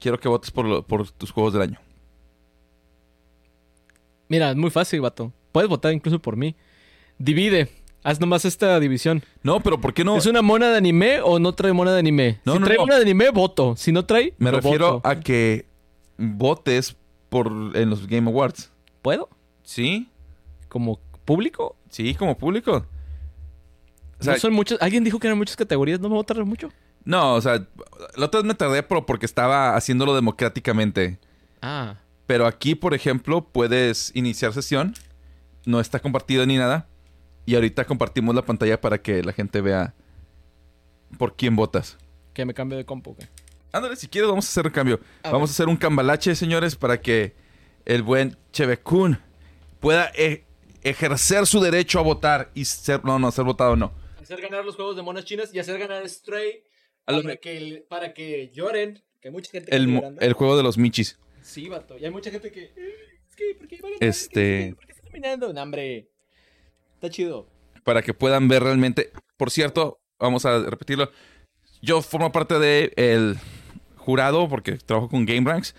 [0.00, 1.78] Quiero que votes por, lo- por tus juegos del año.
[4.28, 5.32] Mira, es muy fácil, vato.
[5.52, 6.56] Puedes votar incluso por mí.
[7.18, 7.68] Divide.
[8.02, 9.24] Haz nomás esta división.
[9.42, 10.16] No, pero ¿por qué no?
[10.16, 12.40] ¿Es una mona de anime o no trae mona de anime?
[12.44, 12.82] No, si no, trae no.
[12.84, 13.74] mona de anime, voto.
[13.76, 15.08] Si no trae, Me refiero voto.
[15.08, 15.66] a que
[16.16, 16.96] votes
[17.28, 18.70] por en los Game Awards.
[19.02, 19.28] ¿Puedo?
[19.64, 20.08] ¿Sí?
[20.68, 21.76] ¿Como público?
[21.90, 22.86] Sí, como público.
[24.20, 24.80] O sea, no son muchas.
[24.80, 25.98] Alguien dijo que eran muchas categorías.
[25.98, 26.70] No me voy a tardar mucho.
[27.04, 27.66] no, o sea,
[28.16, 31.18] la otra vez me tardé pero porque estaba haciéndolo democráticamente.
[31.60, 31.96] Ah.
[32.26, 34.94] Pero aquí, por ejemplo, puedes iniciar sesión.
[35.64, 36.86] No está compartido ni nada.
[37.46, 39.94] Y ahorita compartimos la pantalla para que la gente vea
[41.18, 41.96] por quién votas.
[42.34, 43.16] Que me cambio de compu.
[43.16, 43.28] ¿qué?
[43.72, 45.00] Ándale, si quieres, vamos a hacer un cambio.
[45.22, 45.52] A vamos ver.
[45.52, 47.34] a hacer un cambalache, señores, para que
[47.84, 49.18] el buen Chevekun
[49.80, 50.44] pueda e-
[50.82, 53.04] ejercer su derecho a votar y ser.
[53.04, 53.92] No, no, ser votado no.
[54.20, 56.64] Hacer ganar los juegos de monas chinas y hacer ganar Stray
[57.04, 59.02] para que, para que lloren.
[59.20, 61.18] Que mucha gente El, juego de los michis.
[61.42, 61.96] Sí, vato.
[61.98, 62.64] Y hay mucha gente que.
[62.64, 62.96] "Eh,
[63.28, 63.96] Es que, ¿por qué a ganar?
[64.00, 65.52] Este- ¿Por qué está nominando?
[65.52, 66.08] No, hombre.
[67.10, 67.46] Chido.
[67.84, 69.12] Para que puedan ver realmente.
[69.36, 71.10] Por cierto, vamos a repetirlo.
[71.82, 73.38] Yo formo parte del
[73.96, 75.74] jurado porque trabajo con GameRanks.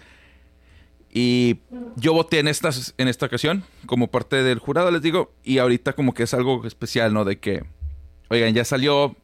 [1.10, 1.62] Y
[1.96, 5.34] yo voté en, estas, en esta ocasión como parte del jurado, les digo.
[5.44, 7.26] Y ahorita como que es algo especial, ¿no?
[7.26, 7.64] De que,
[8.30, 9.16] oigan, ya salió.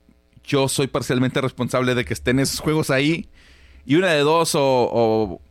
[0.44, 3.30] Yo soy parcialmente responsable de que estén esos juegos ahí.
[3.86, 5.42] Y una de dos, o, o,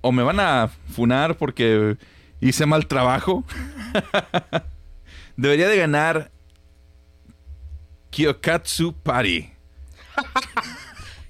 [0.00, 1.96] o me van a funar porque
[2.40, 3.44] hice mal trabajo.
[5.36, 6.30] Debería de ganar
[8.10, 9.50] Kyokatsu Party.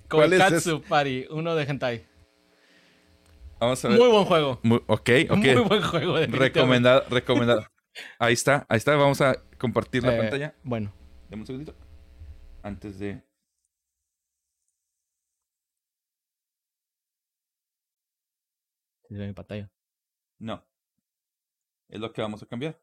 [0.08, 2.06] ¿Cuál es Party, uno de Hentai.
[3.60, 3.98] Vamos a ver.
[3.98, 4.58] Muy buen juego.
[4.62, 5.36] Muy- ok, ok.
[5.36, 6.16] Muy buen juego.
[6.26, 7.66] recomendado, recomendado.
[8.18, 8.96] Ahí está, ahí está.
[8.96, 10.54] Vamos a compartir la Eh, pantalla.
[10.64, 10.92] Bueno.
[11.30, 11.74] Dame un segundito.
[12.62, 13.22] Antes de.
[19.08, 19.70] Se ve mi pantalla.
[20.38, 20.64] No.
[21.88, 22.80] Es lo que vamos a cambiar.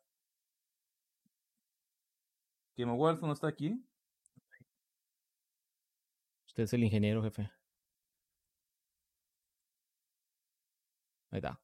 [2.80, 3.78] Game Awards no está aquí.
[6.48, 7.52] Usted es el ingeniero, jefe.
[11.32, 11.60] Ahí está.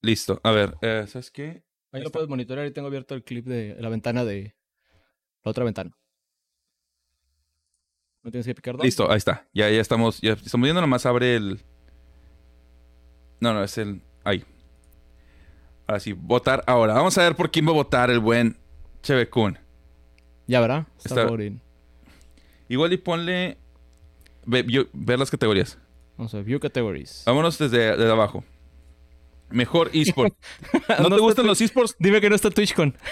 [0.00, 0.40] Listo.
[0.42, 1.42] A ver, eh, ¿sabes qué?
[1.44, 2.12] Ahí Ahí lo está.
[2.12, 4.56] puedes monitorear y tengo abierto el clip de la ventana de
[5.44, 5.94] la otra ventana.
[8.22, 8.84] No tienes que picar dos.
[8.84, 9.46] Listo, ahí está.
[9.52, 10.22] Ya, ya estamos.
[10.22, 11.60] Ya estamos viendo, nomás abre el.
[13.40, 14.02] No, no, es el.
[14.24, 14.42] Ahí.
[15.86, 16.94] Ahora sí, votar ahora.
[16.94, 18.56] Vamos a ver por quién va a votar el buen
[19.02, 19.58] Chevekun.
[20.46, 20.86] Ya verá.
[21.04, 21.36] Está, Está-.
[22.68, 23.58] Igual y ponle.
[24.46, 25.78] Ve, yo- ver las categorías.
[26.16, 27.22] Vamos a ver, view categories.
[27.26, 28.44] Vámonos desde, desde abajo.
[29.50, 30.34] Mejor eSport.
[30.98, 31.94] ¿No, No te gustan los eSports?
[31.98, 32.96] Dime que no está TwitchCon.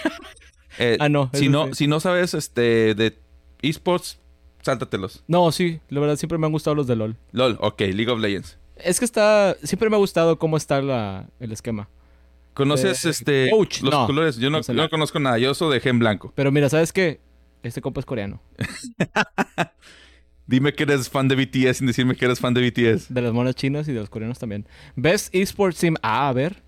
[0.78, 1.74] Eh, Ah, no, Si no, sí.
[1.74, 3.18] si no sabes este de
[3.62, 4.18] eSports,
[4.60, 5.24] sáltatelos.
[5.26, 7.16] No, sí, la verdad siempre me han gustado los de LOL.
[7.32, 8.58] LOL, ok, League of Legends.
[8.76, 9.56] Es que está.
[9.62, 11.88] Siempre me ha gustado cómo está la, el esquema.
[12.56, 14.06] ¿Conoces Eh, este los no.
[14.06, 14.38] colores?
[14.38, 15.36] Yo no, yo conozco nada.
[15.38, 16.32] Yo soy de gen blanco.
[16.34, 17.20] Pero mira, ¿sabes qué?
[17.62, 18.40] Este compa es coreano.
[20.46, 23.12] Dime que eres fan de BTS sin decirme que eres fan de BTS.
[23.12, 24.66] De las monas chinas y de los coreanos también.
[24.94, 25.96] Best Esports Team.
[26.02, 26.62] Ah, a ver.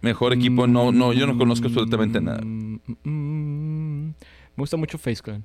[0.00, 2.40] Mejor equipo, no, no, yo no conozco absolutamente nada.
[2.44, 4.06] Mm, mm, mm.
[4.08, 4.14] Me
[4.62, 5.44] gusta mucho Face Clan.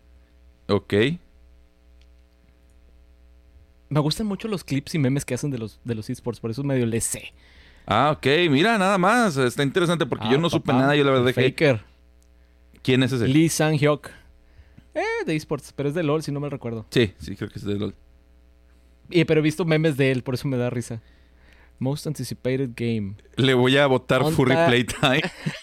[0.67, 0.93] Ok.
[3.89, 6.51] Me gustan mucho los clips y memes que hacen de los, de los esports, por
[6.51, 7.33] eso medio les sé.
[7.85, 8.25] Ah, ok.
[8.49, 9.37] Mira, nada más.
[9.37, 10.95] Está interesante porque Ah, yo no supe nada.
[10.95, 11.49] Yo la verdad que...
[11.49, 11.81] Faker.
[12.81, 13.27] ¿Quién es ese?
[13.27, 14.09] Lee Sang-hyuk.
[14.93, 16.85] Eh, de esports, pero es de LOL, si no me recuerdo.
[16.91, 17.95] Sí, sí, creo que es de LOL.
[19.09, 21.01] Y, pero he visto memes de él, por eso me da risa.
[21.79, 23.15] Most Anticipated Game.
[23.35, 25.21] Le voy a votar Furry Playtime.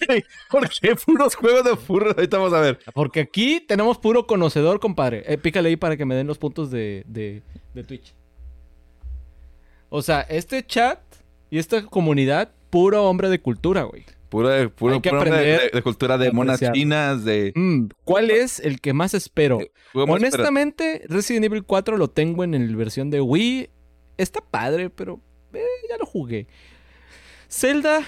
[0.51, 2.11] ¿Por qué puros juegos de Furry?
[2.17, 2.81] Ahorita vamos a ver.
[2.93, 5.23] Porque aquí tenemos puro conocedor, compadre.
[5.27, 7.43] Eh, pícale ahí para que me den los puntos de, de,
[7.75, 8.15] de Twitch.
[9.89, 11.01] O sea, este chat
[11.51, 14.05] y esta comunidad, puro hombre de cultura, güey.
[14.29, 17.53] Puro, puro, Hay que puro de, aprender de- de cultura de monas chinas, de...
[17.57, 19.59] Mm, ¿Cuál es el que más espero?
[19.93, 23.69] Más Honestamente, Resident Evil 4 lo tengo en la versión de Wii.
[24.19, 25.21] Está padre, pero
[25.53, 26.47] eh, ya lo jugué.
[27.49, 28.03] Zelda.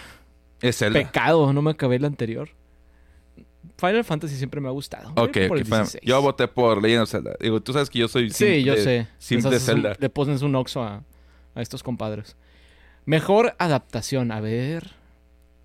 [0.60, 1.00] Es Zelda.
[1.00, 2.50] pecado, no me acabé el anterior.
[3.76, 5.10] Final Fantasy siempre me ha gustado.
[5.10, 5.76] Ok, por ok, el fine.
[5.78, 6.02] 16.
[6.04, 7.34] Yo voté por Legend of Zelda.
[7.40, 9.08] Digo, tú sabes que yo soy Sí, simp yo sé.
[9.18, 9.96] simp Les de haces un- Zelda.
[9.98, 11.02] le pones un oxo a,
[11.56, 12.36] a estos compadres.
[13.04, 14.30] Mejor adaptación.
[14.32, 14.90] A ver.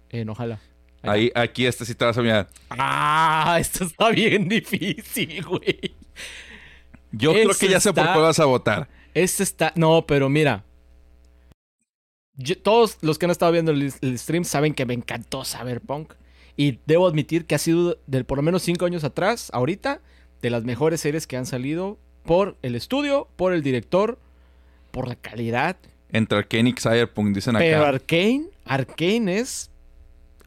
[0.09, 0.59] En ojalá.
[1.03, 2.47] Ahí, aquí este sí te vas a mirar.
[2.69, 5.95] Ah, esto está bien difícil, güey.
[7.11, 8.87] Yo creo que ya sé por está- cuál vas a votar.
[9.13, 9.71] Este está.
[9.75, 10.63] No, pero mira.
[12.35, 16.13] Yo- todos los que han estado viendo el, el stream saben que me encantó Cyberpunk.
[16.55, 20.01] Y debo admitir que ha sido, de por lo menos cinco años atrás, ahorita,
[20.41, 24.19] de las mejores series que han salido por el estudio, por el director,
[24.91, 25.77] por la calidad.
[26.11, 27.65] Entre Arkane y Cyberpunk, dicen acá.
[27.65, 29.69] Pero Arkane, Arkane es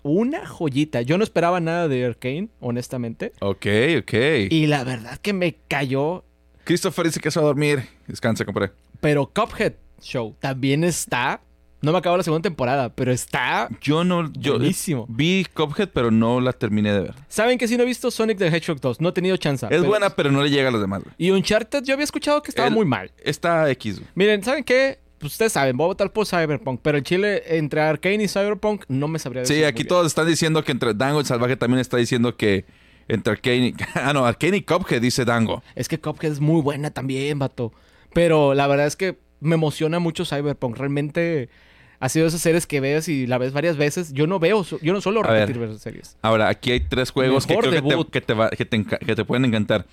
[0.03, 1.03] una joyita.
[1.03, 3.33] Yo no esperaba nada de Arkane, honestamente.
[3.41, 3.67] Ok,
[4.01, 4.15] ok.
[4.51, 6.25] Y la verdad que me cayó.
[6.65, 7.83] Christopher dice que se va a dormir.
[8.07, 8.71] Descansa, compré.
[9.01, 11.41] Pero Cuphead Show también está.
[11.83, 14.31] No me acabó la segunda temporada, pero está Yo no.
[14.35, 15.07] Yo buenísimo.
[15.09, 17.15] vi Cuphead, pero no la terminé de ver.
[17.29, 19.01] ¿Saben que si no he visto Sonic the Hedgehog 2?
[19.01, 19.65] No he tenido chance.
[19.65, 21.03] Es pero- buena, pero no le llega a los demás.
[21.03, 21.15] güey.
[21.17, 23.11] Y Uncharted yo había escuchado que estaba El- muy mal.
[23.25, 23.99] Está X.
[23.99, 24.11] güey.
[24.15, 24.99] Miren, ¿saben qué?
[25.21, 26.81] Pues ustedes saben, voy a votar por Cyberpunk.
[26.83, 29.57] Pero en Chile, entre Arkane y Cyberpunk, no me sabría decir.
[29.59, 32.65] Sí, aquí todos están diciendo que entre Dango y Salvaje también está diciendo que
[33.07, 33.75] entre Arkane y...
[33.95, 35.63] Ah, no, Arkane y Cuphead dice Dango.
[35.75, 37.73] Es que Cuphead es muy buena también, vato.
[38.15, 40.77] Pero la verdad es que me emociona mucho Cyberpunk.
[40.79, 41.51] Realmente
[41.99, 44.15] ha sido esas series que ves y la ves varias veces.
[44.15, 46.17] Yo no veo, yo no suelo repetir ver series.
[46.23, 48.11] Ahora, aquí hay tres juegos que creo que te, debut.
[48.11, 49.85] que, te va- que te enca- que te pueden encantar.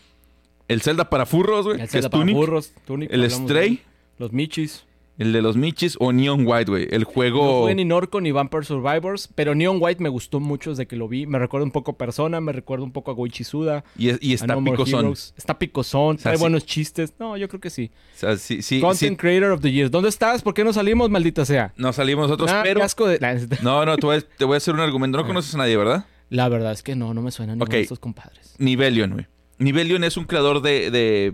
[0.70, 2.36] El Zelda para furros, güey, El Zelda para Tunic.
[2.36, 3.82] burros, Tunic, El Stray.
[4.20, 4.86] Los Michis.
[5.18, 6.88] El de los Michis o Neon White, güey.
[6.92, 7.62] El No juego...
[7.62, 11.08] jugué ni Norco ni Vampire Survivors, pero Neon White me gustó mucho desde que lo
[11.08, 11.26] vi.
[11.26, 13.84] Me recuerda un poco a Persona, me recuerda un poco a Goichi Suda.
[13.98, 15.06] Y, es- y está No picosón.
[15.08, 15.12] O.
[15.14, 16.42] Está picosón, sea, trae sí.
[16.42, 17.14] buenos chistes.
[17.20, 17.90] No, yo creo que sí.
[18.14, 19.18] sea, sí, sí, Content sí.
[19.18, 19.90] Creator of the Year.
[19.90, 20.44] ¿Dónde estás?
[20.44, 21.74] ¿Por qué no salimos, maldita sea?
[21.78, 22.80] Nos salimos nosotros, Ah, pero...
[22.80, 23.18] qué asco de...
[23.64, 25.18] No, no, te voy, a, te voy a hacer un argumento.
[25.18, 26.06] No conoces a nadie, ¿verdad?
[26.30, 27.72] La verdad es que no, no me suena ninguno Ok.
[27.74, 28.54] de estos compadres.
[28.60, 29.26] Nivelion, güey.
[29.60, 31.34] Nivelion es un creador de, de-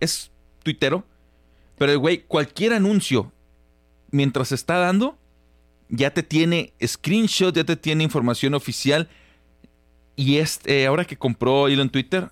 [0.00, 0.30] Es
[0.62, 1.04] tuitero.
[1.78, 3.32] Pero, güey, cualquier anuncio,
[4.10, 5.18] mientras se está dando,
[5.88, 9.08] ya te tiene screenshot, ya te tiene información oficial.
[10.16, 12.30] Y este, ahora que compró hilo en Twitter,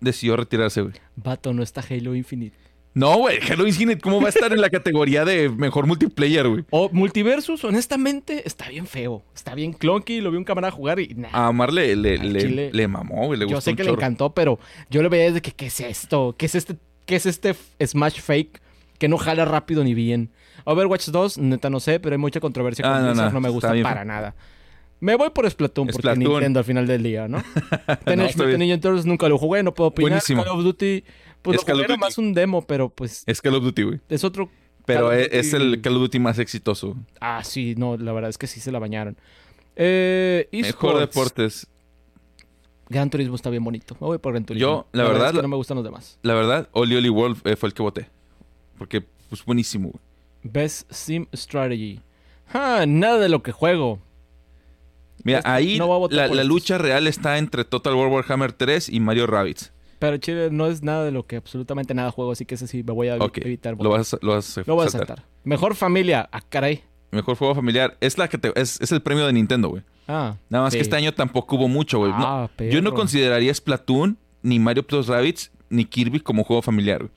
[0.00, 0.94] decidió retirarse, güey.
[1.16, 2.56] Vato, no está Halo Infinite.
[2.94, 6.64] No, güey, Halo Infinite, ¿cómo va a estar en la categoría de mejor multiplayer, güey?
[6.68, 9.22] O Multiversus, honestamente, está bien feo.
[9.34, 10.20] Está bien clunky.
[10.20, 11.28] Lo vi un camarada jugar y nah.
[11.32, 14.34] A Amar le, le, le- mamó, güey, le yo gustó sé un que le encantó,
[14.34, 14.58] pero
[14.90, 16.34] yo lo veía desde que, ¿qué es esto?
[16.36, 16.76] ¿Qué es este,
[17.06, 18.60] qué es este Smash fake
[19.02, 20.30] que no jala rápido ni bien?
[20.64, 23.48] Overwatch 2, neta no sé, pero hay mucha controversia con Ah, no, no, no, me
[23.48, 24.36] gusta para nada.
[25.00, 26.34] Me voy por Splatoon, porque Splatoon.
[26.34, 27.38] Nintendo al final del día, ¿no?
[28.06, 28.60] No, Mutant bien.
[28.60, 30.10] Ninja Turtles nunca lo jugué, no puedo opinar.
[30.10, 30.44] Buenísimo.
[30.44, 31.02] Call of Duty,
[31.42, 34.00] pues Es lo jugué más un demo, pero pues Es Call of Duty, güey.
[34.08, 34.48] es otro...
[34.86, 36.96] Pero of es, el Call of Duty más exitoso.
[37.20, 39.16] Ah, sí, no, la verdad es que sí se la bañaron.
[39.74, 41.66] Eh, Mejor deportes.
[42.88, 43.96] Gran Turismo está bien bonito.
[44.00, 44.60] Me voy por Gran Turismo.
[44.60, 46.20] Yo, la verdad, es que no me gustan los demás.
[46.22, 48.08] La verdad, Oli Oli World eh, fue el que voté.
[48.82, 50.02] Porque, pues, buenísimo, güey.
[50.42, 52.00] Best Sim Strategy.
[52.52, 54.00] Ah, nada de lo que juego.
[55.22, 58.98] Mira, Este, ahí no la, la lucha real está entre Total War Warhammer 3 y
[58.98, 59.72] Mario Rabbids.
[60.00, 62.82] Pero Chile no es nada de lo que absolutamente nada juego, así que ese sí
[62.82, 63.76] me voy a evitar.
[63.78, 65.22] Lo vas, a- lo vas a Lo voy a saltar.
[65.44, 66.28] Mejor familia.
[66.32, 66.82] Ah, caray.
[67.12, 67.96] Mejor juego familiar.
[68.00, 69.84] Es, la que te- es, es el premio de Nintendo, güey.
[70.08, 70.34] Ah.
[70.50, 70.78] Nada más sí.
[70.78, 72.10] que este año tampoco hubo mucho, güey.
[72.10, 76.98] No, Ah, yo no consideraría Splatoon, ni Mario Plus Rabbids, ni Kirby como juego familiar,
[76.98, 77.10] güey.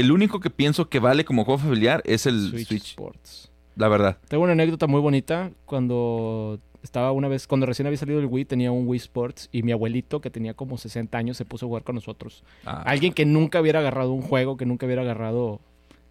[0.00, 3.50] El único que pienso que vale como juego familiar es el Switch, Switch, Sports.
[3.76, 4.18] la verdad.
[4.28, 5.50] Tengo una anécdota muy bonita.
[5.66, 9.62] Cuando estaba una vez, cuando recién había salido el Wii, tenía un Wii Sports y
[9.62, 12.42] mi abuelito, que tenía como 60 años, se puso a jugar con nosotros.
[12.64, 15.60] Ah, Alguien que nunca hubiera agarrado un juego, que nunca hubiera agarrado,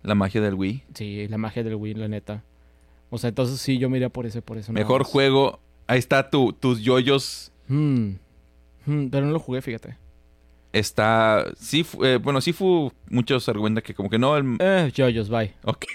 [0.04, 0.84] La magia del Wii.
[0.94, 2.44] sí, la magia del Wii, la neta.
[3.10, 4.72] O sea, entonces sí, yo me iría por ese, por eso.
[4.72, 5.60] Mejor juego.
[5.88, 7.52] Ahí está tu, tus yoyos.
[7.68, 8.12] Hmm.
[8.86, 9.98] Hmm, pero no lo jugué, fíjate.
[10.72, 11.46] Está.
[11.58, 12.92] Sí, eh, bueno, sí fue.
[13.10, 14.38] Muchos argumentan que, como que no.
[14.38, 15.54] el- Eh, Joyos, bye.
[15.64, 15.86] ok.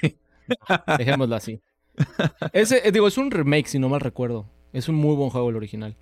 [0.99, 1.61] Dejémoslo así.
[2.53, 4.47] Ese, eh, digo, es un remake, si no mal recuerdo.
[4.73, 5.97] Es un muy buen juego el original.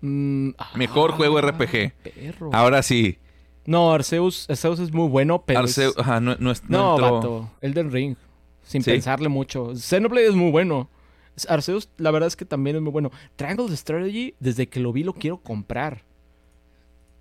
[0.00, 1.92] Mm, Mejor ah, juego RPG.
[2.02, 2.50] Perro.
[2.52, 3.18] Ahora sí.
[3.64, 5.60] No, Arceus, Arceus es muy bueno, pero.
[5.60, 5.92] es- Arceo.
[5.98, 7.50] Ajá, no, no, es- No, no vato.
[7.60, 8.16] Elden Ring.
[8.62, 8.90] Sin ¿Sí?
[8.90, 9.74] pensarle mucho.
[9.74, 10.90] Xenoblade es muy bueno.
[11.48, 13.10] Arceus, la verdad es que también es muy bueno.
[13.36, 16.04] Triangle Strategy, desde que lo vi, lo quiero comprar.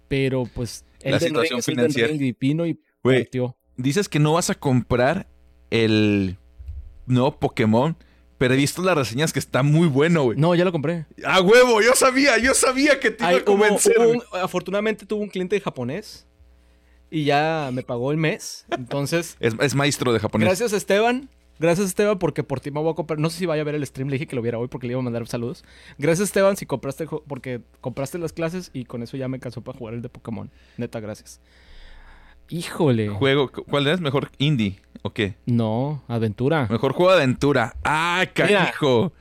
[0.08, 0.84] Pero pues.
[1.02, 2.08] La Elden situación Ring financiera.
[2.10, 3.56] Ring y vino y Güey, partió.
[3.78, 5.28] dices que no vas a comprar
[5.70, 6.38] el
[7.06, 7.96] nuevo Pokémon.
[8.38, 10.38] Pero he visto las reseñas que está muy bueno, güey.
[10.38, 11.06] No, ya lo compré.
[11.26, 11.82] ¡A huevo!
[11.82, 13.96] Yo sabía, yo sabía que te iba Ay, a convencer.
[13.98, 14.18] hubo güey.
[14.32, 16.28] un- afortunadamente tuvo un cliente japonés
[17.10, 18.66] y ya me pagó el mes.
[18.70, 20.48] Entonces, Es, es maestro de japonés.
[20.48, 21.30] gracias Esteban.
[21.60, 23.20] Gracias Esteban porque por ti me voy a comprar.
[23.20, 24.88] No sé si vaya a ver el stream, le dije que lo viera hoy porque
[24.88, 25.64] le iba a mandar saludos.
[25.98, 29.78] Gracias Esteban si compraste porque compraste las clases y con eso ya me cansó para
[29.78, 30.50] jugar el de Pokémon.
[30.78, 31.40] Neta, gracias.
[32.50, 33.10] Híjole.
[33.10, 34.00] Juego, ¿cuál es?
[34.00, 35.36] ¿Mejor indie o qué?
[35.46, 36.68] No, aventura.
[36.70, 37.76] Mejor juego de aventura.
[37.84, 39.12] ¡Ah, carajo!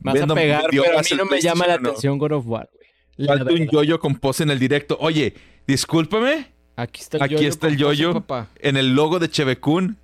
[0.00, 2.46] Vas a Vendo- pegar, vendió pero a mí no me llama la atención God of
[2.46, 2.68] War,
[3.16, 3.26] güey.
[3.26, 4.96] Falta un yoyo con pose en el directo.
[5.00, 5.34] Oye,
[5.66, 6.52] discúlpame.
[6.76, 8.24] Aquí está el Aquí yoyo está el pose, yoyo.
[8.60, 9.96] En el logo de Chevecún.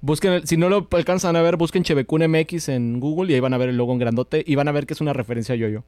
[0.00, 3.52] Busquen, si no lo alcanzan a ver, busquen Chevecun MX en Google y ahí van
[3.54, 5.58] a ver el logo en grandote y van a ver que es una referencia a
[5.58, 5.82] Yoyo.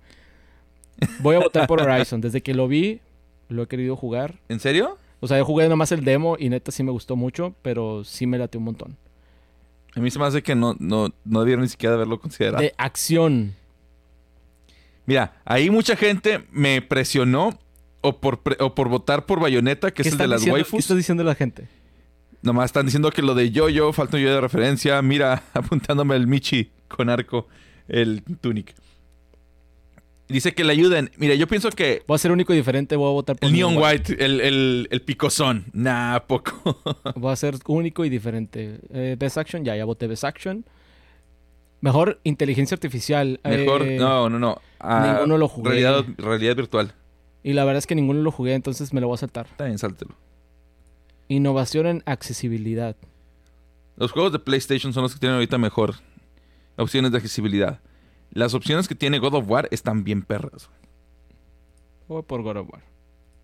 [1.20, 2.20] Voy a votar por Horizon.
[2.20, 3.01] Desde que lo vi,
[3.49, 4.35] lo he querido jugar.
[4.49, 4.99] ¿En serio?
[5.20, 8.27] O sea, yo jugué nomás el demo y neta sí me gustó mucho, pero sí
[8.27, 8.97] me late un montón.
[9.95, 12.62] A mí se me hace que no, no, no debieron ni siquiera haberlo considerado.
[12.62, 13.55] De acción.
[15.07, 17.59] Mira, ahí mucha gente me presionó
[18.01, 20.57] o por, pre- o por votar por Bayonetta, que es ¿Qué el de las diciendo-
[20.57, 20.81] ¿Qué waifus.
[20.81, 21.69] está diciendo la gente?
[22.42, 25.00] Nomás están diciendo que lo de yo-yo, falta un yo de referencia.
[25.02, 27.48] Mira, apuntándome el Michi con arco,
[27.88, 28.74] el Tunic.
[30.28, 31.10] Dice que le ayuden.
[31.16, 33.52] Mira, yo pienso que Voy a ser único y diferente, voy a votar por el
[33.52, 35.64] Neon White, el, el, el picozón.
[35.72, 36.80] Nah, poco.
[37.16, 38.78] Voy a ser único y diferente.
[38.90, 40.64] Eh, Best Action, ya, ya voté Best Action.
[41.80, 43.40] Mejor inteligencia artificial.
[43.42, 44.60] Mejor, eh, no, no, no.
[44.78, 45.70] Ah, ninguno lo jugué.
[45.70, 46.94] Realidad, realidad virtual.
[47.42, 49.48] Y la verdad es que ninguno lo jugué, entonces me lo voy a saltar.
[49.58, 50.14] Bien, sáltelo.
[51.35, 52.97] Innovación en accesibilidad.
[53.97, 55.94] Los juegos de PlayStation son los que tienen ahorita mejor
[56.77, 57.81] opciones de accesibilidad.
[58.32, 60.69] Las opciones que tiene God of War están bien perras.
[62.09, 62.82] Voy por God of War.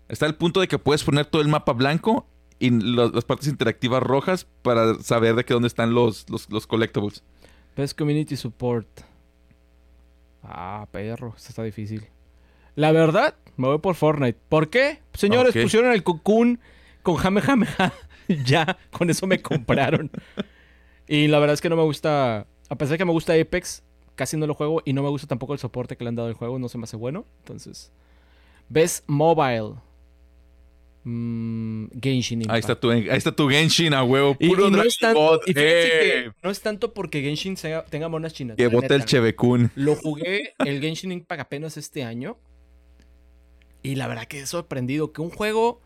[0.09, 2.27] Está el punto de que puedes poner todo el mapa blanco
[2.59, 6.67] y lo- las partes interactivas rojas para saber de que dónde están los, los, los
[6.67, 7.23] collectibles.
[7.77, 8.87] Best Community Support.
[10.43, 12.05] Ah, perro, esto está difícil.
[12.75, 14.39] La verdad, me voy por Fortnite.
[14.49, 14.99] ¿Por qué?
[15.13, 15.61] Señores, Ok.
[15.63, 16.59] pusieron el cocoon
[17.03, 17.93] con Jame Jame Ja.
[18.45, 20.11] ya, con eso me compraron.
[21.07, 22.47] y la verdad es que no me gusta.
[22.69, 23.83] A pesar de que me gusta Apex,
[24.15, 24.81] casi no lo juego.
[24.85, 26.59] Y no me gusta tampoco el soporte que le han dado al juego.
[26.59, 27.25] No se me hace bueno.
[27.39, 27.91] Entonces.
[28.69, 29.75] Best Mobile.
[31.05, 32.53] Mm, Genshin Impact.
[32.53, 34.35] Ahí está tu, ahí está tu Genshin a huevo.
[34.35, 35.53] Puro y no, es tanto, y eh.
[35.55, 38.57] que no es tanto porque Genshin sea- tenga monas chinas.
[38.57, 39.05] Que bote el neta.
[39.05, 39.71] Chevekun.
[39.75, 42.37] Lo jugué el Genshin Impact apenas este año.
[43.83, 45.79] Y la verdad que he sorprendido que un juego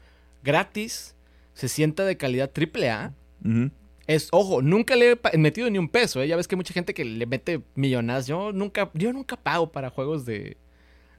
[0.43, 1.15] gratis
[1.53, 3.13] se sienta de calidad AAA.
[3.45, 3.71] Ujú.
[4.07, 6.21] Es, ojo, nunca le he metido ni un peso.
[6.21, 6.27] ¿eh?
[6.27, 8.27] Ya ves que hay mucha gente que le mete millonadas.
[8.27, 10.57] Yo nunca, yo nunca pago para juegos de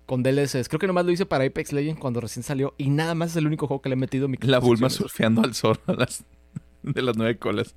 [0.05, 0.69] con DLCs.
[0.69, 2.75] Creo que nomás lo hice para Apex Legends cuando recién salió.
[2.77, 5.55] Y nada más es el único juego que le he metido La Bulma surfeando al
[5.55, 6.25] sol a las,
[6.83, 7.77] de las nueve colas.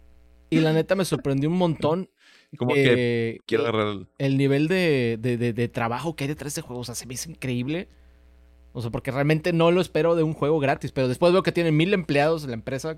[0.49, 2.09] Y la neta me sorprendió un montón.
[2.57, 4.07] Como que quiero agarrar el...
[4.17, 6.81] el nivel de, de- de- de trabajo que hay detrás de juego.
[6.81, 7.88] O sea, se me hizo increíble.
[8.77, 10.91] O sea, porque realmente no lo espero de un juego gratis.
[10.91, 12.97] Pero después veo que tienen mil empleados en la empresa.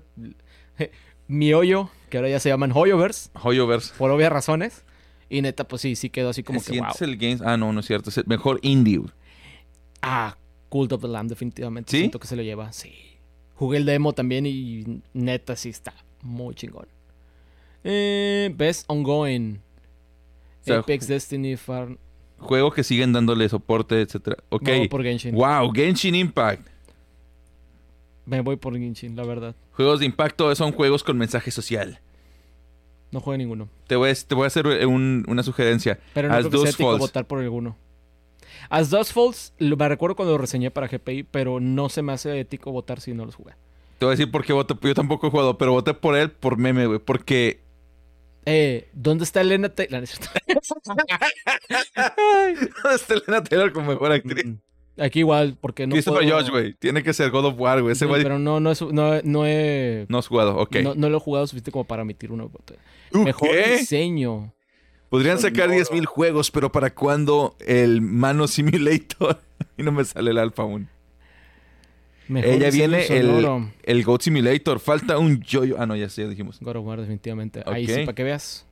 [1.28, 3.94] Mi hoyo, que ahora ya se llaman Hoyoverse, Hoyoverse.
[3.96, 4.84] por obvias razones.
[5.30, 6.88] Y neta, pues sí, sí quedó así como que wow.
[7.00, 7.42] el Games...
[7.42, 8.10] Ah, no, no es cierto.
[8.10, 9.02] Es el mejor indie.
[10.02, 10.36] Ah,
[10.68, 11.92] Cult of the Lamb, definitivamente.
[11.92, 11.98] ¿Sí?
[11.98, 12.72] Siento que se lo lleva.
[12.72, 12.92] Sí.
[13.54, 16.88] Jugué el demo también y neta sí está muy chingón.
[17.84, 19.60] Eh, Best Ongoing.
[20.62, 21.96] O sea, Apex Destiny Far...
[22.38, 24.36] Juego que siguen dándole soporte, etcétera.
[24.48, 24.62] Ok.
[24.62, 25.34] Me voy por Genshin.
[25.34, 26.66] Wow, Genshin Impact.
[28.26, 29.54] Me voy por Genshin, la verdad.
[29.72, 32.00] Juegos de impacto son juegos con mensaje social.
[33.10, 33.68] No juegué ninguno.
[33.86, 35.98] Te voy a, te voy a hacer un- una sugerencia.
[36.12, 37.76] Pero no As creo que sea votar por alguno.
[38.68, 42.12] As Dust Falls, lo- me recuerdo cuando lo reseñé para GPI, pero no se me
[42.12, 43.52] hace ético votar si no los jugué.
[43.98, 44.74] Te voy a decir por qué voté.
[44.82, 46.98] Yo tampoco he jugado, pero voté por él por meme, güey.
[46.98, 47.60] Porque
[48.50, 49.92] Eh, ¿dónde está Elena Taylor?
[49.92, 50.30] No, no es cierto.
[52.94, 54.46] está Elena Taylor como mejor actriz.
[54.98, 56.74] Aquí igual, porque no Christopher puedo- Josh, güey.
[56.74, 57.92] Tiene que ser God of War, güey.
[57.92, 60.06] Ese Sí, güey pero no, no, es- no, no he...
[60.08, 60.56] no has jugado.
[60.56, 60.76] Ok.
[60.82, 62.48] No, no lo he jugado suficiente como para emitir uno.
[62.48, 62.74] voto.
[63.12, 63.76] ¿Tú Mejor qué?
[63.78, 64.52] diseño.
[65.08, 65.84] Podrían sacar Sonoro.
[65.84, 69.40] 10.000 juegos, pero ¿para cuándo el Mano Simulator?
[69.78, 70.88] y no me sale el alfa aún.
[72.28, 74.80] Mejor Ella viene el, el Goat Simulator.
[74.80, 75.76] Falta un yo-yo.
[75.78, 76.58] Ah, no, ya sé, ya dijimos.
[76.60, 77.62] God of War, definitivamente.
[77.66, 78.66] Ahí sí, para que veas.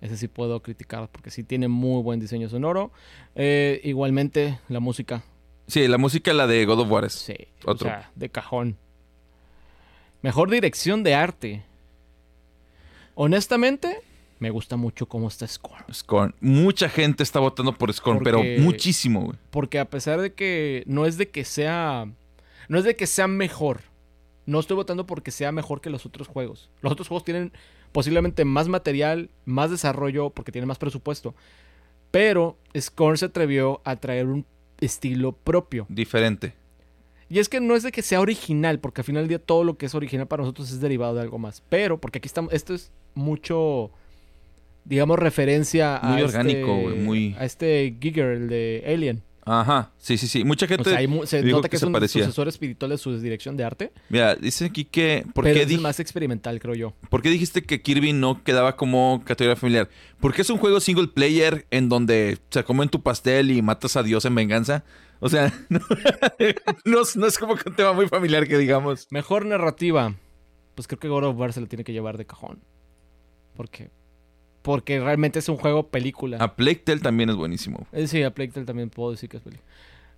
[0.00, 2.92] Ese sí puedo criticar porque sí tiene muy buen diseño sonoro.
[3.34, 5.24] Eh, igualmente, la música.
[5.66, 7.14] Sí, la música, la de God of War es.
[7.14, 7.34] Sí,
[7.64, 7.88] Otro.
[7.88, 8.76] o sea, de cajón.
[10.22, 11.62] Mejor dirección de arte.
[13.14, 13.98] Honestamente,
[14.38, 15.84] me gusta mucho cómo está Scorn.
[15.92, 16.34] Scorn.
[16.40, 19.38] Mucha gente está votando por Scorn, Porque- pero muchísimo, güey.
[19.50, 22.06] Porque a pesar de que no es de que sea.
[22.68, 23.80] No es de que sea mejor.
[24.46, 26.70] No estoy votando porque sea mejor que los otros juegos.
[26.80, 27.52] Los otros juegos tienen
[27.92, 31.34] posiblemente más material, más desarrollo, porque tienen más presupuesto.
[32.10, 34.46] Pero Scorn se atrevió a traer un
[34.80, 35.86] estilo propio.
[35.88, 36.54] Diferente.
[37.28, 39.62] Y es que no es de que sea original, porque al final del día todo
[39.64, 41.62] lo que es original para nosotros es derivado de algo más.
[41.68, 43.90] Pero, porque aquí estamos, esto es mucho,
[44.86, 49.22] digamos, referencia a Muy este- orgánico, güey, muy- a este Giger, el de Alien.
[49.48, 49.92] Ajá.
[49.98, 50.44] Sí, sí, sí.
[50.44, 50.90] Mucha O gente.
[50.90, 52.24] sea, hay mu- se dijo nota que que, es un parecía.
[52.24, 53.92] sucesor espiritual de su dirección de arte.
[54.10, 55.24] Mira, dice aquí que.
[55.34, 56.92] ¿por pero qué, es el más experimental, creo yo.
[57.10, 59.88] por qué dijiste que Kirby no quedaba como categoría familiar?
[60.20, 64.02] Porque es un juego single player en donde se comen tu pastel y matas a
[64.02, 64.84] Dios en venganza.
[65.20, 65.80] O sea, no,
[66.84, 69.06] no es- no es como que un tema muy familiar que digamos.
[69.10, 70.14] Mejor narrativa.
[70.74, 72.60] Pues creo que God of War se lo tiene que llevar de cajón.
[73.56, 73.90] Porque,
[74.68, 76.36] porque realmente es un juego película.
[76.36, 77.86] A Plague Tale también es buenísimo.
[77.90, 79.66] Eh, sí, a Plague Tale también puedo decir que es película.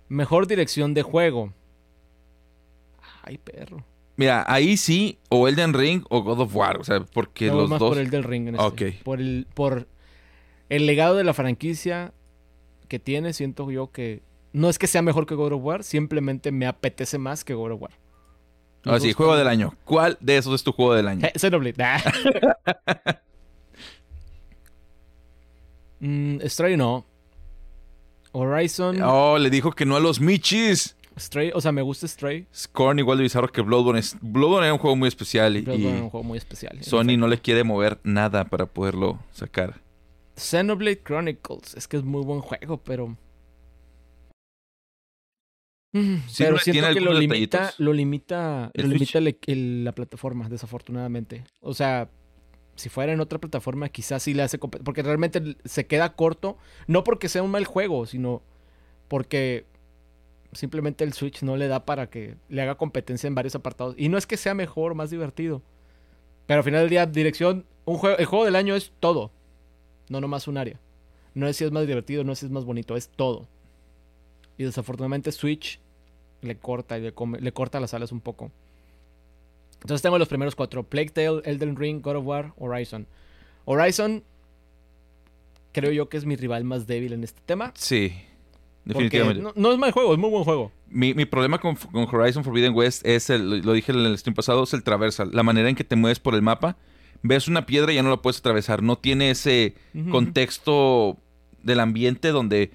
[0.09, 1.53] Mejor dirección de juego.
[3.23, 3.85] Ay, perro.
[4.17, 6.81] Mira, ahí sí, o Elden Ring o God of War.
[6.81, 7.91] O sea, porque voy los más dos.
[7.91, 8.67] por el del ring en este.
[8.89, 9.03] Ok.
[9.05, 9.87] Por el, por
[10.67, 12.11] el legado de la franquicia
[12.89, 14.21] que tiene, siento yo que
[14.51, 17.71] no es que sea mejor que God of War, simplemente me apetece más que God
[17.71, 17.91] of War.
[18.83, 19.77] Ahora sí, juego del año.
[19.85, 21.25] ¿Cuál de esos es tu juego del año?
[21.25, 21.77] Eh, Xenoblade.
[26.01, 27.05] Mm, Stray no.
[28.33, 29.01] Horizon.
[29.01, 30.95] Oh, le dijo que no a los Michis.
[31.19, 32.47] Stray, o sea, me gusta Stray.
[32.55, 33.99] Scorn igual de bizarro que Bloodborne.
[33.99, 36.83] Es- Bloodborne era un juego muy especial y, Bloodborne es y un juego muy especial.
[36.83, 39.81] Sony no le quiere mover nada para poderlo sacar.
[40.37, 41.75] Xenoblade Chronicles.
[41.75, 43.17] Es que es muy buen juego, pero.
[45.93, 49.37] Mm, Sí, pero no, siento tiene que lo limita, lo limita, ¿El lo limita el-
[49.47, 51.43] el- la plataforma, desafortunadamente.
[51.59, 52.09] O sea,
[52.81, 57.03] si fuera en otra plataforma, quizás sí le hace porque realmente se queda corto, no
[57.03, 58.41] porque sea un mal juego, sino
[59.07, 59.65] porque
[60.53, 63.95] simplemente el Switch no le da para que le haga competencia en varios apartados.
[63.97, 65.61] Y no es que sea mejor, más divertido.
[66.45, 69.31] Pero al final del día, dirección, el juego del año es todo.
[70.09, 70.79] No nomás un área.
[71.33, 73.47] No es si es más divertido, no es si es más bonito, es todo.
[74.57, 75.79] Y desafortunadamente Switch
[76.41, 78.51] le corta y le, come- le corta las alas un poco.
[79.81, 80.83] Entonces tengo los primeros cuatro.
[80.83, 83.07] Plague Tale, Elden Ring, God of War, Horizon.
[83.65, 84.23] Horizon
[85.71, 87.71] creo yo que es mi rival más débil en este tema.
[87.75, 88.13] Sí,
[88.85, 89.41] definitivamente.
[89.41, 90.71] no, no es mal juego, es muy buen juego.
[90.87, 94.35] Mi, mi problema con, con Horizon Forbidden West es, el, lo dije en el stream
[94.35, 95.29] pasado, es el traversal.
[95.33, 96.77] La manera en que te mueves por el mapa.
[97.23, 98.81] Ves una piedra y ya no la puedes atravesar.
[98.81, 99.75] No tiene ese
[100.09, 101.17] contexto
[101.61, 102.71] del ambiente donde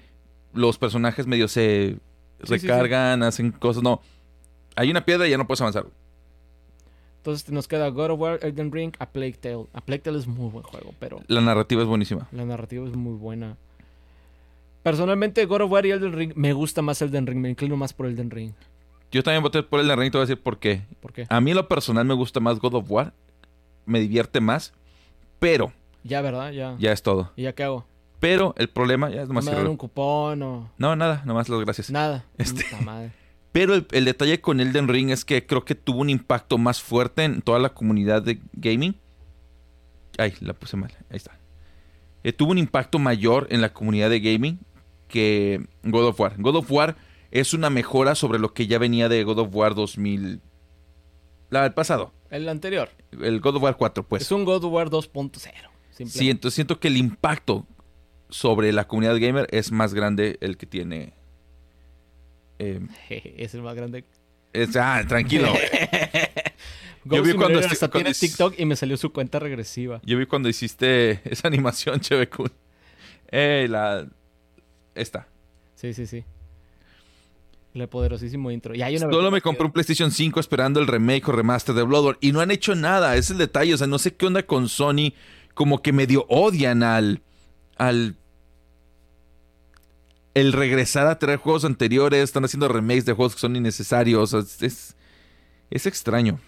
[0.53, 1.97] los personajes medio se
[2.39, 2.67] Sí, sí, sí.
[2.67, 3.83] recargan, hacen cosas.
[3.83, 4.01] No.
[4.75, 5.87] Hay una piedra y ya no puedes avanzar.
[7.27, 9.65] Entonces nos queda God of War, Elden Ring, A Plague Tale.
[9.73, 12.29] A Plague Tale es muy buen juego, pero La narrativa es buenísima.
[12.31, 13.57] la narrativa es muy buena.
[14.81, 17.91] Personalmente, God of War y Elden Ring, me gusta más Elden Ring, me inclino más
[17.91, 18.53] por Elden Ring.
[19.11, 20.83] Yo también voté por el Ring y te voy a decir por qué.
[21.01, 21.25] ¿Por qué?
[21.27, 23.11] A mí lo personal me gusta más God of War.
[23.85, 24.73] Me divierte más.
[25.39, 25.73] Pero,
[26.05, 26.51] Ya, ¿verdad?
[26.51, 26.77] Ya.
[26.79, 27.33] ya es todo.
[27.35, 27.85] ¿Y ya qué hago?
[28.21, 31.59] Pero el problema, ya es ¿No me dan un cupón o No, nada, nomás las
[31.59, 31.91] gracias.
[31.91, 32.23] nada?
[32.37, 33.11] Este- Puta madre.
[33.57, 36.79] Pero el, el detalle con Elden Ring es que creo que tuvo un impacto más
[36.79, 38.95] fuerte en toda la comunidad de gaming.
[40.19, 40.95] Ay, la puse mal.
[41.09, 41.39] Ahí está.
[42.23, 44.59] Eh, tuvo un impacto mayor en la comunidad de gaming
[45.07, 46.35] que God of War.
[46.37, 46.97] God of War
[47.31, 50.39] es una mejora sobre lo que ya venía de God of War 2000.
[51.49, 52.13] La del pasado.
[52.29, 52.91] El anterior.
[53.11, 54.21] El God of War 4, pues.
[54.21, 55.41] es un God of War 2.0.
[56.05, 57.65] Sí, entonces siento que el impacto
[58.29, 61.16] sobre la comunidad gamer es más grande el que tiene.
[62.59, 62.79] Eh,
[63.37, 64.03] es el más grande.
[64.53, 65.53] es- ah, tranquilo.
[67.05, 70.01] Yo vi cuando hasta cuando tiene TikTok y me salió su cuenta regresiva.
[70.03, 72.51] Yo vi cuando hiciste esa animación, Chevekun.
[73.31, 74.07] Eh, la.
[74.93, 75.27] Esta.
[75.75, 76.23] Sí, sí, sí.
[77.73, 78.73] El poderosísimo intro.
[78.73, 81.83] Y hay una Solo me compré un PlayStation 5 esperando el remake o remaster de
[81.83, 82.17] Bloodborne.
[82.21, 83.15] Y no han hecho nada.
[83.15, 83.75] Es el detalle.
[83.75, 85.13] O sea, no sé qué onda con Sony.
[85.53, 87.21] Como que medio odian al.
[87.77, 88.15] al.
[90.37, 92.23] El regresar a traer juegos anteriores.
[92.23, 94.33] Están haciendo remakes de juegos que son innecesarios.
[94.33, 94.95] Es, es,
[95.71, 96.39] es extraño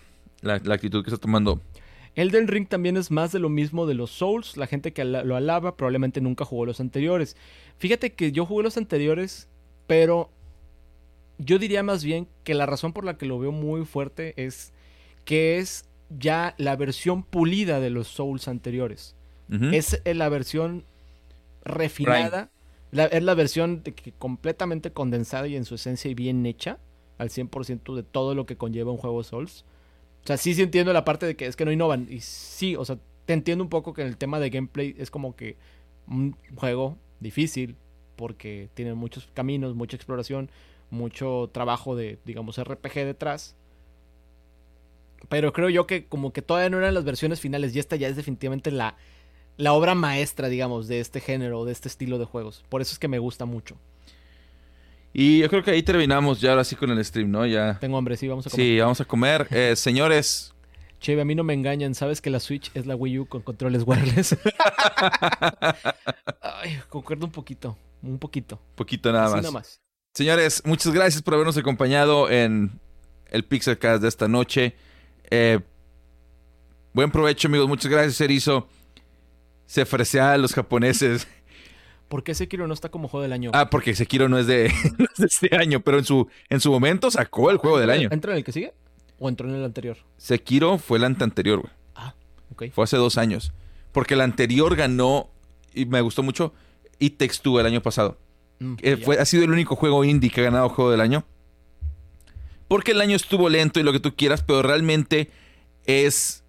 [0.42, 1.60] la, la actitud que está tomando.
[2.14, 4.58] Elden Ring también es más de lo mismo de los Souls.
[4.58, 7.36] La gente que lo alaba probablemente nunca jugó los anteriores.
[7.80, 9.48] Fíjate que yo jugué los anteriores,
[9.88, 10.30] pero
[11.40, 14.72] yo diría más bien que la razón por la que lo veo muy fuerte es
[15.26, 15.86] que es
[16.16, 19.16] ya la versión pulida de los Souls anteriores.
[19.72, 20.86] Es eh, la versión
[21.66, 22.52] refinada.
[22.92, 26.80] Es la versión de que completamente condensada y en su esencia y bien hecha.
[27.18, 29.66] Al 100% de todo lo que conlleva un juego Souls.
[30.24, 32.08] O sea, sí, sí entiendo la parte de que es que no innovan.
[32.10, 35.12] Y sí, o sea, te entiendo un poco que en el tema de gameplay es
[35.12, 35.58] como que
[36.08, 37.76] un juego difícil.
[38.16, 40.50] Porque tiene muchos caminos, mucha exploración,
[40.90, 43.56] mucho trabajo de, digamos, RPG detrás.
[45.28, 48.08] Pero creo yo que como que todavía no eran las versiones finales y esta ya
[48.08, 48.96] es definitivamente la,
[49.60, 52.64] la obra maestra, digamos, de este género, de este estilo de juegos.
[52.70, 53.76] Por eso es que me gusta mucho.
[55.14, 57.46] Y yo creo que ahí terminamos ya ahora sí con el stream, ¿no?
[57.46, 57.78] Ya.
[57.80, 58.66] Tengo hambre, sí, vamos a comer.
[58.66, 59.48] Sí, vamos a comer.
[59.52, 60.54] Eh, señores,
[61.02, 63.42] Cheve, a mí no me engañan, sabes que la Switch es la Wii U con
[63.42, 64.34] controles wireless.
[66.42, 68.62] Ay, concuerdo un poquito, un poquito.
[68.76, 69.44] poquito nada Así más.
[69.44, 69.82] nomás.
[70.14, 72.80] Señores, muchas gracias por habernos acompañado en
[73.30, 74.74] el Pixelcast de esta noche.
[75.30, 75.60] Eh,
[76.94, 77.68] buen provecho, amigos.
[77.68, 78.70] Muchas gracias, Erizo.
[79.70, 81.28] Se ofrecía a los japoneses.
[82.08, 83.52] ¿Por qué Sekiro no está como juego del año?
[83.54, 86.60] Ah, porque Sekiro no es de, no es de este año, pero en su, en
[86.60, 88.10] su momento sacó el juego del año.
[88.12, 88.74] ¿Entró en el que sigue?
[89.20, 89.98] ¿O entró en el anterior?
[90.18, 91.72] Sekiro fue el ante anterior, güey.
[91.94, 92.16] Ah,
[92.52, 92.64] ok.
[92.74, 93.54] Fue hace dos años.
[93.92, 95.30] Porque el anterior ganó,
[95.72, 96.52] y me gustó mucho,
[96.98, 98.18] Takes Two el año pasado.
[98.58, 101.26] Mm, Eh, fue, ha sido el único juego indie que ha ganado Juego del Año.
[102.68, 105.30] Porque el año estuvo lento y lo que tú quieras, pero realmente
[105.86, 106.44] es.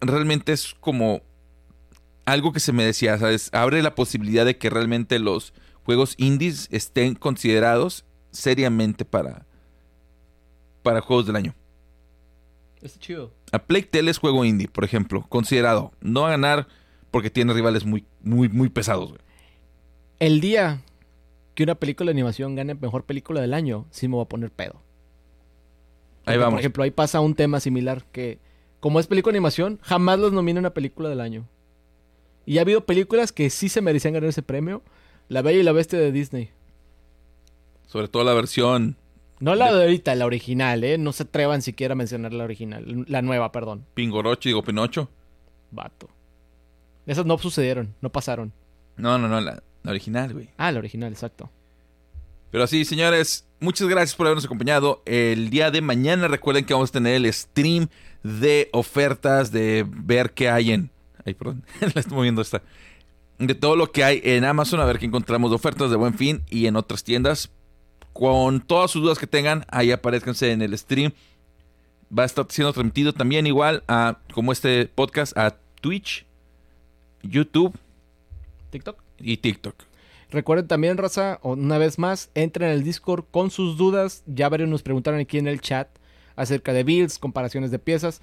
[0.00, 1.22] Realmente es como.
[2.24, 3.50] Algo que se me decía, ¿sabes?
[3.52, 5.52] Abre la posibilidad de que realmente los
[5.84, 9.46] juegos indies estén considerados seriamente para.
[10.82, 11.54] Para juegos del año.
[12.80, 13.32] Está chido.
[13.52, 15.92] A Plague Tale es juego indie, por ejemplo, considerado.
[16.00, 16.66] No va a ganar
[17.10, 19.20] porque tiene rivales muy, muy, muy pesados, güey.
[20.18, 20.82] El día
[21.54, 24.50] que una película de animación gane mejor película del año, sí me voy a poner
[24.50, 24.82] pedo.
[26.24, 26.52] Ahí Porque, vamos.
[26.54, 28.38] Por ejemplo, ahí pasa un tema similar que,
[28.80, 31.46] como es película de animación, jamás los nominan a película del año.
[32.46, 34.82] Y ha habido películas que sí se merecían ganar ese premio.
[35.28, 36.50] La Bella y la Bestia de Disney.
[37.86, 38.96] Sobre todo la versión
[39.40, 40.98] No la de ahorita, la original, ¿eh?
[40.98, 43.04] No se atrevan siquiera a mencionar la original.
[43.08, 43.84] La nueva, perdón.
[43.94, 45.08] Pingorocho, digo Pinocho.
[45.70, 46.08] Vato.
[47.06, 48.52] Esas no sucedieron, no pasaron.
[48.96, 50.50] No, no, no, la, la original, güey.
[50.56, 51.50] Ah, la original, exacto.
[52.50, 55.02] Pero sí, señores, muchas gracias por habernos acompañado.
[55.06, 57.88] El día de mañana recuerden que vamos a tener el stream
[58.22, 60.90] de ofertas, de ver qué hay en...
[61.24, 62.62] Ay, perdón, la estoy moviendo esta.
[63.38, 66.14] De todo lo que hay en Amazon, a ver qué encontramos de ofertas de Buen
[66.14, 67.50] Fin y en otras tiendas.
[68.12, 71.12] Con todas sus dudas que tengan, ahí aparezcanse en el stream.
[72.16, 76.26] Va a estar siendo transmitido también igual a, como este podcast, a Twitch,
[77.22, 77.74] YouTube
[78.70, 78.98] TikTok.
[79.18, 79.74] y TikTok.
[80.30, 84.22] Recuerden también, raza, una vez más, entren al Discord con sus dudas.
[84.26, 85.88] Ya varios nos preguntaron aquí en el chat
[86.36, 88.22] acerca de builds, comparaciones de piezas.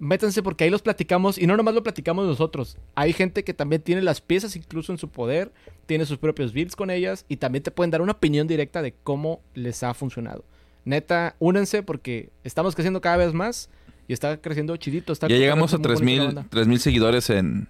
[0.00, 2.78] Métanse porque ahí los platicamos y no nomás lo platicamos nosotros.
[2.94, 5.52] Hay gente que también tiene las piezas incluso en su poder,
[5.84, 8.94] tiene sus propios builds con ellas y también te pueden dar una opinión directa de
[9.02, 10.42] cómo les ha funcionado.
[10.86, 13.68] Neta, únense porque estamos creciendo cada vez más
[14.08, 15.12] y está creciendo chidito.
[15.12, 16.46] Está Ya llegamos a muy bonita la 3000 banda.
[16.50, 17.68] 3000 seguidores en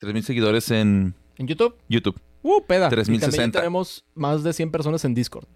[0.00, 2.20] 3000 seguidores en En YouTube, YouTube.
[2.42, 2.88] uh, peda.
[2.88, 3.30] Y 3060.
[3.30, 5.46] también tenemos más de 100 personas en Discord.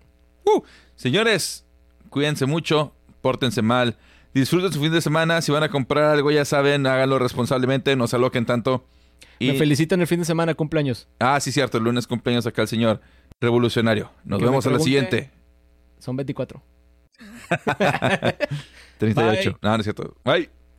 [0.97, 1.66] Señores,
[2.09, 3.98] cuídense mucho, pórtense mal,
[4.34, 8.06] disfruten su fin de semana, si van a comprar algo ya saben, háganlo responsablemente, no
[8.06, 8.84] se aloquen tanto.
[9.38, 11.09] Y Me felicitan el fin de semana, cumpleaños.
[11.20, 13.00] ah, sí cierto, el lunes cumpleaños acá el señor
[13.40, 14.10] revolucionario.
[14.24, 15.30] Nos Que vemos a la siguiente.
[15.98, 16.62] Son 24.
[18.98, 19.59] 38.
[19.62, 20.16] No, no es cierto.
[20.24, 20.50] Bye.